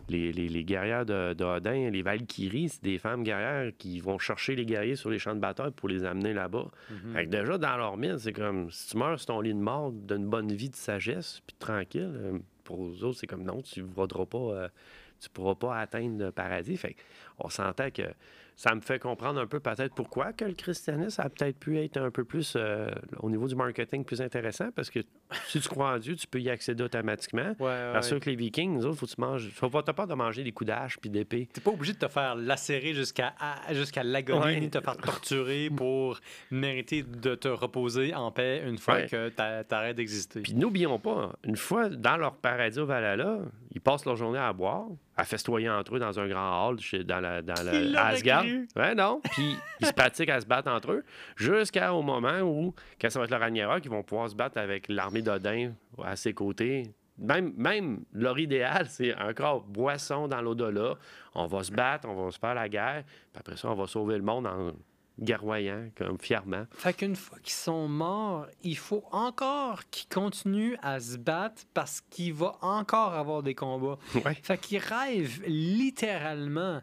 les, 0.09 0.31
les- 0.31 0.47
les 0.47 0.63
guerrières 0.63 1.05
de- 1.05 1.33
d'Odin, 1.33 1.89
les 1.89 2.01
Valkyries, 2.01 2.69
c'est 2.69 2.83
des 2.83 2.97
femmes 2.97 3.23
guerrières 3.23 3.71
qui 3.77 3.99
vont 3.99 4.17
chercher 4.19 4.55
les 4.55 4.65
guerriers 4.65 4.95
sur 4.95 5.09
les 5.09 5.19
champs 5.19 5.35
de 5.35 5.39
bataille 5.39 5.71
pour 5.71 5.89
les 5.89 6.05
amener 6.05 6.33
là-bas. 6.33 6.67
Que 7.13 7.25
déjà, 7.25 7.57
dans 7.57 7.75
leur 7.77 7.97
mythe, 7.97 8.19
c'est 8.19 8.31
comme 8.33 8.71
si 8.71 8.89
tu 8.91 8.97
meurs 8.97 9.17
sur 9.19 9.27
ton 9.27 9.41
lit 9.41 9.53
de 9.53 9.59
mort 9.59 9.91
d'une 9.91 10.27
bonne 10.27 10.51
vie 10.53 10.69
de 10.69 10.75
sagesse, 10.75 11.41
puis 11.45 11.55
tranquille, 11.59 12.09
euh, 12.15 12.39
pour 12.63 12.85
eux 12.85 13.03
autres, 13.03 13.19
c'est 13.19 13.27
comme 13.27 13.43
non, 13.43 13.61
tu 13.61 13.81
ne 13.83 13.87
pas, 13.87 14.05
euh, 14.37 14.67
tu 15.19 15.29
pourras 15.29 15.55
pas 15.55 15.77
atteindre 15.79 16.25
le 16.25 16.31
paradis. 16.31 16.77
Fait 16.77 16.95
on 17.39 17.49
sentait 17.49 17.91
que 17.91 18.03
ça 18.57 18.73
me 18.73 18.81
fait 18.81 18.97
comprendre 18.97 19.39
un 19.39 19.45
peu 19.45 19.59
peut-être 19.59 19.93
pourquoi 19.93 20.33
que 20.33 20.43
le 20.43 20.53
christianisme 20.53 21.21
a 21.21 21.29
peut-être 21.29 21.59
pu 21.59 21.79
être 21.79 21.97
un 21.97 22.09
peu 22.09 22.25
plus, 22.25 22.55
euh, 22.55 22.89
au 23.19 23.29
niveau 23.29 23.47
du 23.47 23.55
marketing, 23.55 24.03
plus 24.03 24.19
intéressant, 24.19 24.71
parce 24.75 24.89
que 24.89 24.99
si 25.47 25.59
tu 25.59 25.67
crois 25.69 25.93
en 25.93 25.97
Dieu, 25.97 26.15
tu 26.15 26.25
peux 26.27 26.39
y 26.39 26.49
accéder 26.49 26.83
automatiquement. 26.83 27.55
Ouais, 27.59 27.65
ouais, 27.65 27.89
Parce 27.93 28.09
que 28.09 28.29
les 28.29 28.35
Vikings, 28.35 28.83
autres, 28.83 28.99
faut 28.99 29.05
que 29.05 29.11
tu 29.15 29.21
manges. 29.21 29.49
Faut 29.53 29.69
pas 29.69 29.83
pas 29.83 30.05
de 30.05 30.13
manger 30.13 30.43
des 30.43 30.51
coups 30.51 30.67
d'âge 30.67 30.97
puis 30.99 31.09
d'épée. 31.09 31.47
T'es 31.51 31.61
pas 31.61 31.71
obligé 31.71 31.93
de 31.93 31.97
te 31.99 32.07
faire 32.07 32.35
lacérer 32.35 32.93
jusqu'à 32.93 33.33
jusqu'à 33.71 34.03
l'agonie, 34.03 34.59
ni 34.61 34.69
te 34.69 34.79
faire 34.79 34.97
torturer 34.97 35.69
pour 35.75 36.19
mériter 36.51 37.03
de 37.03 37.35
te 37.35 37.47
reposer 37.47 38.13
en 38.13 38.31
paix 38.31 38.63
une 38.65 38.77
fois 38.77 39.01
que 39.03 39.29
t'a- 39.29 39.63
t'arrêtes 39.63 39.97
d'exister. 39.97 40.41
Puis 40.41 40.53
n'oublions 40.53 40.99
pas, 40.99 41.33
une 41.43 41.57
fois 41.57 41.89
dans 41.89 42.17
leur 42.17 42.35
paradis 42.35 42.79
au 42.79 42.85
Valhalla, 42.85 43.39
ils 43.73 43.81
passent 43.81 44.05
leur 44.05 44.15
journée 44.15 44.39
à 44.39 44.51
boire, 44.53 44.85
à 45.17 45.23
festoyer 45.23 45.69
entre 45.69 45.95
eux 45.95 45.99
dans 45.99 46.19
un 46.19 46.27
grand 46.27 46.67
hall 46.69 46.79
chez- 46.79 47.03
dans, 47.03 47.19
la, 47.19 47.41
dans 47.41 47.61
le 47.63 47.95
Asgard. 47.97 48.43
cru? 48.43 48.67
Ouais, 48.75 48.95
non. 48.95 49.21
Puis 49.31 49.55
ils 49.81 49.87
se 49.87 49.93
pratiquent 49.93 50.29
à 50.29 50.39
se 50.41 50.45
battre 50.45 50.69
entre 50.71 50.91
eux 50.91 51.03
jusqu'au 51.35 52.01
moment 52.01 52.39
où, 52.41 52.73
quand 52.99 53.09
ça 53.09 53.19
va 53.19 53.25
être 53.25 53.31
leur 53.31 53.39
Ragnarok, 53.39 53.83
ils 53.85 53.91
vont 53.91 54.03
pouvoir 54.03 54.29
se 54.29 54.35
battre 54.35 54.57
avec 54.57 54.87
l'armée 54.89 55.16
d'Odin 55.21 55.73
à 56.03 56.15
ses 56.15 56.33
côtés. 56.33 56.93
Même, 57.17 57.53
même 57.57 58.03
leur 58.13 58.37
idéal, 58.37 58.87
c'est 58.89 59.15
encore 59.15 59.63
boisson 59.63 60.27
dans 60.27 60.41
l'au-delà. 60.41 60.95
On 61.33 61.47
va 61.47 61.63
se 61.63 61.71
battre, 61.71 62.07
on 62.07 62.25
va 62.25 62.31
se 62.31 62.39
faire 62.39 62.53
la 62.53 62.69
guerre, 62.69 63.03
puis 63.05 63.39
après 63.39 63.57
ça, 63.57 63.69
on 63.69 63.75
va 63.75 63.87
sauver 63.87 64.17
le 64.17 64.23
monde 64.23 64.47
en 64.47 64.71
guerroyant, 65.19 65.89
comme 65.95 66.19
fièrement. 66.19 66.65
Fait 66.71 66.93
qu'une 66.93 67.15
fois 67.15 67.39
qu'ils 67.39 67.53
sont 67.53 67.87
morts, 67.87 68.47
il 68.63 68.77
faut 68.77 69.03
encore 69.11 69.81
qu'ils 69.89 70.07
continuent 70.09 70.75
à 70.81 70.99
se 70.99 71.17
battre 71.17 71.63
parce 71.73 72.01
qu'il 72.01 72.33
va 72.33 72.55
encore 72.61 73.13
avoir 73.13 73.43
des 73.43 73.55
combats. 73.55 73.97
Ouais. 74.25 74.35
Fait 74.41 74.57
qu'ils 74.57 74.79
rêvent 74.79 75.41
littéralement 75.45 76.81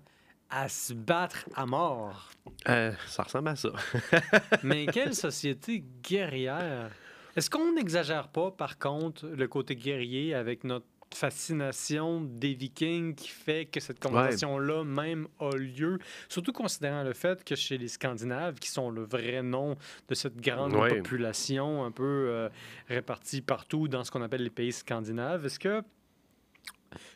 à 0.50 0.68
se 0.68 0.92
battre 0.92 1.48
à 1.56 1.66
mort. 1.66 2.30
Euh, 2.68 2.92
ça 3.08 3.24
ressemble 3.24 3.48
à 3.48 3.56
ça. 3.56 3.70
Mais 4.62 4.86
quelle 4.86 5.14
société 5.14 5.84
guerrière! 6.02 6.90
Est-ce 7.36 7.50
qu'on 7.50 7.72
n'exagère 7.72 8.28
pas, 8.28 8.50
par 8.50 8.78
contre, 8.78 9.26
le 9.26 9.48
côté 9.48 9.74
guerrier 9.76 10.34
avec 10.34 10.64
notre 10.64 10.86
fascination 11.12 12.22
des 12.22 12.54
Vikings 12.54 13.14
qui 13.14 13.28
fait 13.28 13.66
que 13.66 13.78
cette 13.78 14.00
conversation-là 14.00 14.82
même 14.84 15.28
a 15.38 15.54
lieu, 15.56 15.98
surtout 16.28 16.52
considérant 16.52 17.04
le 17.04 17.12
fait 17.12 17.44
que 17.44 17.54
chez 17.54 17.78
les 17.78 17.86
Scandinaves, 17.88 18.56
qui 18.58 18.68
sont 18.68 18.90
le 18.90 19.02
vrai 19.04 19.40
nom 19.42 19.76
de 20.08 20.14
cette 20.14 20.36
grande 20.40 20.74
Ouais. 20.74 20.88
population 20.96 21.84
un 21.84 21.92
peu 21.92 22.02
euh, 22.28 22.48
répartie 22.88 23.42
partout 23.42 23.86
dans 23.86 24.02
ce 24.02 24.10
qu'on 24.10 24.22
appelle 24.22 24.42
les 24.42 24.50
pays 24.50 24.72
scandinaves, 24.72 25.46
est-ce 25.46 25.60
que, 25.60 25.82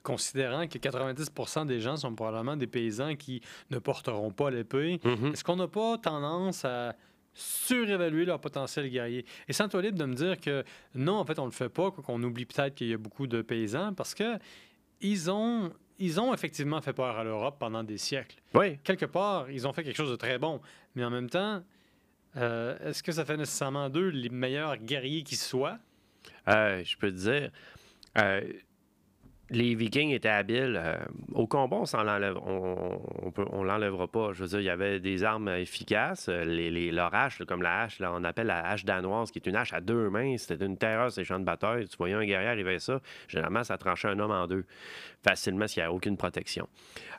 considérant 0.04 0.66
que 0.66 0.78
90% 0.78 1.66
des 1.66 1.80
gens 1.80 1.96
sont 1.96 2.14
probablement 2.14 2.56
des 2.56 2.66
paysans 2.66 3.16
qui 3.16 3.40
ne 3.70 3.78
porteront 3.78 4.30
pas 4.30 4.50
l'épée, 4.50 5.00
Mhm. 5.04 5.32
est-ce 5.32 5.42
qu'on 5.44 5.56
n'a 5.56 5.68
pas 5.68 5.98
tendance 5.98 6.64
à 6.64 6.94
surévaluer 7.34 8.24
leur 8.24 8.40
potentiel 8.40 8.88
guerrier? 8.90 9.24
Et 9.48 9.52
sans 9.52 9.68
toi 9.68 9.82
libre 9.82 9.98
de 9.98 10.04
me 10.04 10.14
dire 10.14 10.40
que 10.40 10.64
non, 10.94 11.14
en 11.14 11.24
fait, 11.24 11.38
on 11.38 11.44
le 11.44 11.50
fait 11.50 11.68
pas, 11.68 11.90
qu'on 11.90 12.22
oublie 12.22 12.46
peut-être 12.46 12.74
qu'il 12.74 12.88
y 12.88 12.94
a 12.94 12.98
beaucoup 12.98 13.26
de 13.26 13.42
paysans, 13.42 13.94
parce 13.94 14.14
que 14.14 14.38
ils 15.00 15.30
ont, 15.30 15.72
ils 15.98 16.20
ont 16.20 16.34
effectivement 16.34 16.80
fait 16.80 16.92
peur 16.92 17.16
à 17.16 17.24
l'Europe 17.24 17.56
pendant 17.58 17.84
des 17.84 17.98
siècles. 17.98 18.36
Oui. 18.54 18.78
Quelque 18.82 19.06
part, 19.06 19.50
ils 19.50 19.66
ont 19.66 19.72
fait 19.72 19.84
quelque 19.84 19.96
chose 19.96 20.10
de 20.10 20.16
très 20.16 20.38
bon, 20.38 20.60
mais 20.94 21.04
en 21.04 21.10
même 21.10 21.30
temps, 21.30 21.62
euh, 22.36 22.76
est-ce 22.90 23.02
que 23.02 23.12
ça 23.12 23.24
fait 23.24 23.36
nécessairement 23.36 23.88
d'eux 23.88 24.08
les 24.08 24.28
meilleurs 24.28 24.76
guerriers 24.76 25.22
qui 25.22 25.36
soient? 25.36 25.78
Euh, 26.48 26.82
je 26.84 26.96
peux 26.96 27.10
te 27.10 27.16
dire, 27.16 27.50
euh, 28.18 28.52
les 29.50 29.74
Vikings 29.74 30.10
étaient 30.10 30.28
habiles. 30.28 30.78
euh, 30.82 30.96
au 31.32 31.46
combat, 31.46 31.78
on 31.92 32.02
l'enlève, 32.02 32.36
on, 32.44 33.00
on, 33.22 33.30
peut- 33.30 33.46
on 33.50 33.62
l'enlèvera 33.64 34.06
pas. 34.06 34.32
Je 34.32 34.42
veux 34.42 34.48
dire, 34.48 34.60
il 34.60 34.64
y 34.66 34.70
avait 34.70 35.00
des 35.00 35.24
armes 35.24 35.48
efficaces. 35.48 36.28
Les, 36.28 36.70
les, 36.70 36.90
leur 36.90 37.14
hache, 37.14 37.38
là, 37.38 37.46
comme 37.46 37.62
la 37.62 37.82
hache, 37.82 37.98
là, 37.98 38.12
on 38.14 38.24
appelle 38.24 38.48
la 38.48 38.66
hache 38.68 38.84
danoise, 38.84 39.30
qui 39.30 39.38
est 39.38 39.46
une 39.48 39.56
hache 39.56 39.72
à 39.72 39.80
deux 39.80 40.10
mains. 40.10 40.36
C'était 40.36 40.64
une 40.66 40.76
terreur, 40.76 41.10
ces 41.10 41.24
champs 41.24 41.38
de 41.40 41.44
bataille. 41.44 41.88
Tu 41.88 41.96
voyais 41.96 42.14
un 42.14 42.24
guerrier 42.24 42.48
arriver 42.48 42.74
à 42.74 42.78
ça, 42.78 43.00
généralement, 43.28 43.64
ça 43.64 43.78
tranchait 43.78 44.08
un 44.08 44.18
homme 44.18 44.30
en 44.32 44.46
deux, 44.46 44.64
facilement, 45.26 45.66
s'il 45.66 45.82
n'y 45.82 45.86
a 45.86 45.92
aucune 45.92 46.16
protection. 46.16 46.68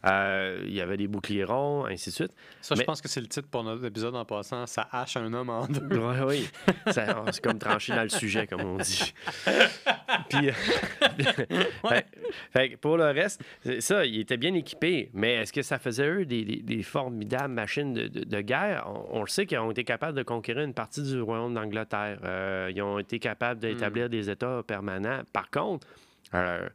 Euh, 0.06 0.62
il 0.66 0.74
y 0.74 0.80
avait 0.80 0.96
des 0.96 1.08
boucliers 1.08 1.44
ronds, 1.44 1.86
ainsi 1.86 2.10
de 2.12 2.16
suite. 2.16 2.32
Ça, 2.62 2.74
je 2.76 2.84
pense 2.84 3.02
que 3.02 3.10
c'est 3.10 3.20
le 3.20 3.28
titre 3.28 3.50
pour 3.50 3.64
notre 3.66 3.84
épisode 3.86 4.16
en 4.16 4.24
passant. 4.24 4.66
Ça 4.66 4.88
hache 4.92 5.18
un 5.18 5.34
homme 5.34 5.50
en 5.50 5.66
deux. 5.68 5.90
Oui, 6.26 6.48
Ça- 6.88 7.24
c'est 7.32 7.44
comme 7.44 7.60
trancher 7.60 7.94
dans 7.94 8.04
le 8.04 8.10
sujet, 8.10 8.48
comme 8.48 8.62
on 8.62 8.78
dit. 8.78 9.14
Puis, 10.30 10.50
euh, 10.50 10.52
fait- 11.90 12.08
fait 12.52 12.70
que 12.72 12.76
pour 12.78 12.98
le 12.98 13.06
reste, 13.06 13.42
ça, 13.80 14.06
ils 14.06 14.20
étaient 14.22 14.38
bien 14.38 14.54
équipés, 14.54 15.10
mais 15.14 15.36
est-ce 15.36 15.54
que 15.54 15.62
ça 15.62 15.80
faisait 15.80 16.08
eux 16.08 16.26
des, 16.26 16.44
des- 16.44 16.62
des 16.62 16.84
formidables 16.84 17.54
machines 17.54 17.94
de, 17.94 18.08
de- 18.08 18.24
de 18.24 18.42
guerre? 18.42 18.86
On, 18.88 19.20
on 19.20 19.22
le 19.22 19.28
sait 19.28 19.46
qu'ils 19.46 19.58
ont 19.60 19.72
été 19.72 19.84
capables 19.84 20.18
de 20.18 20.24
conquérir 20.24 20.64
une 20.64 20.74
partie 20.74 21.02
du 21.04 21.22
royaume 21.22 21.54
d'Angleterre. 21.54 22.20
Euh, 22.24 22.72
ils 22.74 22.82
ont 22.82 23.00
été 23.00 23.20
capables 23.20 23.60
d'établir 23.60 24.10
des 24.10 24.30
États 24.30 24.62
permanents. 24.66 25.22
Par 25.34 25.50
contre, 25.50 25.88
euh, 26.34 26.68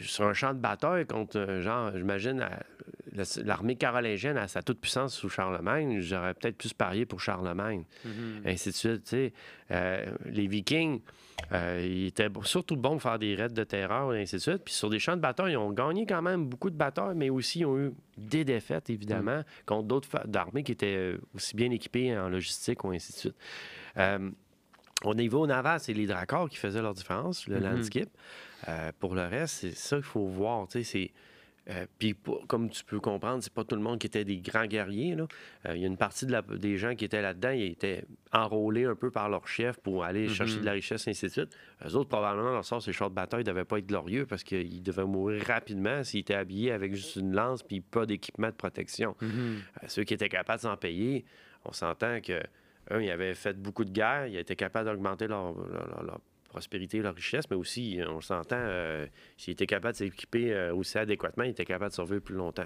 sur 0.00 0.24
un 0.26 0.34
champ 0.34 0.54
de 0.54 0.58
bataille 0.60 1.06
contre, 1.06 1.38
euh, 1.38 1.60
genre, 1.62 1.90
j'imagine, 1.96 2.40
euh, 2.40 2.48
la- 3.14 3.42
l'armée 3.44 3.74
carolingienne 3.76 4.36
à 4.36 4.46
sa 4.48 4.62
toute 4.62 4.80
puissance 4.80 5.14
sous 5.14 5.28
Charlemagne, 5.28 6.00
j'aurais 6.00 6.34
peut-être 6.34 6.56
plus 6.56 6.72
parier 6.72 7.04
pour 7.06 7.20
Charlemagne 7.20 7.84
Mhm. 8.04 8.42
ainsi 8.44 8.68
de 8.70 8.74
suite. 8.74 9.04
tu 9.04 9.10
sais. 9.10 9.32
Euh, 9.70 10.06
les 10.26 10.46
Vikings, 10.46 11.00
euh, 11.52 11.84
ils 11.84 12.06
étaient 12.06 12.28
surtout 12.44 12.76
bons 12.76 12.92
pour 12.92 13.02
faire 13.02 13.18
des 13.18 13.34
raids 13.34 13.48
de 13.48 13.64
terreur 13.64 14.14
et 14.14 14.22
ainsi 14.22 14.36
de 14.36 14.40
suite. 14.40 14.62
Puis 14.64 14.74
sur 14.74 14.88
des 14.90 14.98
champs 14.98 15.16
de 15.16 15.20
bataille, 15.22 15.52
ils 15.52 15.56
ont 15.56 15.72
gagné 15.72 16.06
quand 16.06 16.22
même 16.22 16.46
beaucoup 16.46 16.70
de 16.70 16.76
batailles, 16.76 17.16
mais 17.16 17.28
aussi 17.30 17.60
ils 17.60 17.66
ont 17.66 17.78
eu 17.78 17.92
des 18.16 18.44
défaites, 18.44 18.88
évidemment, 18.90 19.42
contre 19.66 19.88
d'autres 19.88 20.08
armées 20.36 20.62
qui 20.62 20.72
étaient 20.72 20.96
euh, 20.96 21.18
aussi 21.34 21.56
bien 21.56 21.70
équipées 21.70 22.16
en 22.16 22.28
logistique 22.28 22.84
ou 22.84 22.90
ainsi 22.92 23.12
de 23.12 23.18
suite. 23.18 23.36
Euh, 23.96 24.30
au 25.04 25.14
niveau 25.14 25.46
naval, 25.46 25.78
c'est 25.80 25.92
les 25.94 26.06
Dracars 26.06 26.48
qui 26.48 26.56
faisaient 26.56 26.82
leur 26.82 26.94
différence, 26.94 27.46
le 27.46 27.56
Mhm. 27.58 27.62
landskip. 27.64 28.08
Euh, 28.68 28.90
pour 28.98 29.14
le 29.14 29.22
reste, 29.26 29.54
c'est 29.60 29.74
ça 29.76 29.96
qu'il 29.96 30.04
faut 30.04 30.26
voir. 30.26 30.66
tu 30.66 30.82
sais, 30.82 30.84
c'est- 30.84 31.12
euh, 31.70 31.86
Puis, 31.98 32.16
comme 32.48 32.68
tu 32.70 32.82
peux 32.84 32.98
comprendre, 32.98 33.42
c'est 33.42 33.52
pas 33.52 33.62
tout 33.62 33.76
le 33.76 33.82
monde 33.82 33.98
qui 34.00 34.06
était 34.08 34.24
des 34.24 34.38
grands 34.38 34.66
guerriers. 34.66 35.14
Euh, 35.66 35.76
Il 35.76 35.80
y 35.80 35.84
a 35.84 35.86
une 35.86 35.96
partie 35.98 36.24
de 36.26 36.32
la- 36.32 36.42
des 36.42 36.76
gens 36.78 36.94
qui 36.96 37.04
étaient 37.04 37.20
là-dedans, 37.22 37.50
ils 37.50 37.66
étaient 37.72 38.04
enrôlés 38.32 38.86
un 38.86 38.96
peu 38.96 39.10
par 39.12 39.28
leur 39.28 39.46
chef 39.46 39.76
pour 39.78 40.02
aller 40.02 40.28
chercher 40.28 40.54
Mhm. 40.56 40.60
de 40.62 40.66
la 40.66 40.72
richesse, 40.72 41.06
et 41.06 41.10
ainsi 41.10 41.26
de 41.26 41.30
suite. 41.30 41.56
Eux 41.86 41.94
autres, 41.94 42.08
probablement, 42.08 42.50
leur 42.50 42.64
sort, 42.64 42.82
ces 42.82 42.92
chars 42.92 43.10
de 43.10 43.14
bataille 43.14 43.44
ne 43.44 43.50
devaient 43.50 43.64
pas 43.66 43.78
être 43.78 43.86
glorieux 43.86 44.26
parce 44.26 44.42
qu'ils 44.42 44.82
devaient 44.82 45.04
mourir 45.04 45.44
rapidement 45.46 46.02
s'ils 46.02 46.20
étaient 46.20 46.34
habillés 46.34 46.72
avec 46.72 46.94
juste 46.94 47.16
une 47.16 47.32
lance 47.34 47.62
puis 47.62 47.80
pas 47.82 48.04
d'équipement 48.06 48.48
de 48.48 48.52
protection. 48.54 49.14
Mhm. 49.20 49.28
Euh, 49.30 49.86
ceux 49.88 50.02
qui 50.04 50.14
étaient 50.14 50.28
capables 50.30 50.58
de 50.58 50.62
s'en 50.62 50.76
payer, 50.76 51.24
on 51.66 51.72
s'entend 51.72 52.20
que 52.22 52.40
un, 52.90 53.00
ils 53.00 53.10
avaient 53.10 53.34
fait 53.34 53.54
beaucoup 53.60 53.84
de 53.84 53.90
guerres, 53.90 54.26
ils 54.26 54.36
étaient 54.38 54.56
capables 54.56 54.88
d'augmenter 54.90 55.26
leur, 55.26 55.52
leur- 55.54 55.86
leur- 55.88 56.02
leur 56.02 56.20
prospérité, 56.48 57.00
leur 57.00 57.14
richesse, 57.14 57.44
mais 57.50 57.56
aussi, 57.56 58.00
on 58.08 58.20
s'entend, 58.20 58.56
euh, 58.58 59.06
s'ils 59.36 59.52
étaient 59.52 59.66
capables 59.66 59.92
de 59.92 59.98
s'équiper 59.98 60.52
euh, 60.54 60.74
aussi 60.74 60.96
adéquatement, 60.98 61.44
ils 61.44 61.50
étaient 61.50 61.64
capables 61.66 61.90
de 61.90 61.94
survivre 61.94 62.22
plus 62.22 62.34
longtemps. 62.36 62.64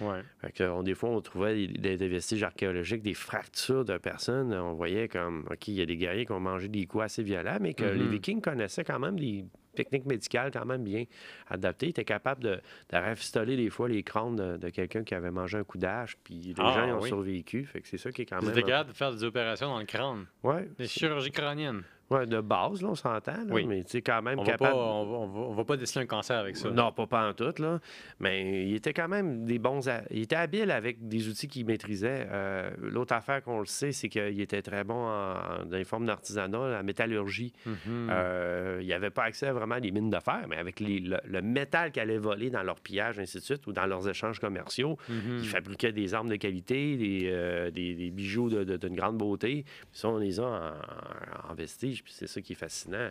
Ouais. 0.00 0.20
Fait 0.40 0.52
que, 0.52 0.64
on- 0.64 0.82
des 0.82 0.94
fois, 0.94 1.10
on 1.10 1.20
trouvait 1.20 1.66
des, 1.66 1.96
vestiges 2.08 2.42
archéologiques, 2.42 3.02
des 3.02 3.14
fractures 3.14 3.84
de 3.84 3.96
personnes. 3.98 4.52
On 4.52 4.72
voyait 4.74 5.08
comme, 5.08 5.46
OK, 5.50 5.68
il 5.68 5.74
y 5.74 5.82
a 5.82 5.86
des 5.86 5.96
guerriers 5.96 6.26
qui 6.26 6.32
ont 6.32 6.40
mangé 6.40 6.68
des 6.68 6.86
coups 6.86 7.04
assez 7.04 7.22
violents, 7.22 7.58
mais 7.60 7.74
que 7.74 7.84
les 7.84 8.06
Vikings 8.08 8.40
connaissaient 8.40 8.84
quand 8.84 8.98
même 8.98 9.18
des 9.18 9.44
techniques 9.74 10.04
médicales 10.04 10.50
quand 10.52 10.66
même 10.66 10.84
bien 10.84 11.04
adaptées. 11.48 11.86
Ils 11.86 11.90
étaient 11.90 12.04
capables 12.04 12.42
de, 12.44 12.60
de 12.90 12.96
rafistoler 12.96 13.56
des 13.56 13.70
fois 13.70 13.88
les 13.88 14.02
crânes 14.02 14.36
de, 14.36 14.56
de 14.58 14.68
quelqu'un 14.68 15.02
qui 15.02 15.14
avait 15.14 15.30
mangé 15.30 15.56
un 15.56 15.64
coup 15.64 15.78
d'âge, 15.78 16.16
puis 16.24 16.34
les 16.34 16.54
Ah, 16.58 16.72
gens 16.74 16.86
ils 16.88 16.92
ont 16.92 17.00
oui. 17.00 17.08
survécu. 17.08 17.64
Fait 17.64 17.80
que 17.80 17.88
c'est 17.88 17.96
ça 17.96 18.12
qui 18.12 18.22
est 18.22 18.26
quand 18.26 18.38
Ils 18.40 18.48
même... 18.48 18.58
étaient 18.58 18.66
capables 18.68 18.90
de 18.90 18.94
faire 18.96 19.12
des 19.12 19.24
opérations 19.24 19.68
dans 19.68 19.78
le 19.78 19.86
crâne. 19.86 20.26
Ouais, 20.42 20.68
Des 20.78 20.86
chirurgies 20.88 21.30
crâniennes. 21.30 21.82
Ouais, 22.12 22.26
de 22.26 22.40
base, 22.40 22.82
là, 22.82 22.88
on 22.90 22.94
s'entend, 22.94 23.44
Oui. 23.50 23.66
mais 23.66 23.82
tu 23.84 23.90
sais, 23.90 24.02
quand 24.02 24.22
même 24.22 24.38
On 24.38 24.42
va, 24.42 24.52
capable... 24.52 24.72
pas, 24.72 24.76
on, 24.76 25.04
va, 25.06 25.18
on 25.18 25.26
va- 25.26 25.40
on 25.48 25.52
va 25.54 25.64
pas 25.64 25.76
déceler 25.76 26.04
un 26.04 26.06
cancer 26.06 26.38
avec 26.38 26.56
ça. 26.56 26.70
Non, 26.70 26.92
pas, 26.92 27.06
pas 27.06 27.28
en 27.28 27.32
tout, 27.32 27.52
là. 27.60 27.80
Mais 28.20 28.66
il 28.68 28.74
était 28.74 28.92
quand 28.92 29.08
même 29.08 29.44
des 29.44 29.58
bons. 29.58 29.88
a- 29.88 30.02
Il 30.10 30.22
était 30.22 30.36
habile 30.36 30.70
avec 30.70 31.08
des 31.08 31.28
outils 31.28 31.48
qu'il 31.48 31.66
maîtrisait. 31.66 32.26
Euh, 32.30 32.70
L'autre 32.78 33.14
affaire 33.14 33.42
qu'on 33.42 33.60
le 33.60 33.66
sait, 33.66 33.92
c'est 33.92 34.08
qu'il 34.08 34.40
était 34.40 34.62
très 34.62 34.84
bon 34.84 34.94
en- 34.94 35.64
dans 35.64 35.76
les 35.76 35.84
formes 35.84 36.06
d'artisanat, 36.06 36.68
la 36.68 36.82
métallurgie. 36.82 37.52
Mhm. 37.66 38.08
Euh, 38.10 38.78
il 38.82 38.88
n'avait 38.88 39.10
pas 39.10 39.24
accès 39.24 39.46
à 39.46 39.52
vraiment 39.52 39.76
à 39.76 39.80
des 39.80 39.90
mines 39.90 40.10
de 40.10 40.18
fer, 40.20 40.44
mais 40.48 40.56
avec 40.56 40.80
les- 40.80 41.00
le, 41.00 41.18
le 41.24 41.42
métal 41.42 41.92
qu'elle 41.92 42.10
allait 42.10 42.18
voler 42.18 42.50
dans 42.50 42.62
leur 42.62 42.80
pillage, 42.80 43.18
ainsi 43.18 43.38
de 43.38 43.42
suite, 43.42 43.66
ou 43.66 43.72
dans 43.72 43.86
leurs 43.86 44.08
échanges 44.08 44.38
commerciaux, 44.40 44.96
Mhm. 45.08 45.38
ils 45.42 45.48
fabriquaient 45.48 45.92
des 45.92 46.14
armes 46.14 46.28
de 46.28 46.36
qualité, 46.36 46.96
des, 46.96 47.22
euh, 47.32 47.70
des- 47.70 47.94
des 47.94 48.10
bijoux 48.10 48.48
de- 48.50 48.64
de- 48.64 48.76
d'une 48.76 48.94
grande 48.94 49.16
beauté. 49.18 49.64
Puis 49.64 50.00
ça, 50.00 50.08
on 50.08 50.18
les 50.18 50.40
a 50.40 50.44
en, 50.44 51.50
en 51.50 51.54
vestige, 51.54 52.01
puis 52.04 52.12
c'est 52.12 52.26
ça 52.26 52.40
qui 52.40 52.52
est 52.52 52.56
fascinant. 52.56 53.10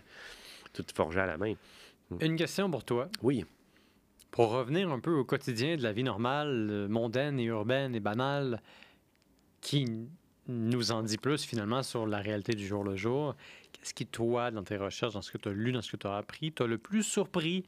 Tout 0.73 0.85
forgé 0.93 1.19
à 1.19 1.25
la 1.25 1.37
main. 1.37 1.53
Une 2.19 2.35
question 2.35 2.69
pour 2.69 2.83
toi. 2.83 3.09
Oui. 3.21 3.45
Pour 4.31 4.51
revenir 4.51 4.89
un 4.91 4.99
peu 4.99 5.13
au 5.13 5.25
quotidien 5.25 5.75
de 5.75 5.83
la 5.83 5.91
vie 5.91 6.03
normale, 6.03 6.69
euh, 6.71 6.87
mondaine 6.87 7.39
et 7.39 7.45
urbaine 7.45 7.95
et 7.95 7.99
banale, 7.99 8.61
qui 9.59 9.85
nous 10.47 10.91
en 10.91 11.03
dit 11.03 11.17
plus 11.17 11.43
finalement 11.43 11.83
sur 11.83 12.07
la 12.07 12.19
réalité 12.19 12.53
du 12.53 12.65
jour 12.65 12.83
le 12.83 12.95
jour, 12.95 13.35
qu'est-ce 13.71 13.93
qui, 13.93 14.05
toi, 14.05 14.51
dans 14.51 14.63
tes 14.63 14.77
recherches, 14.77 15.13
dans 15.13 15.21
ce 15.21 15.31
que 15.31 15.37
tu 15.37 15.49
as 15.49 15.53
lu, 15.53 15.71
dans 15.71 15.81
ce 15.81 15.91
que 15.91 15.97
tu 15.97 16.07
as 16.07 16.15
appris, 16.15 16.51
t'as 16.51 16.65
le 16.65 16.77
plus 16.77 17.03
surpris? 17.03 17.65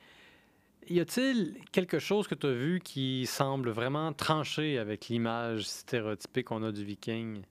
Y 0.89 0.99
a-t-il 0.99 1.55
quelque 1.71 1.99
chose 1.99 2.27
que 2.27 2.36
tu 2.36 2.47
as 2.47 2.53
vu 2.53 2.81
qui 2.83 3.25
semble 3.25 3.69
vraiment 3.69 4.12
trancher 4.12 4.77
avec 4.77 5.07
l'image 5.07 5.65
stéréotypée 5.65 6.43
qu'on 6.43 6.63
a 6.63 6.71
du 6.71 6.83
viking? 6.83 7.43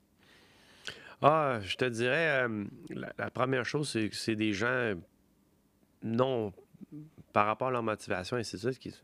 Ah, 1.23 1.61
je 1.63 1.77
te 1.77 1.85
dirais, 1.85 2.43
euh, 2.49 2.65
la, 2.91 3.13
la 3.19 3.31
première 3.31 3.65
chose, 3.65 3.89
c'est 3.91 4.09
que 4.09 4.17
c'est 4.17 4.35
des 4.37 4.53
gens 4.53 4.67
euh, 4.67 4.95
non 6.03 6.53
par 7.33 7.47
rapport 7.47 7.69
à 7.69 7.71
leur 7.71 7.83
motivation 7.83 8.37
et 8.37 8.41
de 8.41 8.45
suite, 8.45 8.79
qui- 8.79 8.95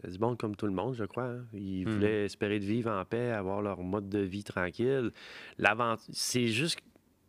c'est 0.00 0.10
du 0.10 0.18
monde 0.18 0.38
comme 0.38 0.54
tout 0.56 0.66
le 0.66 0.72
monde, 0.72 0.94
je 0.94 1.04
crois. 1.04 1.24
hein. 1.28 1.44
Ils 1.52 1.86
Hmm. 1.86 1.92
voulaient 1.92 2.24
espérer 2.26 2.58
de 2.60 2.64
vivre 2.64 2.90
en 2.90 3.04
paix, 3.04 3.30
avoir 3.30 3.60
leur 3.62 3.80
mode 3.82 4.08
de 4.08 4.18
vie 4.20 4.44
tranquille. 4.44 5.10
C'est 6.10 6.46
juste 6.48 6.78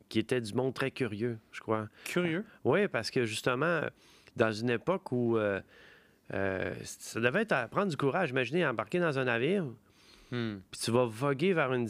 qu'ils 0.10 0.22
étaient 0.22 0.42
du 0.42 0.54
monde 0.54 0.74
très 0.74 0.92
curieux, 0.92 1.40
je 1.52 1.60
crois. 1.62 1.88
Curieux? 2.06 2.46
Oui, 2.64 2.88
parce 2.88 3.10
que 3.12 3.26
justement, 3.26 3.82
dans 4.36 4.52
une 4.52 4.70
époque 4.70 5.12
où 5.12 5.38
euh, 5.38 5.60
euh, 6.34 6.74
ça 6.84 7.20
devait 7.20 7.42
être 7.42 7.52
à 7.52 7.68
prendre 7.68 7.90
du 7.90 7.98
courage. 7.98 8.30
Imaginez 8.30 8.66
embarquer 8.66 9.00
dans 9.00 9.18
un 9.20 9.26
navire, 9.26 9.66
Hmm. 10.36 10.62
puis 10.72 10.82
tu 10.82 10.90
vas 10.90 11.06
voguer 11.06 11.54
vers 11.54 11.72
une- 11.74 11.88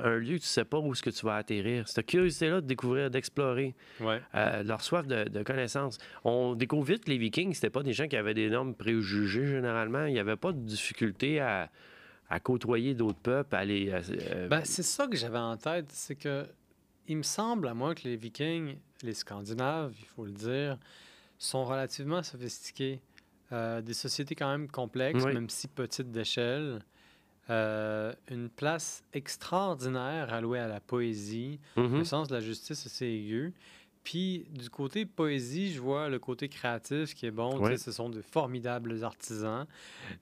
un 0.00 0.16
lieu 0.16 0.34
que 0.38 0.42
tu 0.42 0.46
sais 0.48 0.64
pas 0.64 0.78
où 0.80 0.92
est-ce 0.92 1.02
que 1.04 1.10
tu 1.10 1.24
vas 1.24 1.36
atterrir. 1.36 1.86
Cette 1.86 2.04
curiosité-là 2.06 2.60
de 2.60 2.66
découvrir, 2.66 3.10
d'explorer, 3.10 3.76
Ouais. 4.00 4.20
euh, 4.34 4.64
leur 4.64 4.80
soif 4.82 5.06
de, 5.06 5.22
de 5.28 5.42
connaissance. 5.44 5.98
On 6.24 6.54
découvre 6.56 6.84
vite 6.84 7.04
que 7.04 7.10
les 7.10 7.18
Vikings, 7.18 7.54
c'était 7.54 7.70
pas 7.70 7.84
des 7.84 7.92
gens 7.92 8.08
qui 8.08 8.16
avaient 8.16 8.34
d'énormes 8.34 8.74
préjugés 8.74 9.46
généralement. 9.46 10.06
Il 10.06 10.14
n'y 10.14 10.18
avait 10.18 10.34
pas 10.36 10.50
de 10.50 10.58
difficulté 10.58 11.38
à, 11.38 11.70
à 12.28 12.40
côtoyer 12.40 12.94
d'autres 12.94 13.20
peuples, 13.20 13.54
à 13.54 13.64
les... 13.64 13.92
à- 13.92 14.00
euh, 14.32 14.48
Ben, 14.48 14.62
c'est 14.64 14.82
ça 14.82 15.06
que 15.06 15.16
j'avais 15.16 15.38
en 15.38 15.56
tête, 15.56 15.86
c'est 15.90 16.16
que 16.16 16.44
il 17.06 17.18
me 17.18 17.22
semble 17.22 17.68
à 17.68 17.74
moi 17.74 17.94
que 17.94 18.02
les 18.02 18.16
Vikings, 18.16 18.78
les 19.04 19.14
Scandinaves, 19.14 19.94
il 19.96 20.06
faut 20.06 20.24
le 20.24 20.32
dire, 20.32 20.76
sont 21.38 21.64
relativement 21.64 22.20
sophistiqués. 22.24 23.00
Euh, 23.52 23.80
des 23.80 23.94
sociétés 23.94 24.34
quand 24.34 24.50
même 24.50 24.66
complexes, 24.68 25.22
Oui. 25.24 25.32
même 25.34 25.48
si 25.48 25.68
petites 25.68 26.10
d'échelle. 26.10 26.80
Euh, 27.48 28.12
une 28.28 28.48
place 28.48 29.04
extraordinaire 29.12 30.32
allouée 30.32 30.58
à 30.58 30.66
la 30.66 30.80
poésie, 30.80 31.60
mhm. 31.76 31.98
le 31.98 32.04
sens 32.04 32.26
de 32.26 32.34
la 32.34 32.40
justice 32.40 32.86
assez 32.86 33.06
aigu. 33.06 33.54
Puis 34.06 34.46
du 34.52 34.70
côté 34.70 35.04
poésie, 35.04 35.72
je 35.72 35.80
vois 35.80 36.08
le 36.08 36.20
côté 36.20 36.48
créatif 36.48 37.12
qui 37.12 37.26
est 37.26 37.32
bon. 37.32 37.66
Sais, 37.66 37.76
Ce 37.76 37.90
sont 37.90 38.08
de 38.08 38.22
formidables 38.22 39.02
artisans. 39.02 39.66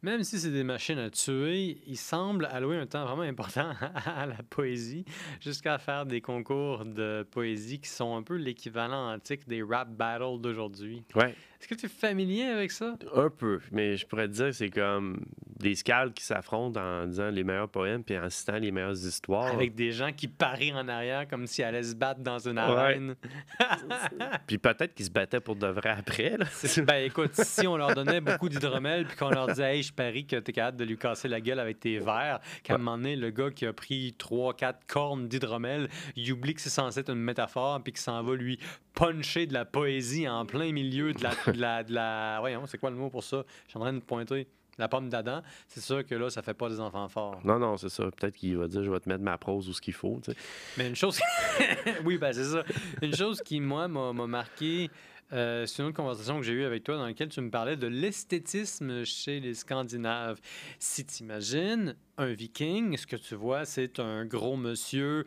Même 0.02 0.24
si 0.24 0.38
c'est 0.38 0.50
des 0.50 0.64
machines 0.64 0.98
à 0.98 1.10
tuer, 1.10 1.76
ils 1.86 1.98
semblent 1.98 2.46
allouer 2.46 2.78
un 2.78 2.86
temps 2.86 3.04
vraiment 3.04 3.22
important 3.28 3.72
à 4.06 4.24
la 4.24 4.42
poésie, 4.48 5.04
jusqu'à 5.38 5.76
faire 5.76 6.06
des 6.06 6.22
concours 6.22 6.86
de 6.86 7.26
poésie 7.30 7.78
qui 7.78 7.90
sont 7.90 8.16
un 8.16 8.22
peu 8.22 8.36
l'équivalent 8.36 9.12
antique 9.12 9.46
des 9.46 9.62
rap 9.62 9.90
battles 9.90 10.40
d'aujourd'hui. 10.40 11.04
Ouais, 11.14 11.34
Est-ce 11.60 11.68
que 11.68 11.74
tu 11.74 11.84
es 11.84 11.90
familier 11.90 12.44
avec 12.44 12.70
ça? 12.70 12.96
un 13.14 13.28
peu. 13.28 13.60
Mais 13.70 13.98
je 13.98 14.06
pourrais 14.06 14.28
te 14.28 14.32
dire 14.32 14.46
que 14.46 14.52
c'est 14.52 14.70
comme 14.70 15.26
des 15.58 15.74
scales 15.74 16.12
qui 16.12 16.24
s'affrontent 16.24 16.80
en 16.80 17.06
disant 17.06 17.30
les 17.30 17.44
meilleurs 17.44 17.68
poèmes 17.68 18.02
puis 18.02 18.18
en 18.18 18.28
citant 18.28 18.58
les 18.58 18.70
meilleures 18.72 18.92
histoires. 18.92 19.52
Avec 19.52 19.74
des 19.74 19.92
gens 19.92 20.12
qui 20.12 20.28
parient 20.28 20.72
en 20.74 20.88
arrière 20.88 21.28
comme 21.28 21.46
s'ils 21.46 21.64
allaient 21.64 21.82
se 21.82 21.94
battre 21.94 22.20
dans 22.20 22.38
une 22.38 22.54
Ouais. 22.58 22.64
arène. 22.64 23.14
Puis 24.46 24.58
peut-être 24.58 24.94
qu'ils 24.94 25.06
se 25.06 25.10
battaient 25.10 25.40
pour 25.40 25.56
de 25.56 25.66
vrai 25.66 25.90
après. 25.90 26.36
Là. 26.36 26.44
Ben 26.86 27.04
écoute, 27.04 27.34
si 27.34 27.66
on 27.66 27.76
leur 27.76 27.94
donnait 27.94 28.20
beaucoup 28.20 28.48
d'hydromel 28.48 29.06
puis 29.06 29.16
qu'on 29.16 29.30
leur 29.30 29.46
disait 29.48 29.76
Hey, 29.76 29.82
je 29.82 29.92
parie 29.92 30.26
que 30.26 30.36
t'es 30.36 30.52
capable 30.52 30.76
de 30.78 30.84
lui 30.84 30.96
casser 30.96 31.28
la 31.28 31.40
gueule 31.40 31.58
avec 31.60 31.80
tes 31.80 31.98
verres, 31.98 32.40
qu'à 32.62 32.74
un 32.74 32.78
moment 32.78 32.96
donné, 32.96 33.16
le 33.16 33.30
gars 33.30 33.50
qui 33.50 33.66
a 33.66 33.72
pris 33.72 34.14
3-4 34.18 34.74
cornes 34.86 35.28
d'hydromel, 35.28 35.88
il 36.16 36.32
oublie 36.32 36.54
que 36.54 36.60
c'est 36.60 36.70
censé 36.70 37.00
être 37.00 37.10
une 37.10 37.20
métaphore 37.20 37.82
puis 37.82 37.92
qu'il 37.92 38.00
s'en 38.02 38.22
va 38.22 38.34
lui 38.34 38.58
puncher 38.94 39.46
de 39.46 39.52
la 39.54 39.64
poésie 39.64 40.28
en 40.28 40.46
plein 40.46 40.72
milieu 40.72 41.12
de 41.12 41.22
la. 41.22 41.30
De 41.52 41.60
la, 41.60 41.82
de 41.84 41.92
la... 41.92 42.36
Voyons, 42.40 42.66
c'est 42.66 42.78
quoi 42.78 42.90
le 42.90 42.96
mot 42.96 43.10
pour 43.10 43.22
ça? 43.24 43.44
Je 43.66 43.70
suis 43.70 43.78
en 43.78 43.82
train 43.82 43.92
de 43.92 43.98
pointer. 44.00 44.46
La 44.78 44.88
pomme 44.88 45.08
d'Adam, 45.08 45.40
c'est 45.68 45.80
sûr 45.80 46.04
que 46.04 46.14
là, 46.14 46.30
ça 46.30 46.42
fait 46.42 46.54
pas 46.54 46.68
des 46.68 46.80
enfants 46.80 47.08
forts. 47.08 47.40
Non, 47.44 47.58
non, 47.58 47.76
c'est 47.76 47.88
ça. 47.88 48.04
Peut-être 48.10 48.34
qu'il 48.36 48.56
va 48.56 48.66
dire 48.68 48.82
je 48.82 48.90
vais 48.90 49.00
te 49.00 49.08
mettre 49.08 49.22
ma 49.22 49.38
prose 49.38 49.68
ou 49.68 49.72
ce 49.72 49.80
qu'il 49.80 49.94
faut. 49.94 50.20
tu 50.24 50.32
sais. 50.32 50.36
Mais 50.76 50.88
une 50.88 50.96
chose. 50.96 51.20
oui, 52.04 52.18
ben 52.18 52.32
c'est 52.32 52.44
ça. 52.44 52.64
Une 53.02 53.14
chose 53.14 53.40
qui, 53.42 53.60
moi, 53.60 53.86
m'a 53.88 54.12
m'a 54.12 54.26
marqué. 54.26 54.90
euh, 55.32 55.64
c'est 55.66 55.82
une 55.82 55.88
autre 55.88 55.96
conversation 55.96 56.38
que 56.38 56.42
j'ai 56.44 56.52
eue 56.52 56.64
avec 56.64 56.84
toi 56.84 56.96
dans 56.96 57.06
laquelle 57.06 57.28
tu 57.28 57.40
me 57.40 57.50
parlais 57.50 57.76
de 57.76 57.86
l'esthétisme 57.86 59.04
chez 59.04 59.40
les 59.40 59.54
Scandinaves. 59.54 60.40
Si 60.78 61.04
tu 61.04 61.22
imagines 61.22 61.94
un 62.18 62.32
viking, 62.32 62.96
ce 62.96 63.06
que 63.06 63.16
tu 63.16 63.34
vois, 63.34 63.64
c'est 63.64 63.98
un 64.00 64.24
gros 64.26 64.56
monsieur 64.56 65.24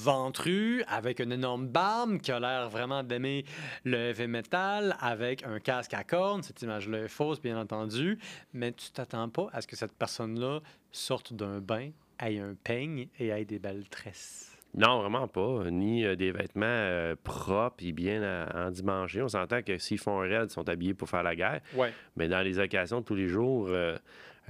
ventru 0.00 0.82
avec 0.88 1.20
une 1.20 1.32
énorme 1.32 1.66
barbe 1.66 2.18
qui 2.18 2.32
a 2.32 2.40
l'air 2.40 2.70
vraiment 2.70 3.02
d'aimer 3.02 3.44
le 3.84 3.96
heavy 3.96 4.26
metal 4.26 4.96
avec 5.00 5.44
un 5.44 5.60
casque 5.60 5.94
à 5.94 6.04
cornes. 6.04 6.42
Cette 6.42 6.62
image-là 6.62 7.04
est 7.04 7.08
fausse, 7.08 7.40
bien 7.40 7.58
entendu, 7.58 8.18
mais 8.54 8.72
tu 8.72 8.90
t'attends 8.90 9.28
pas 9.28 9.48
à 9.52 9.60
ce 9.60 9.66
que 9.66 9.76
cette 9.76 9.92
personne-là 9.92 10.60
sorte 10.90 11.34
d'un 11.34 11.60
bain, 11.60 11.90
ait 12.20 12.38
un 12.38 12.54
peigne 12.64 13.08
et 13.18 13.28
ait 13.28 13.44
des 13.44 13.58
belles 13.58 13.88
tresses. 13.88 14.56
Non, 14.74 15.00
vraiment 15.00 15.26
pas. 15.26 15.64
Ni 15.70 16.04
euh, 16.04 16.14
des 16.14 16.30
vêtements 16.30 16.64
euh, 16.66 17.16
propres 17.22 17.84
et 17.84 17.92
bien 17.92 18.22
euh, 18.22 18.68
endimanchés. 18.68 19.20
On 19.20 19.28
s'entend 19.28 19.62
que 19.62 19.78
s'ils 19.78 19.98
font 19.98 20.20
un 20.20 20.28
raid, 20.28 20.48
ils 20.48 20.52
sont 20.52 20.68
habillés 20.68 20.94
pour 20.94 21.08
faire 21.08 21.24
la 21.24 21.34
guerre. 21.34 21.60
Ouais. 21.74 21.92
Mais 22.16 22.28
dans 22.28 22.40
les 22.40 22.58
occasions 22.58 23.00
de 23.00 23.04
tous 23.04 23.16
les 23.16 23.26
jours, 23.26 23.68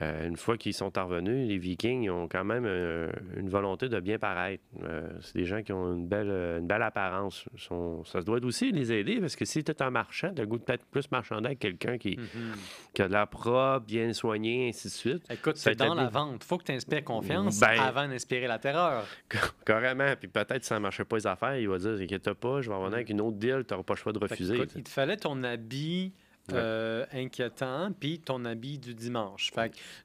euh, 0.00 0.26
une 0.28 0.36
fois 0.36 0.56
qu'ils 0.56 0.72
sont 0.74 0.90
revenus, 0.94 1.46
les 1.48 1.58
Vikings 1.58 2.02
ils 2.04 2.10
ont 2.10 2.26
quand 2.28 2.44
même 2.44 2.64
euh, 2.66 3.10
une 3.36 3.48
volonté 3.48 3.88
de 3.88 4.00
bien 4.00 4.18
paraître. 4.18 4.62
Euh, 4.82 5.08
c'est 5.20 5.36
des 5.36 5.44
gens 5.44 5.62
qui 5.62 5.72
ont 5.72 5.92
une 5.94 6.06
belle, 6.06 6.30
une 6.58 6.66
belle 6.66 6.82
apparence. 6.82 7.44
Sont- 7.56 8.02
ça 8.04 8.20
doit 8.22 8.38
aussi 8.44 8.72
les 8.72 8.92
aider 8.92 9.20
parce 9.20 9.36
que 9.36 9.44
si 9.44 9.62
tu 9.62 9.70
es 9.72 9.82
un 9.82 9.90
marchand, 9.90 10.32
tu 10.34 10.40
as 10.40 10.44
le 10.44 10.48
goût 10.48 10.58
de 10.58 10.62
peut-être 10.64 10.86
plus 10.86 11.10
marchander 11.10 11.46
avec 11.46 11.58
quelqu'un 11.58 11.98
qui, 11.98 12.16
Mhm. 12.16 12.52
qui 12.94 13.02
a 13.02 13.08
de 13.08 13.12
l'air 13.12 13.28
propre, 13.28 13.84
bien 13.86 14.12
soigné, 14.12 14.68
ainsi 14.68 14.88
de 14.88 14.92
suite. 14.92 15.22
Écoute, 15.30 15.56
c'est 15.56 15.74
dans 15.74 15.94
la 15.94 16.08
vente. 16.08 16.44
faut 16.44 16.56
que 16.58 16.64
tu 16.64 16.72
inspires 16.72 17.04
confiance 17.04 17.60
Ben- 17.60 17.78
avant 17.80 18.08
d'inspirer 18.08 18.46
la 18.46 18.58
terreur. 18.58 19.04
Carrément. 19.66 20.14
Puis 20.18 20.28
peut-être 20.28 20.62
si 20.62 20.68
ça 20.68 20.76
ne 20.76 20.80
marchait 20.80 21.04
pas 21.04 21.16
les 21.16 21.26
affaires, 21.26 21.56
il 21.58 21.68
va 21.68 21.78
dire 21.78 21.90
Inquiète 22.00 22.32
pas, 22.34 22.60
je 22.62 22.68
vais 22.70 22.74
revenir 22.74 22.90
Mm. 22.90 22.94
avec 22.94 23.10
une 23.10 23.20
autre 23.20 23.36
deal, 23.36 23.64
tu 23.66 23.74
n'auras 23.74 23.84
pas 23.84 23.94
le 23.94 23.98
choix 23.98 24.12
de 24.12 24.18
que, 24.18 24.24
refuser. 24.24 24.54
écoute, 24.54 24.72
il 24.76 24.82
te 24.82 24.88
fallait 24.88 25.16
ton 25.16 25.42
habit. 25.42 26.12
Euh, 26.52 27.06
inquiétant, 27.12 27.92
puis 27.98 28.20
ton 28.20 28.44
habit 28.44 28.78
du 28.78 28.94
dimanche. 28.94 29.50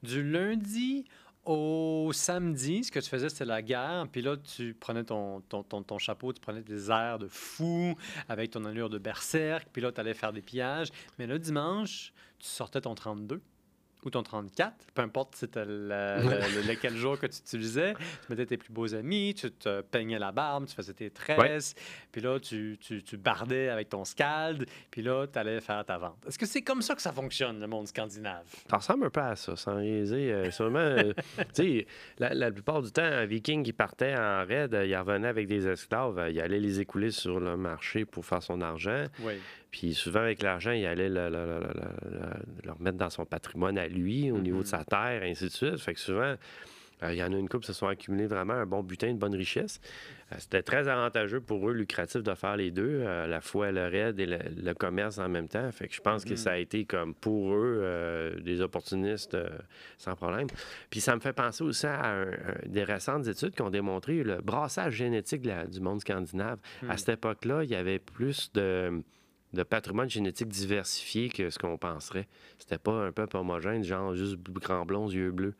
Du 0.04 0.24
lundi 0.24 1.06
au 1.46 2.10
samedi, 2.12 2.84
ce 2.84 2.92
que 2.92 3.00
tu 3.00 3.10
faisais, 3.10 3.30
c'était 3.30 3.46
la 3.46 3.62
guerre. 3.62 4.08
Puis 4.12 4.22
là, 4.22 4.36
tu 4.38 4.74
prenais 4.74 5.04
ton, 5.04 5.42
ton, 5.42 5.64
ton, 5.64 5.84
ton 5.84 5.98
chapeau, 5.98 6.34
tu 6.34 6.42
prenais 6.42 6.62
des 6.62 6.90
airs 6.90 7.20
de 7.20 7.28
fou 7.28 7.96
avec 8.28 8.52
ton 8.52 8.66
allure 8.66 8.90
de 8.90 8.98
berserk. 8.98 9.68
Puis 9.72 9.82
là, 9.82 9.92
tu 9.92 10.02
allais 10.02 10.16
faire 10.16 10.34
des 10.34 10.42
pillages. 10.42 10.90
Mais 11.20 11.28
le 11.28 11.38
dimanche, 11.38 12.14
tu 12.40 12.48
sortais 12.48 12.82
ton 12.82 12.96
32 12.96 13.42
ou 14.06 14.10
ton 14.10 14.24
34, 14.24 14.74
peu 14.94 15.02
importe 15.02 15.36
c'était 15.36 15.66
le, 15.66 15.88
le- 15.88 16.62
le- 16.62 16.68
lequel 16.72 16.96
jour 16.96 17.20
que 17.20 17.26
tu 17.26 17.40
utilisais. 17.40 17.94
Tu 17.96 18.00
mettais 18.30 18.46
tes 18.46 18.58
plus 18.58 18.72
beaux 18.72 18.94
amis, 18.96 19.34
tu 19.34 19.52
te 19.52 19.82
peignais 19.82 20.20
la 20.20 20.32
barbe, 20.32 20.66
tu 20.68 20.76
faisais 20.76 20.94
tes 20.94 21.10
tresses. 21.10 21.74
Puis 22.12 22.22
là, 22.22 22.40
tu, 22.40 22.78
tu, 22.80 23.04
tu 23.04 23.18
bardais 23.18 23.70
avec 23.70 23.90
ton 23.90 24.06
scald. 24.06 24.66
Puis 24.92 25.02
là, 25.02 25.26
tu 25.28 25.38
allais 25.40 25.60
faire 25.60 25.84
ta 25.84 25.98
vente. 25.98 26.18
Est-ce 26.28 26.38
que 26.40 26.46
c'est 26.46 26.62
comme 26.62 26.82
ça 26.82 26.96
que 26.96 27.02
ça 27.02 27.12
fonctionne, 27.12 27.60
le 27.60 27.68
monde 27.68 27.88
scandinave? 27.88 28.46
Ça 28.70 28.78
ressemble 28.78 29.06
un 29.06 29.10
peu 29.10 29.22
à 29.22 29.36
ça, 29.36 29.56
sans 29.56 29.76
réaliser. 29.78 30.32
euh, 30.32 30.52
sûrement, 30.52 30.80
euh, 30.80 31.12
tu 31.38 31.44
sais, 31.54 31.88
la, 32.20 32.34
la 32.34 32.52
plupart 32.52 32.82
du 32.82 32.92
temps, 32.92 33.02
un 33.04 33.26
viking 33.26 33.64
qui 33.64 33.74
partait 33.74 34.16
en 34.16 34.46
raid, 34.46 34.74
euh, 34.74 34.86
il 34.86 34.96
revenait 34.96 35.28
avec 35.28 35.48
des 35.48 35.68
esclaves, 35.68 36.20
euh, 36.20 36.30
il 36.30 36.40
allait 36.40 36.60
les 36.60 36.80
écouler 36.80 37.12
sur 37.12 37.40
le 37.40 37.58
marché 37.58 38.06
pour 38.06 38.26
faire 38.26 38.44
son 38.44 38.62
argent. 38.62 39.06
Oui. 39.22 39.34
Puis 39.78 39.94
souvent, 39.94 40.22
avec 40.22 40.42
l'argent, 40.42 40.72
il 40.72 40.86
allait 40.86 41.10
le, 41.10 41.28
le- 41.28 41.60
le- 41.60 41.60
le- 41.60 42.12
le- 42.18 42.44
le 42.64 42.72
remettre 42.72 42.98
dans 42.98 43.10
son 43.10 43.26
patrimoine 43.26 43.78
à 43.78 43.88
lui, 43.90 44.32
au 44.32 44.38
niveau 44.40 44.62
de 44.62 44.68
sa 44.68 44.86
terre, 44.86 45.22
et 45.22 45.30
ainsi 45.32 45.44
de 45.46 45.50
suite. 45.50 45.78
Fait 45.80 45.94
que 45.94 46.00
souvent, 46.00 46.36
euh, 47.04 47.12
il 47.12 47.18
y 47.18 47.24
en 47.24 47.34
a 47.34 47.36
une 47.38 47.50
couple 47.50 47.66
qui 47.66 47.74
se 47.74 47.74
sont 47.74 47.88
accumulés 47.88 48.26
vraiment 48.26 48.54
un 48.54 48.66
bon 48.66 48.82
butin, 48.84 49.10
une 49.10 49.18
bonne 49.18 49.36
richesse. 49.36 49.82
Euh, 50.32 50.36
C'était 50.40 50.62
très 50.64 50.88
avantageux 50.88 51.42
pour 51.42 51.70
eux, 51.70 51.74
lucratif 51.74 52.24
de 52.24 52.34
faire 52.36 52.56
les 52.56 52.72
deux, 52.72 53.02
euh, 53.04 53.28
la 53.28 53.42
fois 53.42 53.74
le 53.74 53.86
raid 53.88 54.18
et 54.18 54.26
le, 54.26 54.38
le 54.64 54.74
commerce 54.74 55.18
en 55.18 55.28
même 55.28 55.50
temps. 55.50 55.70
Fait 55.74 55.90
que 55.90 55.94
je 55.94 56.00
pense 56.00 56.24
que 56.24 56.38
ça 56.38 56.52
a 56.52 56.58
été 56.58 56.86
comme 56.86 57.14
pour 57.14 57.54
eux 57.54 58.34
des 58.42 58.62
opportunistes 58.62 59.38
sans 59.98 60.16
problème. 60.16 60.48
Puis 60.90 61.02
ça 61.02 61.16
me 61.16 61.20
fait 61.20 61.34
penser 61.34 61.66
aussi 61.66 61.86
à 61.86 62.06
un- 62.06 62.32
un- 62.32 62.66
des 62.66 62.86
récentes 62.86 63.28
études 63.28 63.54
qui 63.54 63.62
ont 63.62 63.70
démontré 63.70 64.24
le 64.24 64.38
brassage 64.38 64.94
génétique 64.94 65.46
la- 65.46 65.68
du 65.68 65.82
monde 65.82 66.00
scandinave. 66.00 66.60
À 66.84 66.94
Mhm. 66.94 66.98
cette 66.98 67.10
époque-là, 67.10 67.66
il 67.66 67.70
y 67.72 67.76
avait 67.76 68.00
plus 68.00 68.54
de, 68.54 69.04
de 69.56 69.64
patrimoine 69.64 70.10
génétique 70.10 70.50
diversifié 70.50 71.30
que 71.30 71.50
ce 71.50 71.58
qu'on 71.58 71.78
penserait. 71.78 72.28
C'était 72.60 72.78
pas 72.78 72.92
un 72.94 73.12
peuple 73.12 73.38
homogène, 73.38 73.84
genre 73.84 74.14
juste 74.14 74.38
grand 74.52 74.86
blond, 74.86 75.10
yeux 75.10 75.32
bleus. 75.32 75.56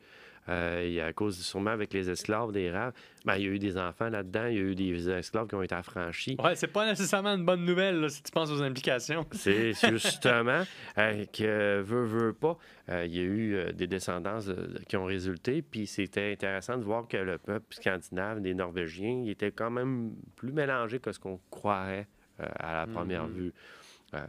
Euh, 0.48 0.84
il 0.86 0.92
y 0.92 1.00
a 1.00 1.06
à 1.06 1.12
cause 1.12 1.36
sûrement 1.40 1.72
avec 1.72 1.92
les 1.92 2.08
esclaves 2.08 2.52
des 2.52 2.70
raves, 2.70 2.92
ben, 3.24 3.34
il 3.34 3.42
y 3.42 3.46
a 3.46 3.50
eu 3.50 3.58
des 3.58 3.76
enfants 3.76 4.08
là-dedans, 4.08 4.46
il 4.46 4.54
y 4.54 4.58
a 4.60 4.62
eu 4.62 4.74
des 4.76 5.10
esclaves 5.10 5.48
qui 5.48 5.56
ont 5.56 5.62
été 5.62 5.74
affranchis. 5.74 6.36
Ouais, 6.40 6.54
c'est 6.54 6.68
pas 6.68 6.86
nécessairement 6.86 7.34
une 7.34 7.44
bonne 7.44 7.64
nouvelle 7.64 7.98
là, 8.00 8.08
si 8.08 8.22
tu 8.22 8.30
penses 8.30 8.52
aux 8.52 8.62
implications. 8.62 9.26
C'est 9.32 9.72
justement 9.72 10.62
euh, 10.98 11.24
que, 11.32 11.80
veut, 11.80 12.04
veut 12.04 12.32
pas, 12.32 12.56
euh, 12.90 13.06
il 13.06 13.16
y 13.16 13.18
a 13.18 13.22
eu 13.24 13.54
euh, 13.56 13.72
des 13.72 13.88
descendances 13.88 14.48
qui 14.88 14.96
ont 14.96 15.06
résulté, 15.06 15.62
puis 15.62 15.88
c'était 15.88 16.30
intéressant 16.30 16.76
de 16.78 16.84
voir 16.84 17.08
que 17.08 17.16
le 17.16 17.38
peuple 17.38 17.66
scandinave, 17.74 18.40
des 18.40 18.54
Norvégiens, 18.54 19.22
il 19.24 19.30
était 19.30 19.50
quand 19.50 19.72
même 19.72 20.12
plus 20.36 20.52
mélangé 20.52 21.00
que 21.00 21.10
ce 21.10 21.18
qu'on 21.18 21.40
croirait 21.50 22.06
à 22.38 22.72
la 22.74 22.86
première 22.86 23.26
Mhm. 23.26 23.34
vue, 23.34 23.52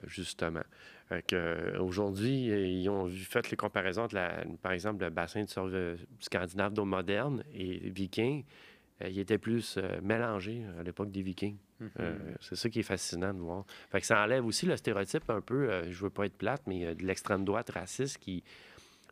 justement. 0.05 0.63
Fait 1.07 1.25
que, 1.25 1.35
euh, 1.35 1.79
Aujourd'hui, 1.79 2.51
euh, 2.51 2.67
ils 2.67 2.89
ont 2.89 3.07
fait 3.09 3.49
les 3.49 3.57
comparaisons 3.57 4.03
entre, 4.03 4.15
la- 4.15 4.43
par 4.61 4.73
exemple, 4.73 5.03
le 5.03 5.09
bassin 5.09 5.43
de 5.43 5.49
survie 5.49 5.75
euh, 5.75 5.95
scandinave 6.19 6.73
d'eau 6.73 6.83
moderne 6.85 7.43
et 7.53 7.89
viking. 7.89 8.43
Euh, 9.01 9.07
il 9.09 9.19
était 9.19 9.37
plus 9.37 9.77
euh, 9.77 9.99
mélangé 10.01 10.63
à 10.79 10.83
l'époque 10.83 11.11
des 11.11 11.21
vikings. 11.21 11.57
Mhm. 11.79 11.89
Euh, 11.99 12.17
c'est 12.41 12.55
ça 12.55 12.69
qui 12.69 12.79
est 12.79 12.83
fascinant 12.83 13.33
de 13.33 13.39
voir. 13.39 13.63
Fait 13.91 14.01
que 14.01 14.05
ça 14.07 14.21
enlève 14.21 14.45
aussi 14.45 14.65
le 14.65 14.75
stéréotype 14.75 15.29
un 15.29 15.39
peu, 15.41 15.69
euh, 15.69 15.91
je 15.91 16.03
veux 16.03 16.09
pas 16.09 16.25
être 16.25 16.37
plate, 16.37 16.63
mais 16.67 16.85
euh, 16.85 16.93
de 16.95 17.05
l'extrême 17.05 17.45
droite 17.45 17.69
raciste 17.69 18.17
qui. 18.17 18.43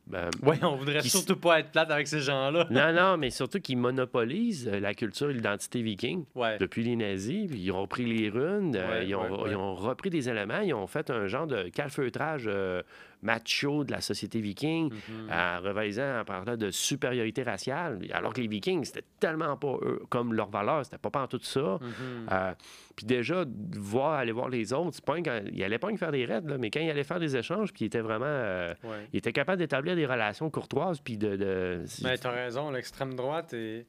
Ben, 0.08 0.30
Ouais, 0.44 0.58
on 0.64 0.76
voudrait 0.76 1.02
surtout 1.02 1.36
pas 1.36 1.60
être 1.60 1.72
plate 1.72 1.90
avec 1.92 2.08
ces 2.08 2.20
gens-là. 2.20 2.68
non, 2.72 2.94
non, 2.94 3.18
mais 3.18 3.30
surtout 3.30 3.60
qui 3.60 3.76
monopolise 3.76 4.68
euh, 4.72 4.80
la 4.80 4.94
culture 4.94 5.30
et 5.30 5.34
l'identité 5.34 5.82
viking 5.82 6.26
Ouais. 6.36 6.58
depuis 6.60 6.84
les 6.84 6.96
nazis. 6.96 7.50
Puis 7.50 7.60
ils 7.60 7.72
ont 7.72 7.88
pris 7.88 8.06
les 8.06 8.30
runes, 8.30 8.76
euh, 8.76 9.04
ils, 9.04 9.16
ont, 9.16 9.24
ouais, 9.24 9.30
ouais. 9.44 9.50
ils 9.52 9.56
ont 9.56 9.74
repris 9.76 10.10
des 10.10 10.30
éléments, 10.30 10.60
ils 10.62 10.74
ont 10.74 10.88
fait 10.88 11.10
un 11.10 11.28
genre 11.28 11.48
de 11.48 11.70
calfeutrage 11.70 12.44
euh, 12.48 12.82
macho 13.22 13.84
de 13.84 13.92
la 13.92 14.02
société 14.02 14.42
viking. 14.42 14.92
Mhm. 14.94 15.30
en 15.32 15.62
rivalisant 15.62 16.20
en 16.22 16.26
parlant 16.26 16.56
de 16.58 16.70
supériorité 16.72 17.44
raciale, 17.44 18.00
alors 18.14 18.34
que 18.34 18.42
les 18.42 18.48
Vikings, 18.48 18.86
c'était 18.86 19.06
tellement 19.20 19.56
pas 19.58 19.78
eux, 19.82 20.02
comme 20.10 20.34
leur 20.34 20.50
valeur, 20.50 20.84
c'était 20.86 20.98
pas 20.98 21.10
pas 21.10 21.28
tout 21.28 21.40
ça. 21.42 21.80
Mhm. 21.82 22.28
Euh, 22.32 22.54
puis 22.96 23.06
déjà, 23.06 23.46
voir, 23.74 24.14
aller 24.14 24.32
voir 24.32 24.50
les 24.50 24.72
autres, 24.74 24.92
c'est 24.96 25.06
pas 25.06 25.18
quand, 25.22 25.42
il 25.52 25.64
allait 25.64 25.80
pas 25.80 25.96
faire 25.98 26.12
des 26.12 26.26
raids, 26.26 26.42
là, 26.46 26.58
mais 26.58 26.70
quand 26.70 26.80
il 26.80 26.90
allait 26.90 27.04
faire 27.04 27.20
des 27.20 27.36
échanges, 27.36 27.72
puis 27.74 27.86
il 27.86 27.88
était 27.88 28.02
vraiment... 28.02 28.26
euh, 28.28 28.74
Ouais. 28.84 29.08
il 29.14 29.18
était 29.18 29.34
capable 29.34 29.58
d'établir 29.60 29.96
des 29.96 30.06
relations 30.06 30.50
courtoises, 30.50 31.00
puis 31.00 31.18
de... 31.18 31.36
de- 31.36 31.84
Mais 32.04 32.18
t'as 32.18 32.32
raison, 32.32 32.70
l'extrême 32.72 33.14
droite 33.16 33.54
est 33.54 33.86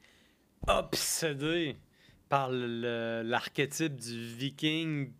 obsédée 0.67 1.77
par 2.29 2.49
le- 2.51 3.23
l'archétype 3.25 3.97
du 3.97 4.19
viking 4.37 5.13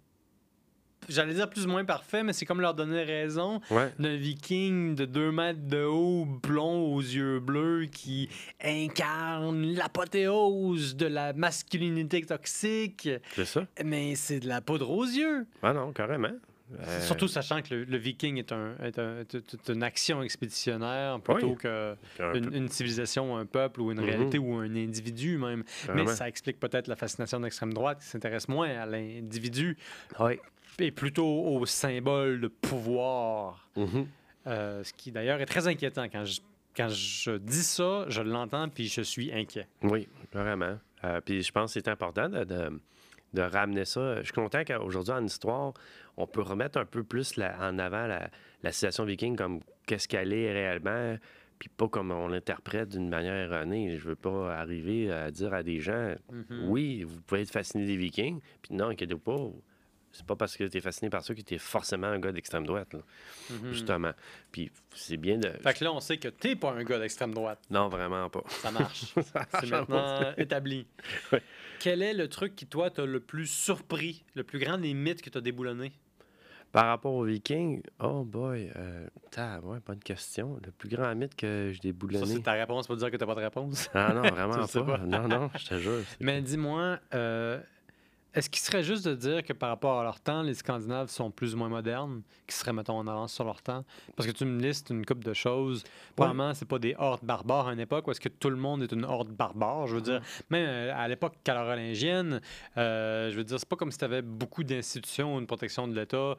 j'allais 1.09 1.35
dire 1.35 1.49
plus 1.49 1.67
ou 1.67 1.69
moins 1.69 1.85
parfait, 1.85 2.23
mais 2.23 2.33
c'est 2.33 2.47
comme 2.47 2.61
leur 2.61 2.75
donner 2.75 3.03
raison 3.05 3.61
Ouais. 3.71 3.93
d'un 3.99 4.17
viking 4.17 4.95
de 4.95 5.05
2 5.05 5.33
mètres 5.33 5.67
de 5.67 5.85
haut, 5.85 6.25
blond 6.25 6.93
aux 6.95 7.01
yeux 7.01 7.41
bleus, 7.41 7.87
qui 7.87 8.29
incarne 8.63 9.63
l'apothéose 9.75 10.97
de 10.97 11.07
la 11.07 11.33
masculinité 11.33 12.23
toxique. 12.23 13.09
C'est 13.35 13.45
ça. 13.45 13.67
Mais 13.85 14.15
c'est 14.15 14.41
de 14.41 14.49
la 14.49 14.61
poudre 14.61 14.91
aux 14.91 15.05
yeux. 15.05 15.47
Ah 15.63 15.73
non, 15.73 15.93
carrément. 15.93 16.31
Euh, 16.81 17.01
Surtout 17.01 17.29
sachant 17.29 17.63
que 17.63 17.73
le, 17.73 17.85
le 17.85 17.97
viking 17.97 18.39
est, 18.39 18.51
un, 18.51 18.75
est, 18.83 18.99
un- 18.99 19.21
est- 19.21 19.35
est 19.37 19.69
une 19.73 19.85
action 19.85 20.21
expéditionnaire 20.21 21.21
plutôt 21.21 21.51
Oui. 21.51 21.57
qu'une 22.33 22.53
une 22.53 22.69
civilisation, 22.69 23.37
un 23.37 23.47
peuple 23.47 23.81
ou 23.83 23.93
une 23.93 24.01
Mhm. 24.01 24.05
réalité 24.05 24.39
ou 24.39 24.55
un 24.57 24.75
individu 24.75 25.39
même. 25.39 25.63
Mais 25.95 26.07
ça 26.09 26.27
explique 26.29 26.59
peut-être 26.59 26.89
la 26.89 26.97
fascination 26.97 27.39
de 27.39 27.45
l'extrême 27.45 27.73
droite 27.73 28.01
qui 28.01 28.07
s'intéresse 28.07 28.49
moins 28.49 28.69
à 28.69 28.85
l'individu 28.85 29.77
Ouais. 30.19 30.41
Et 30.79 30.91
plutôt 30.91 31.27
au 31.27 31.65
symbole 31.67 32.41
de 32.41 32.49
pouvoir. 32.49 33.69
Mhm. 33.77 34.07
Euh, 34.47 34.85
ce 34.85 34.93
qui 34.93 35.11
d'ailleurs 35.13 35.41
est 35.41 35.47
très 35.47 35.67
inquiétant. 35.67 36.05
Quand 36.09 36.25
je, 36.25 36.41
quand 36.77 36.89
je 36.89 37.37
dis 37.39 37.63
ça, 37.65 38.05
je 38.09 38.23
l'entends 38.23 38.69
puis 38.69 38.87
je 38.89 39.03
suis 39.03 39.33
inquiet. 39.33 39.67
Oui, 39.83 40.09
vraiment. 40.33 40.79
Euh, 41.05 41.21
puis 41.21 41.43
je 41.43 41.51
pense 41.53 41.75
que 41.75 41.81
c'est 41.81 41.89
important 41.89 42.29
de, 42.29 42.45
de- 42.45 42.81
de 43.35 43.43
ramener 43.43 43.85
ça. 43.85 44.19
Je 44.21 44.25
suis 44.25 44.33
content 44.33 44.63
qu'aujourd'hui, 44.65 45.13
en 45.13 45.25
histoire, 45.25 45.75
on 46.17 46.27
peut 46.27 46.41
remettre 46.43 46.79
un 46.79 46.85
peu 46.87 47.03
plus 47.03 47.37
la- 47.37 47.59
en 47.69 47.79
avant 47.79 48.07
la, 48.07 48.31
la 48.63 48.73
situation 48.73 49.05
viking 49.05 49.37
comme 49.37 49.61
qu'est-ce 49.87 50.09
qu'elle 50.09 50.33
est 50.33 50.53
réellement, 50.53 51.17
puis 51.59 51.69
pas 51.69 51.89
comme 51.89 52.13
on 52.13 52.29
l'interprète 52.29 52.91
d'une 52.91 53.09
manière 53.09 53.53
erronée. 53.53 53.99
Je 53.99 54.09
veux 54.09 54.17
pas 54.17 54.55
arriver 54.57 55.11
à 55.11 55.31
dire 55.31 55.53
à 55.53 55.63
des 55.63 55.81
gens, 55.81 56.15
Mhm. 56.33 56.69
oui, 56.69 57.03
vous 57.03 57.21
pouvez 57.23 57.43
être 57.43 57.51
fasciné 57.51 57.85
des 57.85 57.97
vikings, 57.97 58.41
puis 58.63 58.75
non, 58.75 58.89
inquiétez-vous 58.89 59.21
pas. 59.21 59.37
C'est 60.17 60.27
pas 60.27 60.37
parce 60.37 60.57
que 60.57 60.65
tu 60.65 60.79
es 60.79 60.81
fasciné 60.81 61.11
par 61.11 61.23
ça 61.23 61.35
que 61.35 61.41
tu 61.41 61.55
es 61.55 61.59
forcément 61.59 62.07
un 62.07 62.19
gars 62.19 62.33
d'extrême 62.33 62.67
droite, 62.67 62.93
là, 62.95 63.01
Mhm. 63.51 63.73
justement. 63.73 64.13
Puis 64.51 64.71
c'est 64.95 65.17
bien 65.19 65.37
de. 65.39 65.49
Fait 65.63 65.75
que 65.75 65.85
là, 65.85 65.93
on 65.93 66.01
sait 66.01 66.17
que 66.17 66.29
t'es 66.29 66.57
pas 66.57 66.73
un 66.73 66.85
gars 66.85 66.99
d'extrême 66.99 67.35
droite. 67.35 67.59
Non, 67.71 67.89
vraiment 67.89 68.29
pas. 68.31 68.43
Ça 68.49 68.71
marche. 68.71 69.05
Ça 69.23 69.47
C'est 69.61 69.71
maintenant 69.71 70.33
établi. 70.39 70.87
Quel 71.81 72.03
est 72.03 72.15
le 72.15 72.29
truc 72.29 72.57
qui, 72.57 72.67
toi, 72.67 72.91
t'a 72.91 73.05
le 73.05 73.21
plus 73.21 73.47
surpris, 73.47 74.25
le 74.35 74.43
plus 74.45 74.59
grand 74.59 74.79
des 74.79 74.95
mythes 74.95 75.21
que 75.23 75.31
t'as 75.31 75.41
déboulonné? 75.43 75.93
Par 76.73 76.87
rapport 76.87 77.15
aux 77.15 77.25
Vikings, 77.25 77.83
oh 78.01 78.25
boy, 78.25 78.71
euh, 78.77 79.07
t'as, 79.31 79.61
ouais, 79.61 79.79
bonne 79.87 80.01
question. 80.01 80.59
Le 80.65 80.73
plus 80.73 80.89
grand 80.89 81.15
mythe 81.15 81.35
que 81.37 81.69
j'ai 81.71 81.77
Ça, 81.77 81.83
déboulonné. 81.83 82.27
c'est 82.35 82.43
ta 82.43 82.53
réponse 82.53 82.87
pour 82.87 82.97
dire 82.97 83.11
que 83.11 83.17
t'as 83.17 83.25
pas 83.27 83.35
de 83.35 83.41
réponse. 83.41 83.89
Ah 83.95 84.13
non, 84.13 84.23
vraiment 84.31 84.67
pas. 84.67 84.85
pas. 84.85 84.99
Non, 84.99 85.29
non, 85.29 85.51
je 85.59 85.67
te 85.67 85.79
jure. 85.79 86.01
Mais 86.21 86.43
dis-moi, 86.43 86.99
euh, 87.15 87.61
est-ce 88.37 88.49
qu'il 88.51 88.61
serait 88.63 88.83
juste 88.85 89.05
de 89.09 89.15
dire 89.15 89.43
que 89.43 89.53
par 89.53 89.71
rapport 89.71 89.99
à 89.99 90.03
leur 90.05 90.21
temps, 90.21 90.43
les 90.43 90.55
Scandinaves 90.55 91.09
sont 91.09 91.31
plus 91.31 91.55
ou 91.55 91.59
moins 91.59 91.69
modernes, 91.69 92.23
qui 92.47 92.55
seraient, 92.55 92.73
mettons, 92.73 92.99
en 92.99 93.07
avance 93.07 93.33
sur 93.33 93.45
leur 93.45 93.63
temps? 93.63 93.85
Parce 94.15 94.29
que 94.29 94.33
tu 94.33 94.45
me 94.45 94.61
listes 94.61 94.91
une 94.91 95.05
couple 95.05 95.25
de 95.25 95.33
choses. 95.35 95.83
Probablement, 96.15 96.53
c'est 96.55 96.69
pas 96.69 96.79
des 96.79 96.95
hordes 96.99 97.25
barbares 97.25 97.69
à 97.69 97.73
une 97.73 97.81
époque 97.81 98.07
où 98.07 98.11
est-ce 98.13 98.21
que 98.21 98.29
tout 98.29 98.51
le 98.51 98.57
monde 98.57 98.83
est 98.83 98.93
une 98.93 99.05
horde 99.05 99.31
barbare? 99.31 99.87
Je 99.89 99.97
veux 99.97 100.01
dire, 100.03 100.21
même 100.51 100.67
euh, 100.69 100.93
à 100.95 101.09
l'époque 101.09 101.35
carolingienne, 101.43 102.41
euh, 102.77 103.31
je 103.31 103.37
veux 103.37 103.45
dire, 103.45 103.59
c'est 103.59 103.69
pas 103.69 103.77
comme 103.77 103.91
si 103.91 103.99
tu 103.99 104.05
avais 104.05 104.23
beaucoup 104.23 104.63
d'institutions 104.65 105.35
ou 105.35 105.39
une 105.41 105.47
protection 105.47 105.89
de 105.89 105.95
l'État. 105.99 106.37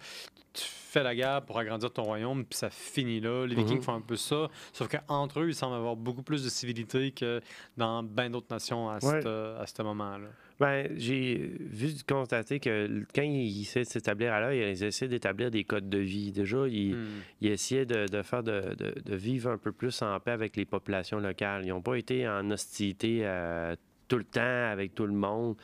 Tu 0.53 0.63
fais 0.63 1.03
la 1.03 1.13
guerre 1.15 1.41
pour 1.45 1.57
agrandir 1.59 1.91
ton 1.91 2.03
royaume, 2.03 2.45
puis 2.45 2.57
ça 2.57 2.69
finit 2.69 3.19
là. 3.19 3.45
Les 3.45 3.55
Vikings 3.55 3.77
Mhm. 3.77 3.83
font 3.83 3.93
un 3.95 4.01
peu 4.01 4.15
ça. 4.15 4.47
Sauf 4.73 4.87
qu'entre 4.87 5.39
eux, 5.41 5.49
il 5.49 5.55
semble 5.55 5.75
avoir 5.75 5.95
beaucoup 5.95 6.23
plus 6.23 6.43
de 6.43 6.49
civilité 6.49 7.11
que 7.11 7.41
dans 7.75 8.01
bien 8.03 8.29
d'autres 8.29 8.47
nations 8.49 8.89
à, 8.89 8.97
Ouais. 9.03 9.25
à 9.27 9.65
ce 9.67 9.81
moment-là. 9.83 10.27
Ben, 10.59 10.89
j'ai 10.97 11.51
vu 11.59 11.89
constater 12.07 12.59
que 12.59 13.03
quand 13.13 13.21
ils 13.21 13.61
essaient 13.61 13.81
de 13.83 13.85
s'établir 13.85 14.33
à 14.33 14.39
l'heure, 14.39 14.53
ils 14.53 14.83
essaient 14.83 15.07
d'établir 15.07 15.51
des 15.51 15.63
codes 15.63 15.87
de 15.87 15.99
vie. 15.99 16.31
Déjà, 16.31 16.67
ils, 16.67 16.95
Hmm. 16.95 17.45
essayaient 17.45 17.85
de, 17.85 18.07
de 18.07 18.21
faire 18.23 18.41
de, 18.41 18.73
de- 18.75 18.99
de 19.05 19.15
vivre 19.15 19.51
un 19.51 19.57
peu 19.59 19.71
plus 19.71 20.01
en 20.01 20.19
paix 20.19 20.31
avec 20.31 20.55
les 20.55 20.65
populations 20.65 21.19
locales. 21.19 21.63
Ils 21.65 21.69
n'ont 21.69 21.81
pas 21.81 21.95
été 21.95 22.27
en 22.27 22.49
hostilité 22.49 23.19
euh, 23.23 23.75
tout 24.07 24.17
le 24.17 24.23
temps 24.23 24.41
avec 24.71 24.95
tout 24.95 25.05
le 25.05 25.13
monde. 25.13 25.55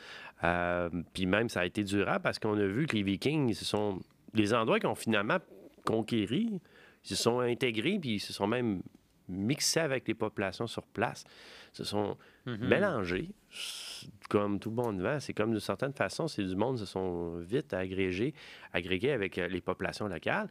Euh, 0.44 0.88
Puis 1.12 1.26
même, 1.26 1.48
ça 1.48 1.60
a 1.60 1.64
été 1.66 1.82
durable 1.82 2.22
parce 2.22 2.38
qu'on 2.38 2.56
a 2.56 2.66
vu 2.66 2.86
que 2.86 2.94
les 2.94 3.02
Vikings, 3.02 3.52
ce 3.54 3.64
sont 3.64 4.00
les 4.32 4.54
endroits 4.54 4.78
qu'ils 4.78 4.88
ont 4.88 4.94
finalement 4.94 5.38
conquéris, 5.84 6.60
ils 7.04 7.08
se 7.08 7.16
sont 7.16 7.40
intégrés 7.40 7.98
puis 8.00 8.14
ils 8.14 8.20
se 8.20 8.32
sont 8.32 8.46
même 8.46 8.80
mixés 9.28 9.80
avec 9.80 10.06
les 10.08 10.14
populations 10.14 10.66
sur 10.66 10.82
place. 10.86 11.24
Se 11.72 11.84
sont 11.84 12.16
Mhm. 12.46 12.68
mélangés, 12.68 13.30
comme 14.28 14.58
tout 14.58 14.70
bon 14.70 14.92
vent. 14.98 15.18
C'est 15.20 15.32
comme 15.34 15.50
d'une 15.50 15.60
certaine 15.60 15.92
façon, 15.92 16.28
c'est 16.28 16.44
du 16.44 16.56
monde 16.56 16.78
se 16.78 16.86
sont 16.86 17.38
vite 17.38 17.72
agrégés, 17.74 18.34
agrégés 18.72 19.12
avec 19.12 19.38
euh, 19.38 19.48
les 19.48 19.60
populations 19.60 20.06
locales. 20.08 20.48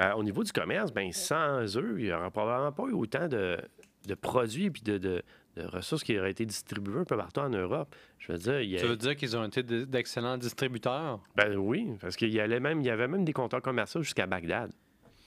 Euh, 0.00 0.12
au 0.14 0.22
niveau 0.22 0.44
du 0.44 0.52
commerce, 0.52 0.92
ben 0.92 1.10
sans 1.12 1.76
eux, 1.76 1.96
il 1.98 2.04
n'y 2.06 2.12
aurait 2.12 2.30
probablement 2.30 2.72
pas 2.72 2.84
eu 2.84 2.92
autant 2.92 3.28
de, 3.28 3.58
de 4.06 4.14
produits 4.14 4.70
puis 4.70 4.82
de, 4.82 4.98
de- 4.98 5.22
de 5.56 5.64
ressources 5.64 6.02
qui 6.02 6.18
auraient 6.18 6.30
été 6.30 6.46
distribuées 6.46 7.00
un 7.00 7.04
peu 7.04 7.16
partout 7.16 7.40
en 7.40 7.50
Europe. 7.50 7.94
Je 8.18 8.32
veux 8.32 8.38
dire, 8.38 8.60
il 8.62 8.70
y 8.70 8.76
a- 8.78 8.80
Tu 8.80 8.86
veux 8.86 8.96
dire 8.96 9.14
qu'ils 9.16 9.36
ont 9.36 9.44
été 9.44 9.62
de- 9.62 9.84
d'excellents 9.84 10.38
distributeurs? 10.38 11.20
ben 11.36 11.56
oui, 11.56 11.90
parce 12.00 12.16
qu'il 12.16 12.32
y 12.32 12.40
allait 12.40 12.60
même, 12.60 12.80
il 12.80 12.86
y 12.86 12.90
avait 12.90 13.08
même 13.08 13.24
des 13.24 13.34
compteurs 13.34 13.60
commerciaux 13.60 14.02
jusqu'à 14.02 14.26
Bagdad. 14.26 14.72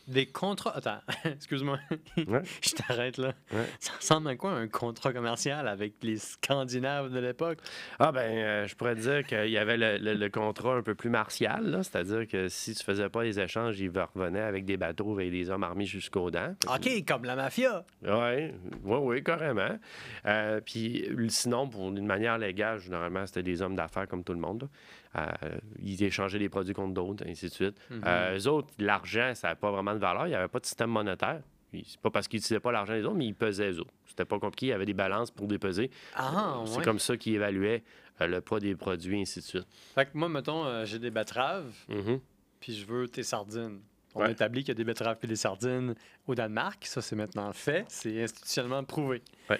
Des 0.08 0.26
contrats. 0.28 0.76
Attends, 0.76 1.00
excuse-moi. 1.26 1.80
Ouais. 2.28 2.42
Je 2.62 2.72
t'arrête 2.72 3.18
là. 3.18 3.34
Ouais. 3.52 3.66
Ça 3.80 3.94
ressemble 3.94 4.28
à 4.30 4.36
quoi 4.36 4.52
un 4.52 4.68
contrat 4.68 5.14
commercial 5.14 5.68
avec 5.68 5.94
les 6.04 6.18
Scandinaves 6.18 7.12
de 7.12 7.20
l'époque? 7.20 7.60
Ah 8.00 8.12
ben, 8.12 8.20
euh, 8.38 8.68
je 8.68 8.76
pourrais 8.76 8.96
te 8.96 9.02
dire 9.02 9.26
qu'il 9.26 9.50
y 9.52 9.58
avait 9.58 9.78
le, 9.78 9.98
le- 9.98 10.14
le 10.14 10.30
contrat 10.30 10.76
un 10.76 10.82
peu 10.84 10.96
plus 10.96 11.10
martial, 11.10 11.80
c'est-à-dire 11.84 12.28
que 12.28 12.50
si 12.50 12.76
tu 12.76 12.84
faisais 12.84 13.10
pas 13.10 13.24
les 13.24 13.40
échanges, 13.40 13.80
ils 13.80 13.92
revenaient 14.16 14.40
avec 14.42 14.66
des 14.66 14.78
bateaux 14.78 15.20
et 15.20 15.30
des 15.30 15.50
hommes 15.50 15.64
armés 15.64 15.86
jusqu'aux 15.86 16.30
dents. 16.32 16.54
OK, 16.68 16.90
comme 17.08 17.26
la 17.26 17.36
mafia. 17.36 17.86
Oui, 18.04 18.52
oui, 18.84 18.98
oui, 19.02 19.24
carrément. 19.24 19.78
Euh, 20.26 20.62
puis 20.64 21.08
sinon, 21.30 21.68
pour 21.68 21.90
une 21.90 22.06
manière 22.06 22.38
légale, 22.38 22.80
généralement, 22.80 23.26
c'était 23.26 23.44
des 23.44 23.62
hommes 23.62 23.76
d'affaires 23.76 24.08
comme 24.08 24.24
tout 24.24 24.34
le 24.34 24.40
monde. 24.40 24.64
là. 24.64 24.68
Euh, 25.16 25.58
ils 25.82 26.04
échangeaient 26.04 26.40
des 26.40 26.50
produits 26.50 26.74
contre 26.74 26.94
d'autres, 26.94 27.24
ainsi 27.28 27.46
de 27.48 27.52
suite. 27.54 27.78
Euh, 27.92 28.38
eux 28.38 28.48
autres, 28.48 28.70
l'argent, 28.80 29.34
ça 29.36 29.48
n'avait 29.50 29.60
pas 29.60 29.72
vraiment 29.72 29.94
de 29.94 30.00
valeur. 30.00 30.26
Il 30.28 30.30
n'y 30.30 30.36
avait 30.36 30.48
pas 30.48 30.60
de 30.60 30.66
système 30.66 30.90
monétaire. 30.90 31.42
C'est 31.74 32.00
pas 32.00 32.10
parce 32.10 32.28
qu'ils 32.28 32.38
n'utilisaient 32.38 32.60
pas 32.62 32.72
l'argent 32.72 32.94
des 32.94 33.04
autres, 33.04 33.16
mais 33.16 33.26
ils 33.28 33.36
pesaient 33.36 33.70
eux 33.72 33.80
autres. 33.82 33.94
C'était 34.08 34.24
pas 34.26 34.40
compliqué. 34.40 34.68
Il 34.68 34.70
y 34.70 34.74
avait 34.74 34.86
des 34.86 34.94
balances 34.94 35.30
pour 35.32 35.48
dépeser. 35.48 35.92
Ah, 36.16 36.62
C'est 36.66 36.78
ouais. 36.78 36.84
comme 36.84 37.00
ça 37.00 37.18
qu'ils 37.18 37.36
évaluaient 37.36 37.84
euh, 38.22 38.28
le 38.28 38.40
poids 38.40 38.62
des 38.62 38.76
produits, 38.76 39.20
ainsi 39.22 39.40
de 39.40 39.44
suite. 39.46 39.68
Fait 39.94 40.06
que 40.06 40.12
moi, 40.14 40.30
mettons, 40.30 40.66
euh, 40.66 40.86
j'ai 40.86 41.00
des 41.00 41.12
betteraves, 41.12 41.70
Mhm. 41.90 42.20
puis 42.62 42.74
je 42.76 42.86
veux 42.86 43.08
tes 43.10 43.24
sardines. 43.24 43.82
On 44.14 44.22
Ouais. 44.22 44.28
a 44.28 44.32
établi 44.32 44.62
qu'il 44.62 44.70
y 44.70 44.72
a 44.72 44.76
des 44.76 44.86
betteraves 44.86 45.18
et 45.22 45.28
des 45.28 45.36
sardines 45.36 45.96
au 46.28 46.34
Danemark. 46.36 46.86
Ça, 46.86 47.02
c'est 47.02 47.18
maintenant 47.18 47.52
fait. 47.52 47.84
C'est 47.90 48.24
institutionnellement 48.24 48.86
prouvé. 48.86 49.22
Ouais. 49.50 49.60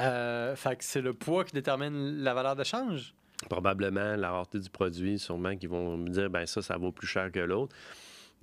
Euh, 0.00 0.56
fait 0.56 0.74
que 0.76 0.82
c'est 0.84 1.02
le 1.02 1.12
poids 1.12 1.44
qui 1.44 1.52
détermine 1.52 2.22
la 2.24 2.34
valeur 2.34 2.56
d'échange. 2.56 3.14
Probablement 3.48 4.16
la 4.16 4.30
rareté 4.30 4.58
du 4.58 4.70
produit, 4.70 5.18
sûrement 5.18 5.56
qu'ils 5.56 5.68
vont 5.68 5.96
me 5.96 6.08
dire 6.08 6.30
ben 6.30 6.46
ça, 6.46 6.62
ça 6.62 6.76
vaut 6.76 6.92
plus 6.92 7.06
cher 7.06 7.30
que 7.30 7.40
l'autre. 7.40 7.74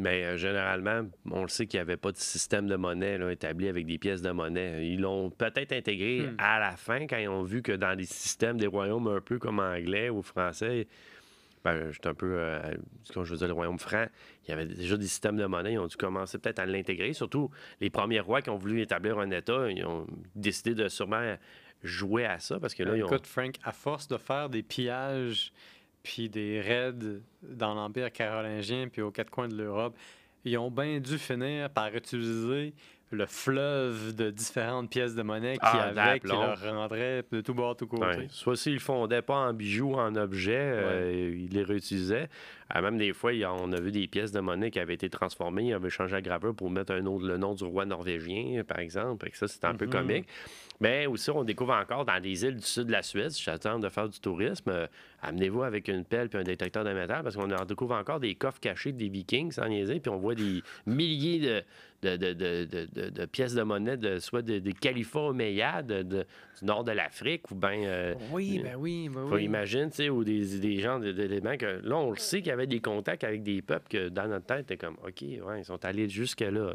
Mais 0.01 0.23
euh, 0.23 0.37
généralement, 0.37 1.01
on 1.29 1.41
le 1.41 1.49
sait 1.49 1.67
qu'il 1.67 1.77
n'y 1.77 1.81
avait 1.81 1.97
pas 1.97 2.13
de 2.13 2.17
système 2.17 2.67
de 2.67 2.77
monnaie 2.77 3.17
là, 3.17 3.31
établi 3.31 3.67
avec 3.67 3.85
des 3.85 3.97
pièces 3.97 4.21
de 4.21 4.31
monnaie. 4.31 4.87
Ils 4.87 5.01
l'ont 5.01 5.29
peut-être 5.29 5.73
intégré 5.73 6.21
Hmm. 6.21 6.35
à 6.37 6.59
la 6.59 6.77
fin 6.77 7.05
quand 7.05 7.17
ils 7.17 7.27
ont 7.27 7.43
vu 7.43 7.61
que 7.61 7.73
dans 7.73 7.97
des 7.97 8.05
systèmes 8.05 8.57
des 8.57 8.67
royaumes 8.67 9.07
un 9.07 9.19
peu 9.19 9.39
comme 9.39 9.59
anglais 9.59 10.09
ou 10.09 10.21
français, 10.21 10.87
ben, 11.65 11.91
j'étais 11.91 12.07
un 12.07 12.13
peu, 12.13 12.35
euh, 12.37 12.73
comme 13.13 13.25
je 13.25 13.31
veux 13.31 13.37
dire, 13.37 13.47
le 13.47 13.53
royaume 13.53 13.77
franc, 13.77 14.05
il 14.45 14.51
y 14.51 14.53
avait 14.53 14.65
déjà 14.65 14.95
des 14.95 15.07
systèmes 15.07 15.35
de 15.35 15.45
monnaie. 15.45 15.73
Ils 15.73 15.79
ont 15.79 15.87
dû 15.87 15.97
commencer 15.97 16.37
peut-être 16.39 16.59
à 16.59 16.65
l'intégrer. 16.65 17.11
Surtout 17.11 17.51
les 17.81 17.89
premiers 17.89 18.21
rois 18.21 18.41
qui 18.41 18.49
ont 18.49 18.57
voulu 18.57 18.79
établir 18.81 19.19
un 19.19 19.29
État, 19.31 19.69
ils 19.69 19.85
ont 19.85 20.07
décidé 20.35 20.73
de 20.75 20.87
sûrement 20.87 21.35
jouer 21.84 22.25
à 22.25 22.39
ça 22.39 22.59
parce 22.59 22.73
que 22.73 22.84
là, 22.84 22.95
ils 22.95 23.03
ont... 23.03 23.07
Écoute, 23.07 23.27
Frank, 23.27 23.55
à 23.63 23.71
force 23.71 24.07
de 24.07 24.17
faire 24.17 24.49
des 24.49 24.63
pillages 24.63 25.51
puis 26.03 26.30
des 26.30 26.61
raids 26.61 27.21
dans 27.43 27.73
l'Empire 27.73 28.11
carolingien 28.11 28.88
puis 28.88 29.01
aux 29.01 29.11
quatre 29.11 29.30
coins 29.30 29.47
de 29.47 29.55
l'Europe, 29.55 29.97
ils 30.45 30.57
ont 30.57 30.71
bien 30.71 30.99
dû 30.99 31.17
finir 31.17 31.69
par 31.69 31.93
utiliser 31.95 32.73
le 33.11 33.25
fleuve 33.25 34.15
de 34.15 34.30
différentes 34.30 34.89
pièces 34.89 35.15
de 35.15 35.23
monnaie 35.23 35.55
qui 35.55 35.59
Ah, 35.63 35.91
avaient, 35.95 36.19
qui 36.19 36.27
leur 36.27 36.61
rendraient 36.61 37.23
de 37.32 37.41
tout 37.41 37.55
bord, 37.55 37.75
tout 37.75 37.88
côté. 37.88 38.05
Ouais. 38.05 38.27
Soit 38.30 38.55
s'ils 38.55 38.80
fondaient 38.80 39.23
pas 39.23 39.36
en 39.36 39.53
bijoux, 39.53 39.95
en 39.95 40.15
objets, 40.15 40.55
euh, 40.57 41.36
ils 41.36 41.49
les 41.49 41.63
réutilisaient. 41.63 42.30
Ah, 42.70 42.82
même 42.82 42.97
des 42.97 43.13
fois, 43.13 43.32
on 43.59 43.72
a 43.72 43.80
vu 43.80 43.91
des 43.91 44.07
pièces 44.07 44.32
de 44.32 44.39
monnaie 44.39 44.70
qui 44.70 44.80
avaient 44.80 44.93
été 44.93 45.09
transformées, 45.09 45.63
ils 45.70 45.74
avaient 45.74 45.89
changé 45.89 46.13
la 46.13 46.22
gravure 46.22 46.53
pour 46.55 46.70
mettre 46.70 46.93
un 46.93 47.05
autre, 47.07 47.26
le 47.26 47.38
nom 47.38 47.55
du 47.55 47.63
roi 47.63 47.86
norvégien, 47.86 48.63
par 48.63 48.80
exemple. 48.80 49.30
Que 49.30 49.38
ça, 49.38 49.47
c'était 49.47 49.65
un 49.67 49.76
peu 49.76 49.86
Mhm. 49.86 49.91
comique. 49.91 50.28
Mais 50.82 51.07
aussi, 51.07 51.30
on 51.32 51.43
découvre 51.43 51.74
encore 51.74 52.05
dans 52.05 52.22
des 52.22 52.45
îles 52.45 52.55
du 52.55 52.61
sud 52.65 52.86
de 52.86 52.91
la 52.93 53.01
Suisse, 53.01 53.41
j'attends 53.41 53.80
de 53.80 53.89
faire 53.89 54.07
du 54.07 54.17
tourisme, 54.22 54.70
euh, 54.70 54.88
amenez-vous 55.22 55.63
avec 55.63 55.89
une 55.89 56.05
pelle 56.05 56.30
puis 56.30 56.39
un 56.39 56.43
détecteur 56.43 56.86
de 56.86 56.93
métal 56.93 57.22
parce 57.22 57.36
qu'on 57.36 57.51
en 57.51 57.65
découvre 57.65 57.95
encore 57.95 58.22
des 58.22 58.36
coffres 58.36 58.61
cachés 58.61 58.93
des 58.93 59.09
Vikings, 59.09 59.51
sans 59.51 59.67
niaiser, 59.67 59.99
puis 59.99 60.09
on 60.09 60.17
voit 60.17 60.36
des 60.36 60.61
milliers 60.86 61.39
de, 61.39 61.63
de, 62.01 62.15
de- 62.15 62.34
de- 62.34 62.63
de- 62.63 62.88
de- 62.93 63.09
de 63.09 63.26
pièces 63.26 63.55
de 63.55 63.61
monnaie, 63.63 63.97
de, 63.97 64.20
soit 64.20 64.41
des 64.41 64.61
de 64.61 64.72
califats 64.72 65.20
omeyyades 65.20 65.88
de- 65.88 66.03
de- 66.03 66.26
du 66.59 66.65
nord 66.65 66.86
de 66.86 66.93
l'Afrique 66.93 67.51
ou 67.51 67.55
bien... 67.55 68.15
Oui, 68.32 68.61
ben 68.63 68.76
oui, 68.78 69.09
ben 69.09 69.28
Faut 69.28 69.36
oui. 69.36 69.43
imaginer, 69.43 69.89
tu 69.89 69.95
sais, 69.97 70.09
ou 70.09 70.24
des, 70.24 70.59
des 70.59 70.80
gens, 70.80 70.99
des, 70.99 71.13
que 71.13 71.82
là, 71.86 71.97
on 71.97 72.11
le 72.11 72.17
sait 72.17 72.38
qu'il 72.38 72.47
y 72.47 72.51
avait 72.51 72.59
avait 72.60 72.68
des 72.68 72.82
contacts 72.82 73.24
avec 73.24 73.43
des 73.43 73.62
peuples 73.62 73.88
que 73.89 74.10
dans 74.10 74.28
notre 74.28 74.45
tête, 74.45 74.68
t'es 74.68 74.78
comme, 74.78 74.97
OK, 75.05 75.22
ouais, 75.22 75.60
ils 75.60 75.66
sont 75.66 75.84
allés 75.86 76.10
jusque-là. 76.10 76.74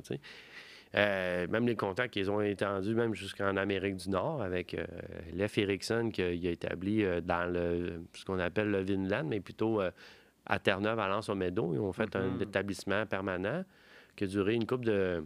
Euh, 0.97 1.49
même 1.49 1.67
les 1.67 1.75
contacts 1.75 2.13
qu'ils 2.13 2.31
ont 2.31 2.41
étendus 2.41 2.95
même 2.95 3.15
jusqu'en 3.15 3.57
Amérique 3.57 3.97
du 3.97 4.11
Nord 4.11 4.41
avec 4.43 4.75
euh, 4.75 4.85
Leif 5.33 5.59
Erikson 5.59 6.11
qui 6.13 6.23
a, 6.23 6.31
établi 6.31 7.05
euh, 7.05 7.21
dans 7.21 7.51
le, 7.53 8.01
ce 8.13 8.25
qu'on 8.25 8.39
appelle 8.39 8.71
le 8.71 8.81
Vinland, 8.83 9.25
mais 9.25 9.41
plutôt 9.41 9.81
euh, 9.81 9.91
à 10.47 10.61
Terre-Neuve, 10.61 10.99
à 11.01 11.09
Lens 11.09 11.29
au. 11.29 11.35
Ils 11.35 11.81
ont 11.81 11.93
fait 11.93 12.15
un 12.15 12.35
Mhm. 12.37 12.43
établissement 12.43 13.07
permanent 13.07 13.65
qui 14.15 14.25
a 14.25 14.27
duré 14.29 14.55
une 14.55 14.67
couple 14.67 14.85
de, 14.85 15.25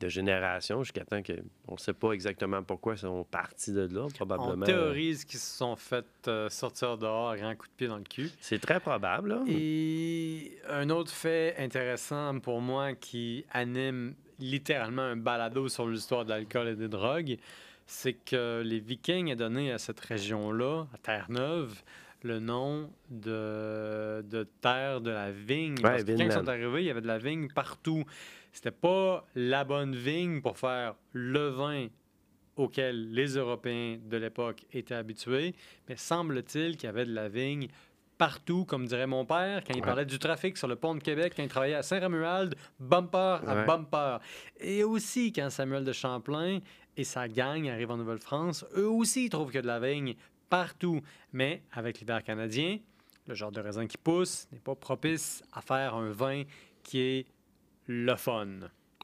de 0.00 0.08
générations 0.08 0.84
jusqu'à 0.84 1.04
temps 1.04 1.20
que 1.20 1.32
on 1.66 1.72
ne 1.74 1.78
sait 1.78 1.92
pas 1.92 2.12
exactement 2.12 2.62
pourquoi 2.62 2.94
ils 2.94 2.98
sont 2.98 3.24
partis 3.24 3.72
de 3.72 3.88
là, 3.92 4.02
On 4.04 4.08
probablement. 4.08 4.64
théorise 4.64 5.24
qu'ils 5.24 5.40
se 5.40 5.56
sont 5.58 5.74
fait 5.74 6.06
euh, 6.28 6.48
sortir 6.48 6.96
dehors, 6.96 7.30
un 7.32 7.54
coup 7.56 7.66
de 7.66 7.72
pied 7.76 7.88
dans 7.88 7.96
le 7.98 8.04
cul. 8.04 8.30
C'est 8.40 8.60
très 8.60 8.78
probable. 8.78 9.30
là. 9.30 9.42
Et 9.48 10.58
un 10.68 10.90
autre 10.90 11.10
fait 11.10 11.56
intéressant 11.58 12.38
pour 12.38 12.60
moi 12.60 12.94
qui 12.94 13.44
anime 13.50 14.14
littéralement 14.38 15.02
un 15.02 15.16
balado 15.16 15.68
sur 15.68 15.88
l'histoire 15.88 16.24
de 16.24 16.30
l'alcool 16.30 16.68
et 16.68 16.76
des 16.76 16.88
drogues, 16.88 17.36
c'est 17.86 18.12
que 18.14 18.62
les 18.64 18.78
Vikings 18.78 19.32
ont 19.32 19.36
donné 19.36 19.72
à 19.72 19.78
cette 19.78 20.00
région-là, 20.00 20.86
à 20.94 20.98
Terre-Neuve, 20.98 21.82
le 22.22 22.38
nom 22.38 22.90
de, 23.10 24.22
de 24.22 24.46
terre 24.60 25.00
de 25.00 25.10
la 25.10 25.30
vigne. 25.32 25.74
Parce 25.80 26.04
que 26.04 26.12
quand 26.16 26.24
ils 26.24 26.32
sont 26.32 26.48
arrivés, 26.48 26.82
il 26.82 26.86
y 26.86 26.90
avait 26.90 27.00
de 27.00 27.06
la 27.06 27.18
vigne 27.18 27.48
partout. 27.48 28.04
C'était 28.52 28.70
pas 28.70 29.26
la 29.34 29.64
bonne 29.64 29.94
vigne 29.94 30.40
pour 30.40 30.58
faire 30.58 30.94
le 31.12 31.48
vin 31.48 31.86
auquel 32.56 33.12
les 33.12 33.36
Européens 33.36 33.98
de 34.04 34.16
l'époque 34.16 34.64
étaient 34.72 34.94
habitués, 34.94 35.54
mais 35.88 35.96
semble-t-il 35.96 36.76
qu'il 36.76 36.86
y 36.86 36.90
avait 36.90 37.04
de 37.06 37.14
la 37.14 37.28
vigne 37.28 37.68
partout, 38.18 38.66
comme 38.66 38.84
dirait 38.86 39.06
mon 39.06 39.24
père, 39.24 39.64
quand 39.64 39.72
il 39.72 39.76
Ouais. 39.80 39.86
parlait 39.86 40.04
du 40.04 40.18
trafic 40.18 40.58
sur 40.58 40.68
le 40.68 40.76
pont 40.76 40.94
de 40.94 41.02
Québec, 41.02 41.32
quand 41.34 41.42
il 41.42 41.48
travaillait 41.48 41.76
à 41.76 41.82
Saint-Romuald, 41.82 42.54
bumper 42.78 43.38
à 43.46 43.54
Ouais. 43.54 43.64
bumper. 43.64 44.18
Et 44.58 44.84
aussi, 44.84 45.32
quand 45.32 45.48
Samuel 45.48 45.84
de 45.84 45.92
Champlain 45.92 46.58
et 46.98 47.04
sa 47.04 47.28
gang 47.28 47.66
arrivent 47.68 47.92
en 47.92 47.96
Nouvelle-France, 47.96 48.66
eux 48.76 48.90
aussi 48.90 49.24
ils 49.26 49.30
trouvent 49.30 49.46
qu'il 49.46 49.54
y 49.56 49.58
a 49.60 49.62
de 49.62 49.66
la 49.68 49.80
vigne 49.80 50.16
partout. 50.50 51.00
Mais 51.32 51.62
avec 51.72 51.98
l'hiver 52.00 52.22
canadien, 52.22 52.78
le 53.26 53.34
genre 53.34 53.52
de 53.52 53.60
raisin 53.60 53.86
qui 53.86 53.96
pousse 53.96 54.48
n'est 54.52 54.58
pas 54.58 54.74
propice 54.74 55.42
à 55.52 55.62
faire 55.62 55.94
un 55.94 56.10
vin 56.10 56.42
qui 56.82 56.98
est 57.00 57.26
le 57.92 58.14
fun. 58.16 58.46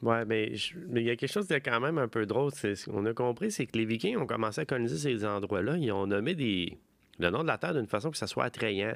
Ouais, 0.02 0.24
mais 0.26 0.52
il 0.94 1.02
y 1.02 1.10
a 1.10 1.16
quelque 1.16 1.32
chose 1.32 1.48
de 1.48 1.56
quand 1.56 1.80
même 1.80 1.98
un 1.98 2.06
peu 2.08 2.24
drôle. 2.26 2.50
C'est, 2.52 2.74
ce 2.76 2.88
qu'on 2.90 3.04
a 3.06 3.12
compris, 3.14 3.50
c'est 3.50 3.66
que 3.66 3.76
les 3.78 3.84
Vikings 3.84 4.16
ont 4.18 4.26
commencé 4.26 4.60
à 4.60 4.64
coloniser 4.64 4.96
ces 4.98 5.24
endroits-là. 5.24 5.76
Ils 5.78 5.90
ont 5.90 6.06
nommé 6.06 6.34
des, 6.34 6.78
le 7.18 7.30
nom 7.30 7.42
de 7.42 7.48
la 7.48 7.58
terre 7.58 7.74
d'une 7.74 7.86
façon 7.88 8.10
que 8.10 8.16
ça 8.18 8.26
soit 8.26 8.44
attrayant. 8.44 8.94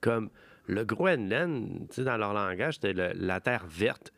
Comme 0.00 0.30
le 0.66 0.84
Groenland, 0.84 1.88
dans 1.98 2.16
leur 2.18 2.34
langage, 2.34 2.74
c'était 2.74 2.92
le- 2.92 3.12
la 3.16 3.40
terre 3.40 3.64
verte. 3.66 4.12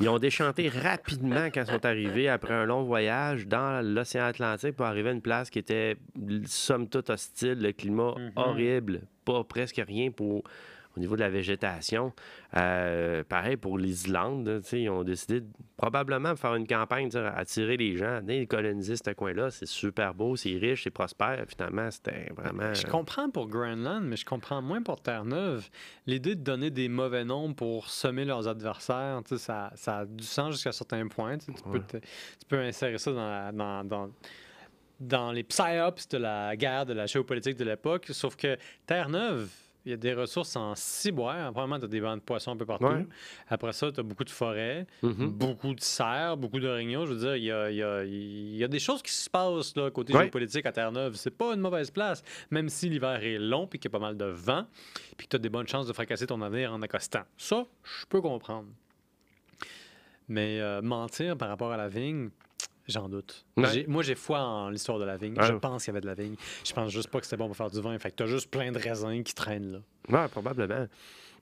Ils 0.00 0.08
ont 0.08 0.18
déchanté 0.18 0.68
rapidement 0.68 1.46
quand 1.52 1.60
ils 1.60 1.66
sont 1.66 1.86
arrivés 1.86 2.28
après 2.28 2.54
un 2.54 2.64
long 2.64 2.82
voyage 2.82 3.46
dans 3.46 3.84
l'océan 3.86 4.24
Atlantique 4.24 4.74
pour 4.74 4.86
arriver 4.86 5.10
à 5.10 5.12
une 5.12 5.20
place 5.22 5.48
qui 5.50 5.60
était 5.60 5.96
somme 6.46 6.88
toute 6.88 7.10
hostile, 7.10 7.60
le 7.60 7.72
climat 7.72 8.14
Mhm. 8.18 8.32
horrible, 8.36 9.02
pas 9.24 9.44
presque 9.44 9.80
rien 9.86 10.10
pour 10.10 10.42
au 10.96 11.00
niveau 11.00 11.14
de 11.16 11.20
la 11.20 11.30
végétation. 11.30 12.12
Euh, 12.56 13.24
pareil 13.24 13.56
pour 13.56 13.78
sais, 14.62 14.82
ils 14.82 14.90
ont 14.90 15.04
décidé 15.04 15.40
de- 15.40 15.46
probablement 15.76 16.30
de 16.32 16.38
faire 16.38 16.54
une 16.54 16.66
campagne, 16.66 17.10
attirer 17.34 17.76
les 17.76 17.96
gens, 17.96 18.20
coloniser 18.46 18.96
ce 18.96 19.10
coin-là. 19.12 19.50
C'est 19.50 19.66
super 19.66 20.14
beau, 20.14 20.36
c'est 20.36 20.56
riche, 20.56 20.84
c'est 20.84 20.90
prospère. 20.90 21.44
Finalement, 21.48 21.90
c'était 21.90 22.30
vraiment. 22.36 22.74
Je 22.74 22.86
comprends 22.86 23.30
pour 23.30 23.48
Greenland, 23.48 24.02
mais 24.04 24.16
je 24.16 24.24
comprends 24.26 24.60
moins 24.62 24.82
pour 24.82 25.00
Terre-Neuve. 25.00 25.68
L'idée 26.06 26.34
de 26.34 26.42
donner 26.42 26.70
des 26.70 26.88
mauvais 26.88 27.24
noms 27.24 27.54
pour 27.54 27.88
semer 27.88 28.24
leurs 28.24 28.46
adversaires, 28.48 29.20
ça, 29.36 29.70
ça 29.74 29.98
a 29.98 30.04
du 30.06 30.24
sens 30.24 30.52
jusqu'à 30.54 30.72
certains 30.72 31.06
points. 31.08 31.38
Tu, 31.38 31.52
tu 31.54 31.62
peux, 31.62 31.70
Ouais. 31.70 31.80
te- 31.80 31.96
tu 31.96 32.46
peux 32.48 32.58
insérer 32.60 32.98
ça 32.98 33.12
dans, 33.12 33.28
la- 33.28 33.52
dans, 33.52 33.84
dans, 33.84 34.10
dans 35.00 35.32
les 35.32 35.42
psyops 35.42 36.08
de 36.10 36.18
la 36.18 36.54
guerre, 36.56 36.86
de 36.86 36.92
la 36.92 37.06
géopolitique 37.06 37.56
de 37.56 37.64
l'époque. 37.64 38.06
Sauf 38.10 38.36
que 38.36 38.56
Terre-Neuve, 38.86 39.48
il 39.84 39.90
y 39.90 39.92
a 39.94 39.96
des 39.96 40.14
ressources 40.14 40.54
en 40.56 40.74
ciboire. 40.76 41.50
Premièrement, 41.52 41.78
tu 41.78 41.86
as 41.86 41.88
des 41.88 42.00
bancs 42.00 42.18
de 42.18 42.22
poissons 42.24 42.52
un 42.52 42.56
peu 42.56 42.64
partout. 42.66 42.84
Ouais. 42.86 43.06
Après 43.48 43.72
ça, 43.72 43.90
tu 43.90 43.98
as 43.98 44.02
beaucoup 44.04 44.22
de 44.24 44.30
forêts, 44.30 44.86
Mhm. 45.02 45.28
beaucoup 45.30 45.74
de 45.74 45.80
cerfs, 45.80 46.36
beaucoup 46.36 46.60
d'orignaux. 46.60 47.04
Je 47.06 47.12
veux 47.14 47.18
dire, 47.18 47.36
il 47.36 47.44
y 47.44 47.50
a, 47.50 47.70
il 47.70 47.76
y 47.76 47.82
a- 47.82 48.04
il 48.04 48.56
y 48.56 48.62
a 48.64 48.68
des 48.68 48.78
choses 48.78 49.02
qui 49.02 49.10
se 49.12 49.28
passent 49.28 49.74
là, 49.76 49.90
côté 49.90 50.12
Ouais. 50.14 50.20
géopolitique 50.22 50.66
à 50.66 50.72
Terre-Neuve. 50.72 51.14
C'est 51.16 51.36
pas 51.36 51.52
une 51.54 51.60
mauvaise 51.60 51.90
place, 51.90 52.22
même 52.50 52.68
si 52.68 52.88
l'hiver 52.88 53.22
est 53.24 53.38
long 53.38 53.66
puis 53.66 53.78
qu'il 53.80 53.90
y 53.90 53.92
a 53.92 53.98
pas 53.98 54.04
mal 54.04 54.16
de 54.16 54.26
vent, 54.26 54.66
puis 55.16 55.26
que 55.26 55.30
tu 55.30 55.36
as 55.36 55.40
des 55.40 55.48
bonnes 55.48 55.66
chances 55.68 55.86
de 55.88 55.92
fracasser 55.92 56.26
ton 56.26 56.40
avenir 56.42 56.72
en 56.72 56.80
accostant. 56.82 57.22
Ça, 57.36 57.64
je 57.82 58.06
peux 58.06 58.20
comprendre. 58.20 58.68
Mais 60.28 60.60
euh, 60.60 60.80
mentir 60.82 61.36
par 61.36 61.48
rapport 61.48 61.72
à 61.72 61.76
la 61.76 61.88
vigne, 61.88 62.30
j'en 62.88 63.08
doute. 63.08 63.44
Ouais. 63.56 63.84
Moi, 63.88 64.02
j'ai 64.02 64.14
foi 64.14 64.40
en 64.40 64.70
l'histoire 64.70 64.98
de 64.98 65.04
la 65.04 65.16
vigne. 65.16 65.36
Ouais. 65.38 65.46
Je 65.46 65.52
pense 65.52 65.84
qu'il 65.84 65.92
y 65.92 65.94
avait 65.96 66.00
de 66.00 66.06
la 66.06 66.14
vigne. 66.14 66.34
Je 66.64 66.72
pense 66.72 66.90
juste 66.90 67.08
pas 67.08 67.20
que 67.20 67.26
c'était 67.26 67.36
bon 67.36 67.46
pour 67.46 67.56
faire 67.56 67.70
du 67.70 67.80
vin. 67.80 67.98
Fait 67.98 68.10
que 68.10 68.16
tu 68.16 68.22
as 68.22 68.26
juste 68.26 68.50
plein 68.50 68.72
de 68.72 68.78
raisins 68.78 69.22
qui 69.22 69.34
traînent 69.34 69.72
là. 69.72 70.22
Ouais, 70.22 70.28
probablement. 70.28 70.86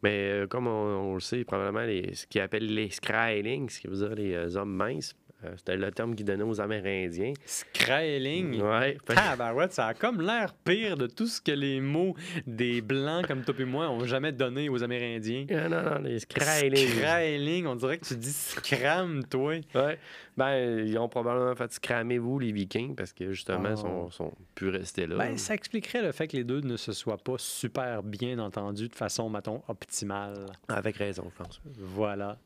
Mais 0.03 0.31
euh, 0.31 0.47
comme 0.47 0.67
on, 0.67 1.11
on 1.11 1.15
le 1.15 1.21
sait, 1.21 1.45
probablement 1.45 1.85
les, 1.85 2.15
ce 2.15 2.27
qu'ils 2.27 2.41
appellent 2.41 2.73
les 2.73 2.91
Skrylings, 2.91 3.69
ce 3.69 3.81
qui 3.81 3.87
veut 3.89 3.97
dire 3.97 4.15
les 4.15 4.33
euh, 4.35 4.57
hommes 4.57 4.75
minces, 4.75 5.15
euh, 5.45 5.55
c'était 5.57 5.77
le 5.77 5.91
terme 5.91 6.15
qu'ils 6.15 6.27
donnaient 6.27 6.43
aux 6.45 6.61
Amérindiens. 6.61 7.33
Skrailing. 7.47 8.61
Ouais. 8.61 8.99
Ah, 9.17 9.37
ben 9.37 9.53
ouais, 9.55 9.69
ça 9.71 9.87
a 9.89 9.95
comme 9.95 10.21
l'air 10.21 10.53
pire 10.65 10.97
de 10.97 11.07
tout 11.07 11.27
ce 11.27 11.41
que 11.41 11.53
les 11.53 11.81
mots 11.81 12.15
des 12.47 12.81
Blancs 12.83 13.27
comme 13.27 13.43
toi 13.43 13.55
et 13.59 13.65
moi 13.65 13.89
ont 13.91 14.05
jamais 14.05 14.33
donné 14.33 14.69
aux 14.69 14.83
Amérindiens. 14.83 15.47
Ah, 15.51 15.69
non, 15.69 15.83
non, 15.83 15.99
les 16.03 16.19
Skrylings. 16.21 16.89
Skrailing, 16.89 17.67
on 17.67 17.77
dirait 17.77 17.99
que 17.99 18.05
tu 18.07 18.17
dis 18.17 18.33
scram, 18.33 19.25
toi. 19.25 19.55
Ouais. 19.75 19.99
Ben, 20.37 20.87
ils 20.87 20.97
ont 20.99 21.09
probablement 21.09 21.55
fait 21.55 21.73
scramer 21.73 22.19
vous, 22.19 22.39
les 22.39 22.53
Vikings, 22.53 22.95
parce 22.95 23.13
que 23.13 23.33
justement, 23.33 23.65
Ah. 23.69 23.71
ils 23.73 23.77
sont, 23.79 24.11
sont 24.11 24.33
plus 24.55 24.69
restés 24.69 25.07
là. 25.07 25.17
Ben, 25.17 25.37
ça 25.39 25.55
expliquerait 25.55 26.03
le 26.03 26.13
fait 26.13 26.29
que 26.29 26.37
les 26.37 26.45
deux 26.45 26.61
ne 26.61 26.77
se 26.77 26.93
soient 26.93 27.19
pas 27.19 27.35
super 27.37 28.03
bien 28.03 28.39
entendus 28.39 28.89
de 28.89 28.95
façon, 28.95 29.29
mettons, 29.29 29.63
optimale. 29.69 30.47
Avec 30.69 30.97
raison, 30.97 31.25
je 31.37 31.43
pense. 31.45 31.61
Voilà. 31.79 32.39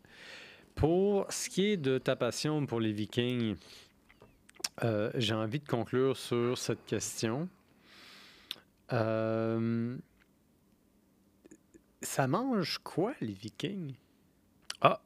Pour 0.74 1.26
ce 1.30 1.48
qui 1.48 1.66
est 1.66 1.76
de 1.76 1.98
ta 1.98 2.16
passion 2.16 2.66
pour 2.66 2.80
les 2.80 2.92
Vikings, 2.92 3.56
euh, 4.82 5.10
j'ai 5.14 5.34
envie 5.34 5.60
de 5.60 5.68
conclure 5.68 6.16
sur 6.16 6.58
cette 6.58 6.84
question. 6.84 7.48
Euh, 8.92 9.96
ça 12.02 12.26
mange 12.26 12.78
quoi, 12.82 13.14
les 13.20 13.32
Vikings? 13.32 13.94
Ah! 14.80 15.00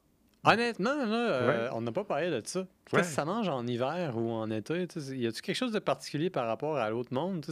Honnêtement, 0.45 1.05
là, 1.05 1.31
euh, 1.31 1.47
Ouais. 1.67 1.69
on 1.73 1.81
n'a 1.81 1.91
pas 1.91 2.05
parlé 2.05 2.29
de 2.29 2.41
ça. 2.45 2.61
Qu'est-ce 2.85 2.95
Ouais. 2.95 3.01
que 3.01 3.07
ça 3.07 3.25
mange 3.25 3.49
en 3.49 3.67
hiver 3.67 4.17
ou 4.17 4.31
en 4.31 4.49
été? 4.49 4.79
Y 4.83 4.83
a-t-il 5.27 5.41
quelque 5.41 5.53
chose 5.55 5.73
de 5.73 5.79
particulier 5.79 6.29
par 6.29 6.47
rapport 6.47 6.77
à 6.77 6.89
l'autre 6.89 7.13
monde? 7.13 7.45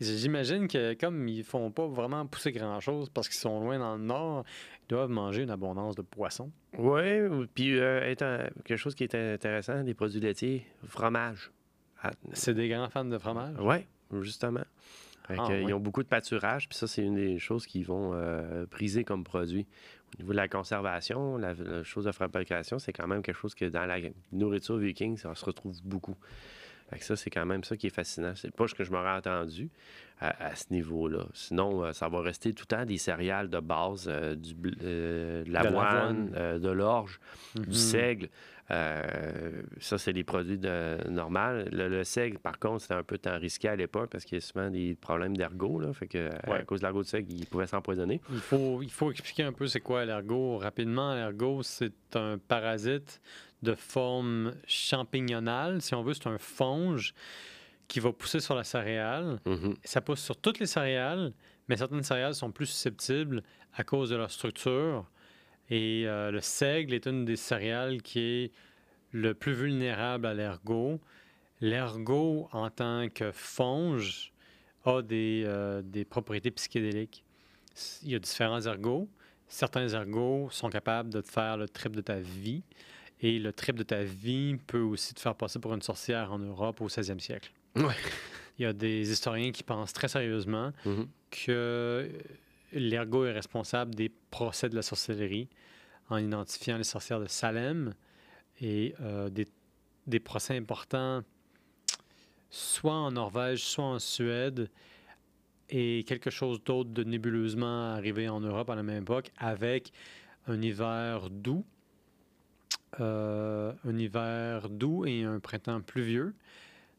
J'imagine 0.00 0.66
que 0.68 0.94
comme 0.94 1.28
ils 1.28 1.44
font 1.44 1.70
pas 1.70 1.86
vraiment 1.86 2.26
pousser 2.26 2.50
grand-chose 2.52 3.10
parce 3.10 3.28
qu'ils 3.28 3.38
sont 3.38 3.60
loin 3.60 3.78
dans 3.78 3.94
le 3.96 4.02
nord, 4.02 4.44
doivent 4.88 5.10
manger 5.10 5.42
une 5.42 5.50
abondance 5.50 5.94
de 5.96 6.02
poissons. 6.02 6.50
Oui, 6.78 7.46
puis 7.54 7.78
euh, 7.78 8.14
un- 8.20 8.48
quelque 8.64 8.76
chose 8.76 8.94
qui 8.94 9.04
est 9.04 9.14
intéressant, 9.14 9.82
des 9.82 9.94
produits 9.94 10.20
laitiers, 10.20 10.64
fromage. 10.86 11.50
Ah, 12.02 12.10
C'est 12.32 12.54
des 12.54 12.68
grands 12.68 12.88
fans 12.88 13.04
de 13.04 13.18
fromage? 13.18 13.56
Oui, 13.60 13.76
justement. 14.22 14.64
Ah. 15.28 15.48
Ils 15.60 15.74
ont 15.74 15.80
beaucoup 15.80 16.04
de 16.04 16.08
pâturage, 16.08 16.68
puis 16.68 16.78
ça, 16.78 16.86
c'est 16.86 17.02
une 17.02 17.16
des 17.16 17.38
choses 17.40 17.66
qu'ils 17.66 17.84
vont 17.84 18.12
euh, 18.14 18.64
priser 18.66 19.02
comme 19.02 19.24
produit. 19.24 19.66
Au 20.14 20.22
niveau 20.22 20.30
de 20.32 20.36
la 20.36 20.46
conservation, 20.46 21.36
la, 21.36 21.52
la 21.54 21.82
chose 21.82 22.04
de 22.04 22.12
fabrication, 22.12 22.78
c'est 22.78 22.92
quand 22.92 23.08
même 23.08 23.22
quelque 23.22 23.36
chose 23.36 23.54
que 23.56 23.64
dans 23.64 23.86
la 23.86 23.96
nourriture 24.30 24.76
viking, 24.76 25.16
ça 25.16 25.34
se 25.34 25.44
retrouve 25.44 25.74
beaucoup. 25.84 26.14
Fait 26.90 26.98
que 26.98 27.04
ça, 27.04 27.16
c'est 27.16 27.30
quand 27.30 27.46
même 27.46 27.64
ça 27.64 27.76
qui 27.76 27.88
est 27.88 27.94
fascinant. 27.94 28.32
C'est 28.36 28.54
pas 28.54 28.68
ce 28.68 28.74
que 28.74 28.84
je 28.84 28.92
m'aurais 28.92 29.10
attendu 29.16 29.68
à, 30.20 30.46
à 30.46 30.54
ce 30.54 30.66
niveau-là. 30.70 31.24
Sinon, 31.34 31.84
euh, 31.84 31.92
ça 31.92 32.08
va 32.08 32.20
rester 32.20 32.52
tout 32.52 32.64
le 32.70 32.76
temps 32.76 32.84
des 32.84 32.96
céréales 32.98 33.50
de 33.50 33.58
base, 33.58 34.06
euh, 34.08 34.34
du, 34.36 34.54
euh, 34.82 35.42
de 35.44 35.50
l'avoine, 35.50 35.72
l'avoine. 35.74 36.32
euh, 36.36 36.58
de 36.60 36.68
l'orge, 36.70 37.18
du 37.56 37.74
seigle. 37.74 38.28
Euh, 38.70 39.62
ça, 39.80 39.96
c'est 39.96 40.12
des 40.12 40.24
produits 40.24 40.58
de, 40.58 40.98
normal. 41.08 41.68
Le, 41.72 41.88
le 41.88 42.02
seigle, 42.04 42.38
par 42.38 42.58
contre, 42.58 42.82
c'était 42.82 42.94
un 42.94 43.02
peu 43.04 43.16
temps 43.18 43.38
risqué 43.38 43.68
à 43.68 43.76
l'époque 43.76 44.10
parce 44.10 44.24
qu'il 44.24 44.36
y 44.36 44.42
a 44.42 44.44
souvent 44.44 44.70
des 44.70 44.94
problèmes 44.96 45.36
d'ergot. 45.36 45.92
Fait 45.92 46.08
que, 46.08 46.30
à 46.44 46.50
Ouais. 46.50 46.64
cause 46.64 46.80
de 46.80 46.86
l'ergot 46.86 47.02
de 47.02 47.06
seigle, 47.08 47.32
il 47.32 47.46
pouvait 47.46 47.66
s'empoisonner. 47.68 48.20
Il 48.32 48.40
faut, 48.40 48.82
il 48.82 48.90
faut 48.90 49.10
expliquer 49.10 49.44
un 49.44 49.52
peu 49.52 49.66
c'est 49.68 49.80
quoi 49.80 50.04
l'ergot. 50.04 50.58
Rapidement, 50.58 51.14
l'ergot, 51.14 51.62
c'est 51.62 51.92
un 52.16 52.38
parasite 52.38 53.20
de 53.62 53.74
forme 53.74 54.52
champignonale. 54.66 55.80
Si 55.80 55.94
on 55.94 56.02
veut, 56.02 56.14
c'est 56.14 56.26
un 56.26 56.38
fonge 56.38 57.14
qui 57.88 58.00
va 58.00 58.12
pousser 58.12 58.40
sur 58.40 58.54
la 58.56 58.64
céréale. 58.64 59.38
Mhm. 59.46 59.74
Ça 59.84 60.00
pousse 60.00 60.20
sur 60.20 60.36
toutes 60.36 60.58
les 60.58 60.66
céréales, 60.66 61.32
mais 61.68 61.76
certaines 61.76 62.02
céréales 62.02 62.34
sont 62.34 62.50
plus 62.50 62.66
susceptibles 62.66 63.42
à 63.74 63.84
cause 63.84 64.10
de 64.10 64.16
leur 64.16 64.30
structure. 64.30 65.06
Et 65.70 66.04
euh, 66.06 66.30
le 66.30 66.40
seigle 66.40 66.94
est 66.94 67.06
une 67.06 67.24
des 67.24 67.36
céréales 67.36 68.02
qui 68.02 68.20
est 68.20 68.52
le 69.12 69.34
plus 69.34 69.52
vulnérable 69.52 70.26
à 70.26 70.34
l'ergot. 70.34 71.00
L'ergot, 71.60 72.48
en 72.52 72.70
tant 72.70 73.08
que 73.08 73.32
fonge, 73.32 74.32
a 74.84 75.02
des, 75.02 75.42
euh, 75.46 75.82
des 75.82 76.04
propriétés 76.04 76.50
psychédéliques. 76.50 77.24
il 78.04 78.10
y 78.10 78.14
a 78.14 78.18
différents 78.18 78.60
ergots. 78.60 79.08
Certains 79.48 79.88
ergots 79.88 80.48
sont 80.50 80.68
capables 80.70 81.10
de 81.10 81.20
te 81.20 81.28
faire 81.30 81.56
le 81.56 81.68
trip 81.68 81.94
de 81.96 82.00
ta 82.02 82.18
vie. 82.20 82.62
Et 83.20 83.38
le 83.38 83.52
trip 83.52 83.76
de 83.76 83.82
ta 83.82 84.02
vie 84.04 84.56
peut 84.66 84.80
aussi 84.80 85.14
te 85.14 85.20
faire 85.20 85.34
passer 85.34 85.58
pour 85.58 85.72
une 85.74 85.82
sorcière 85.82 86.32
en 86.32 86.38
Europe 86.38 86.80
au 86.82 86.88
16e 86.88 87.18
siècle. 87.20 87.50
Ouais. 87.76 87.94
Il 88.58 88.62
y 88.62 88.66
a 88.66 88.72
des 88.72 89.10
historiens 89.10 89.50
qui 89.52 89.62
pensent 89.62 89.92
très 89.92 90.08
sérieusement 90.08 90.72
Mhm. 90.84 91.08
que 91.30 92.08
l'ergot 92.78 93.26
est 93.26 93.32
responsable 93.32 93.94
des 93.94 94.10
procès 94.30 94.68
de 94.68 94.74
la 94.74 94.82
sorcellerie 94.82 95.48
en 96.08 96.18
identifiant 96.18 96.78
les 96.78 96.84
sorcières 96.84 97.20
de 97.20 97.26
Salem 97.26 97.94
et 98.60 98.94
euh, 99.00 99.28
des, 100.06 100.20
procès 100.20 100.56
importants 100.56 101.22
soit 102.48 102.94
en 102.94 103.10
Norvège, 103.10 103.64
soit 103.64 103.84
en 103.84 103.98
Suède 103.98 104.70
et 105.68 106.04
quelque 106.06 106.30
chose 106.30 106.62
d'autre 106.62 106.90
de 106.90 107.02
nébuleusement 107.02 107.92
arrivé 107.92 108.28
en 108.28 108.40
Europe 108.40 108.70
à 108.70 108.76
la 108.76 108.82
même 108.82 109.02
époque 109.02 109.30
avec 109.36 109.92
un 110.46 110.62
hiver 110.62 111.28
doux, 111.28 111.64
euh, 113.00 113.72
un 113.84 113.98
hiver 113.98 114.70
doux 114.70 115.04
et 115.06 115.24
un 115.24 115.40
printemps 115.40 115.80
pluvieux 115.80 116.34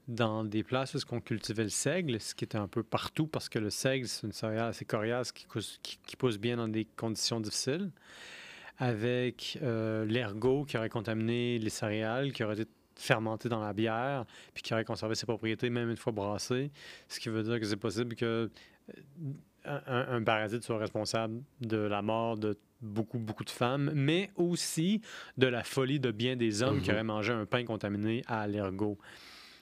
dans 0.08 0.43
des 0.43 0.64
places 0.64 0.95
où 0.95 0.99
on 1.12 1.20
cultivait 1.20 1.64
le 1.64 1.70
seigle, 1.70 2.20
ce 2.22 2.34
qui 2.34 2.45
était 2.45 2.58
un 2.58 2.68
peu 2.68 2.82
partout 2.84 3.28
parce 3.28 3.49
que 3.49 3.60
le 3.60 3.70
seigle, 3.70 4.08
c'est 4.08 4.26
une 4.26 4.32
céréale 4.34 4.70
assez 4.70 4.86
coriace 4.86 5.32
qui, 5.34 5.45
qui- 5.82 5.99
qui 6.05 6.16
pousse 6.16 6.38
bien 6.38 6.58
dans 6.58 6.68
des 6.68 6.86
conditions 6.86 7.39
difficiles, 7.41 7.91
avec 8.78 9.58
euh, 9.62 10.05
l'ergot 10.05 10.64
qui 10.66 10.78
aurait 10.78 10.89
contaminé 10.89 11.58
les 11.60 11.70
céréales, 11.70 12.32
qui 12.32 12.43
aurait 12.43 12.60
été 12.60 12.72
fermenté 12.95 13.49
dans 13.49 13.60
la 13.62 13.74
bière, 13.74 14.26
puis 14.53 14.64
qui 14.64 14.74
aurait 14.74 14.86
conservé 14.86 15.16
ses 15.16 15.26
propriétés 15.26 15.70
même 15.70 15.89
une 15.89 15.97
fois 15.97 16.14
brassé, 16.14 16.72
ce 17.10 17.20
qui 17.20 17.30
veut 17.30 17.43
dire 17.43 17.60
que 17.60 17.66
c'est 17.66 17.76
possible 17.76 18.16
que 18.16 18.49
euh, 18.89 19.32
un, 19.66 19.82
un- 19.88 20.16
un 20.18 20.24
parasite 20.24 20.64
soit 20.64 20.78
responsable 20.78 21.41
de 21.62 21.78
la 21.78 22.01
mort 22.01 22.38
de 22.38 22.58
beaucoup, 22.82 23.20
beaucoup 23.20 23.43
de 23.43 23.49
femmes, 23.49 23.91
mais 23.93 24.30
aussi 24.36 25.01
de 25.38 25.47
la 25.47 25.64
folie 25.64 25.99
de 25.99 26.12
bien 26.12 26.36
des 26.36 26.62
hommes 26.62 26.82
qui 26.82 26.89
Mhm. 26.89 26.95
auraient 26.95 27.03
mangé 27.03 27.34
un 27.34 27.45
pain 27.45 27.66
contaminé 27.66 28.22
à 28.28 28.47
l'ergot. 28.47 28.97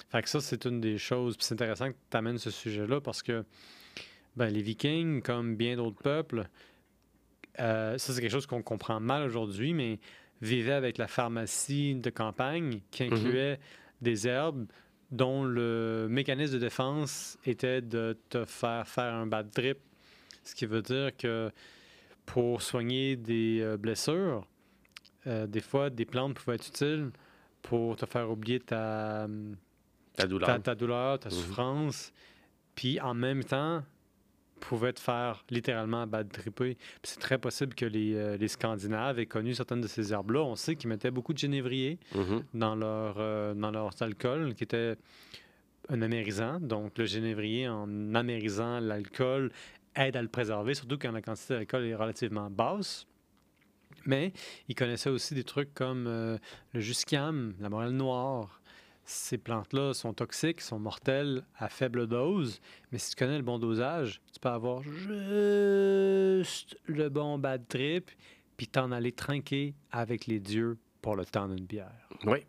Fait 0.10 0.22
que 0.22 0.30
ça, 0.30 0.40
c'est 0.40 0.66
une 0.66 0.82
des 0.82 0.98
choses. 0.98 1.36
Puis 1.38 1.46
c'est 1.46 1.54
intéressant 1.54 1.92
que 1.92 1.98
tu 2.10 2.18
amènes 2.18 2.38
ce 2.38 2.52
sujet-là 2.52 3.02
parce 3.02 3.24
que 3.24 3.44
ben, 4.36 4.48
les 4.48 4.62
Vikings, 4.62 5.22
comme 5.22 5.56
bien 5.56 5.76
d'autres 5.76 6.02
peuples, 6.02 6.48
euh, 7.60 7.98
ça, 7.98 8.14
c'est 8.14 8.22
quelque 8.22 8.32
chose 8.32 8.48
qu'on 8.48 8.62
comprend 8.62 9.00
mal 9.00 9.24
aujourd'hui, 9.24 9.74
mais 9.74 10.00
vivaient 10.42 10.74
avec 10.74 10.98
la 10.98 11.08
pharmacie 11.08 11.96
de 11.96 12.10
campagne 12.10 12.82
qui 12.92 13.04
incluait 13.04 13.60
des 14.02 14.28
herbes 14.28 14.66
dont 15.12 15.44
le 15.44 16.08
mécanisme 16.10 16.56
de 16.56 16.60
défense 16.60 17.38
était 17.46 17.82
de 17.82 18.18
te 18.30 18.44
faire 18.44 18.88
faire 18.88 19.14
un 19.14 19.28
bad 19.28 19.52
trip. 19.52 19.78
Ce 20.44 20.54
qui 20.54 20.66
veut 20.66 20.82
dire 20.82 21.16
que 21.16 21.52
pour 22.26 22.62
soigner 22.62 23.16
des 23.16 23.62
euh, 23.62 23.78
blessures, 23.78 24.46
euh, 25.28 25.48
des 25.48 25.62
fois, 25.62 25.90
des 25.90 26.06
plantes 26.06 26.36
pouvaient 26.36 26.56
être 26.56 26.68
utiles 26.68 27.12
pour 27.62 27.96
te 27.96 28.06
faire 28.06 28.30
oublier 28.30 28.60
ta, 28.60 29.28
Ta 30.16 30.28
douleur. 30.28 30.48
ta, 30.48 30.60
ta 30.60 30.76
douleur, 30.76 31.20
ta 31.20 31.30
Mhm. 31.30 31.36
souffrance, 31.36 32.14
puis 32.76 33.00
en 33.02 33.14
même 33.14 33.44
temps, 33.44 33.84
pouvait 34.62 34.94
te 34.94 35.00
faire 35.02 35.44
littéralement 35.50 36.08
bad 36.08 36.32
tripper. 36.32 36.76
Puis 36.76 37.00
c'est 37.04 37.20
très 37.20 37.38
possible 37.38 37.76
que 37.76 37.86
les, 37.86 38.16
euh, 38.16 38.38
les 38.38 38.48
Scandinaves 38.48 39.20
aient 39.20 39.26
connu 39.26 39.54
certaines 39.54 39.82
de 39.82 39.88
ces 39.88 40.12
herbes-là. 40.14 40.42
On 40.42 40.56
sait 40.56 40.76
qu'ils 40.76 40.90
mettaient 40.90 41.12
beaucoup 41.12 41.34
de 41.34 41.38
génévrier 41.38 42.00
Mhm. 42.16 42.44
dans 42.54 42.74
leur, 42.76 43.16
euh, 43.20 43.54
dans 43.54 43.70
leur 43.72 43.92
alcool, 44.02 44.56
qui 44.56 44.64
était 44.64 44.96
un 45.90 46.02
amérisant. 46.02 46.60
Donc, 46.62 46.98
le 46.98 47.06
génévrier, 47.06 47.68
en 47.68 48.16
amérisant 48.16 48.80
l'alcool, 48.80 49.52
aide 49.96 50.16
à 50.16 50.22
le 50.22 50.30
préserver, 50.30 50.74
surtout 50.74 50.98
quand 50.98 51.12
la 51.12 51.22
quantité 51.22 51.54
d'alcool 51.54 51.84
est 51.86 51.96
relativement 51.96 52.50
basse. 52.50 53.06
Mais 54.06 54.34
ils 54.68 54.76
connaissaient 54.76 55.10
aussi 55.10 55.36
des 55.36 55.44
trucs 55.44 55.74
comme 55.74 56.06
euh, 56.08 56.38
le 56.74 56.80
jusquiam, 56.80 57.54
la 57.60 57.70
morelle 57.70 57.92
noire. 57.96 58.62
Ces 59.08 59.38
plantes-là 59.38 59.94
sont 59.94 60.14
toxiques, 60.14 60.62
sont 60.62 60.80
mortelles 60.80 61.44
à 61.60 61.70
faible 61.70 62.08
dose, 62.08 62.60
mais 62.92 62.98
si 62.98 63.12
tu 63.12 63.16
connais 63.18 63.38
le 63.38 63.44
bon 63.44 63.60
dosage, 63.60 64.20
tu 64.34 64.40
peux 64.40 64.50
avoir 64.50 64.82
juste 64.82 66.76
le 66.88 67.10
bon 67.10 67.38
bad 67.38 67.68
trip, 67.68 68.10
puis 68.58 68.68
t'en 68.68 68.92
aller 68.92 69.12
trinquer 69.12 69.76
avec 69.92 70.26
les 70.26 70.40
dieux 70.40 70.78
pour 71.02 71.16
le 71.16 71.24
temps 71.26 71.48
d'une 71.48 71.66
bière. 71.66 72.10
Oui. 72.26 72.40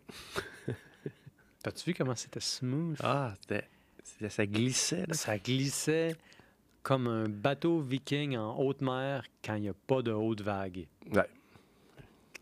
T'as-tu 1.63 1.91
vu 1.91 1.93
comment 1.93 2.15
c'était 2.15 2.39
smooth? 2.39 2.97
Ah, 3.03 3.33
c'était- 3.41 4.29
ça 4.29 4.45
glissait. 4.47 5.05
Là. 5.05 5.13
Ça 5.13 5.37
glissait 5.37 6.15
comme 6.81 7.07
un 7.07 7.25
bateau 7.29 7.81
viking 7.81 8.35
en 8.37 8.57
haute 8.57 8.81
mer 8.81 9.23
quand 9.43 9.55
il 9.55 9.61
n'y 9.63 9.69
a 9.69 9.73
pas 9.73 10.01
de 10.01 10.11
haute 10.11 10.41
vague. 10.41 10.87
Ouais. 11.11 11.27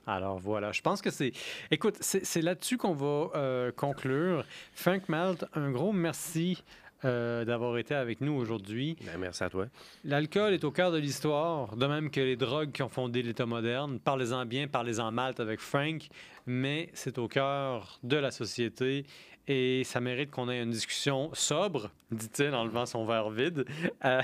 Alors 0.07 0.37
voilà, 0.37 0.71
je 0.71 0.81
pense 0.81 1.01
que 1.01 1.09
c'est... 1.09 1.31
Écoute, 1.71 1.97
c'est 1.99 2.41
là-dessus 2.41 2.77
qu'on 2.77 2.93
va 2.93 3.29
euh, 3.35 3.71
conclure. 3.71 4.45
Frank 4.73 5.09
Malt, 5.09 5.45
un 5.53 5.71
gros 5.71 5.91
merci 5.91 6.63
euh, 7.03 7.45
d'avoir 7.45 7.77
été 7.77 7.93
avec 7.93 8.21
nous 8.21 8.33
aujourd'hui. 8.33 8.97
Ben, 9.05 9.17
merci 9.19 9.43
à 9.43 9.49
toi. 9.49 9.67
L'alcool 10.03 10.53
est 10.53 10.63
au 10.63 10.71
cœur 10.71 10.91
de 10.91 10.97
l'histoire, 10.97 11.75
de 11.75 11.85
même 11.85 12.09
que 12.09 12.21
les 12.21 12.35
drogues 12.35 12.71
qui 12.71 12.81
ont 12.83 12.89
fondé 12.89 13.21
l'État 13.21 13.45
moderne. 13.45 13.99
Parlez-en 13.99 14.45
bien, 14.45 14.67
parlez-en 14.67 15.11
Malte 15.11 15.39
avec 15.39 15.59
Frank, 15.59 16.07
mais 16.45 16.89
c'est 16.93 17.17
au 17.17 17.27
cœur 17.27 17.99
de 18.03 18.17
la 18.17 18.31
société 18.31 19.05
et 19.47 19.83
ça 19.83 20.01
mérite 20.01 20.31
qu'on 20.31 20.49
ait 20.49 20.61
une 20.61 20.71
discussion 20.71 21.29
sobre, 21.33 21.91
dit-il 22.11 22.53
en 22.53 22.65
levant 22.65 22.85
son 22.85 23.05
verre 23.05 23.29
vide, 23.29 23.65
euh, 24.03 24.21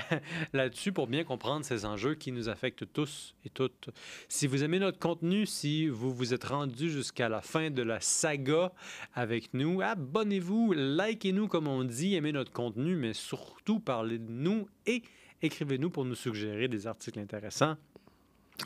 là-dessus 0.52 0.92
pour 0.92 1.06
bien 1.06 1.24
comprendre 1.24 1.64
ces 1.64 1.84
enjeux 1.84 2.14
qui 2.14 2.32
nous 2.32 2.48
affectent 2.48 2.92
tous 2.92 3.34
et 3.44 3.50
toutes. 3.50 3.90
Si 4.28 4.46
vous 4.46 4.64
aimez 4.64 4.78
notre 4.78 4.98
contenu, 4.98 5.46
si 5.46 5.88
vous 5.88 6.12
vous 6.12 6.34
êtes 6.34 6.44
rendu 6.44 6.90
jusqu'à 6.90 7.28
la 7.28 7.40
fin 7.40 7.70
de 7.70 7.82
la 7.82 8.00
saga 8.00 8.72
avec 9.14 9.54
nous, 9.54 9.80
abonnez-vous, 9.80 10.72
likez-nous 10.72 11.48
comme 11.48 11.68
on 11.68 11.84
dit, 11.84 12.14
aimez 12.14 12.32
notre 12.32 12.52
contenu, 12.52 12.96
mais 12.96 13.12
surtout 13.12 13.78
parlez 13.78 14.18
de 14.18 14.30
nous 14.30 14.68
et 14.86 15.02
écrivez-nous 15.40 15.90
pour 15.90 16.04
nous 16.04 16.14
suggérer 16.14 16.68
des 16.68 16.86
articles 16.86 17.18
intéressants 17.18 17.76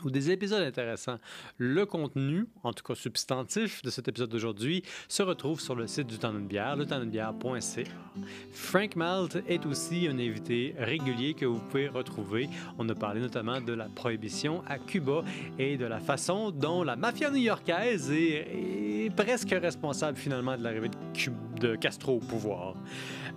ou 0.05 0.09
des 0.09 0.31
épisodes 0.31 0.61
intéressants. 0.61 1.17
Le 1.57 1.85
contenu, 1.85 2.47
en 2.63 2.73
tout 2.73 2.83
cas 2.83 2.95
substantif 2.95 3.81
de 3.81 3.89
cet 3.89 4.07
épisode 4.07 4.29
d'aujourd'hui, 4.29 4.83
se 5.07 5.23
retrouve 5.23 5.59
sur 5.59 5.75
le 5.75 5.87
site 5.87 6.07
du 6.07 6.17
temps 6.17 6.33
d'une 6.33 6.47
bière, 6.47 6.75
le 6.75 6.85
temps 6.85 6.99
d'une 6.99 7.09
bière.ca. 7.09 7.83
Frank 8.51 8.95
Malt 8.95 9.37
est 9.47 9.65
aussi 9.65 10.07
un 10.07 10.19
invité 10.19 10.75
régulier 10.77 11.33
que 11.33 11.45
vous 11.45 11.59
pouvez 11.59 11.87
retrouver. 11.87 12.49
On 12.77 12.87
a 12.89 12.95
parlé 12.95 13.21
notamment 13.21 13.61
de 13.61 13.73
la 13.73 13.85
prohibition 13.85 14.63
à 14.67 14.79
Cuba 14.79 15.23
et 15.57 15.77
de 15.77 15.85
la 15.85 15.99
façon 15.99 16.51
dont 16.51 16.83
la 16.83 16.95
mafia 16.95 17.29
new-yorkaise 17.29 18.11
est, 18.11 19.11
presque 19.15 19.49
responsable 19.49 20.17
finalement 20.17 20.57
de 20.57 20.63
l'arrivée 20.63 20.89
de, 21.59 21.75
Castro 21.75 22.17
au 22.17 22.19
pouvoir. 22.19 22.75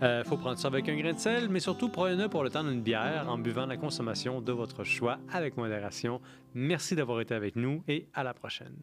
Il 0.02 0.22
faut 0.24 0.36
prendre 0.36 0.58
ça 0.58 0.68
avec 0.68 0.88
un 0.88 0.96
grain 0.96 1.12
de 1.12 1.18
sel, 1.18 1.48
mais 1.48 1.60
surtout 1.60 1.88
prenez-le 1.88 2.28
pour 2.28 2.42
le 2.42 2.50
temps 2.50 2.64
d'une 2.64 2.80
bière 2.80 3.26
en 3.28 3.38
buvant 3.38 3.66
la 3.66 3.76
consommation 3.76 4.40
de 4.40 4.52
votre 4.52 4.84
choix 4.84 5.18
avec 5.32 5.56
modération. 5.56 6.20
Merci 6.54 6.96
d'avoir 6.96 7.20
été 7.20 7.34
avec 7.34 7.56
nous 7.56 7.82
et 7.86 8.08
à 8.14 8.22
la 8.24 8.34
prochaine. 8.34 8.76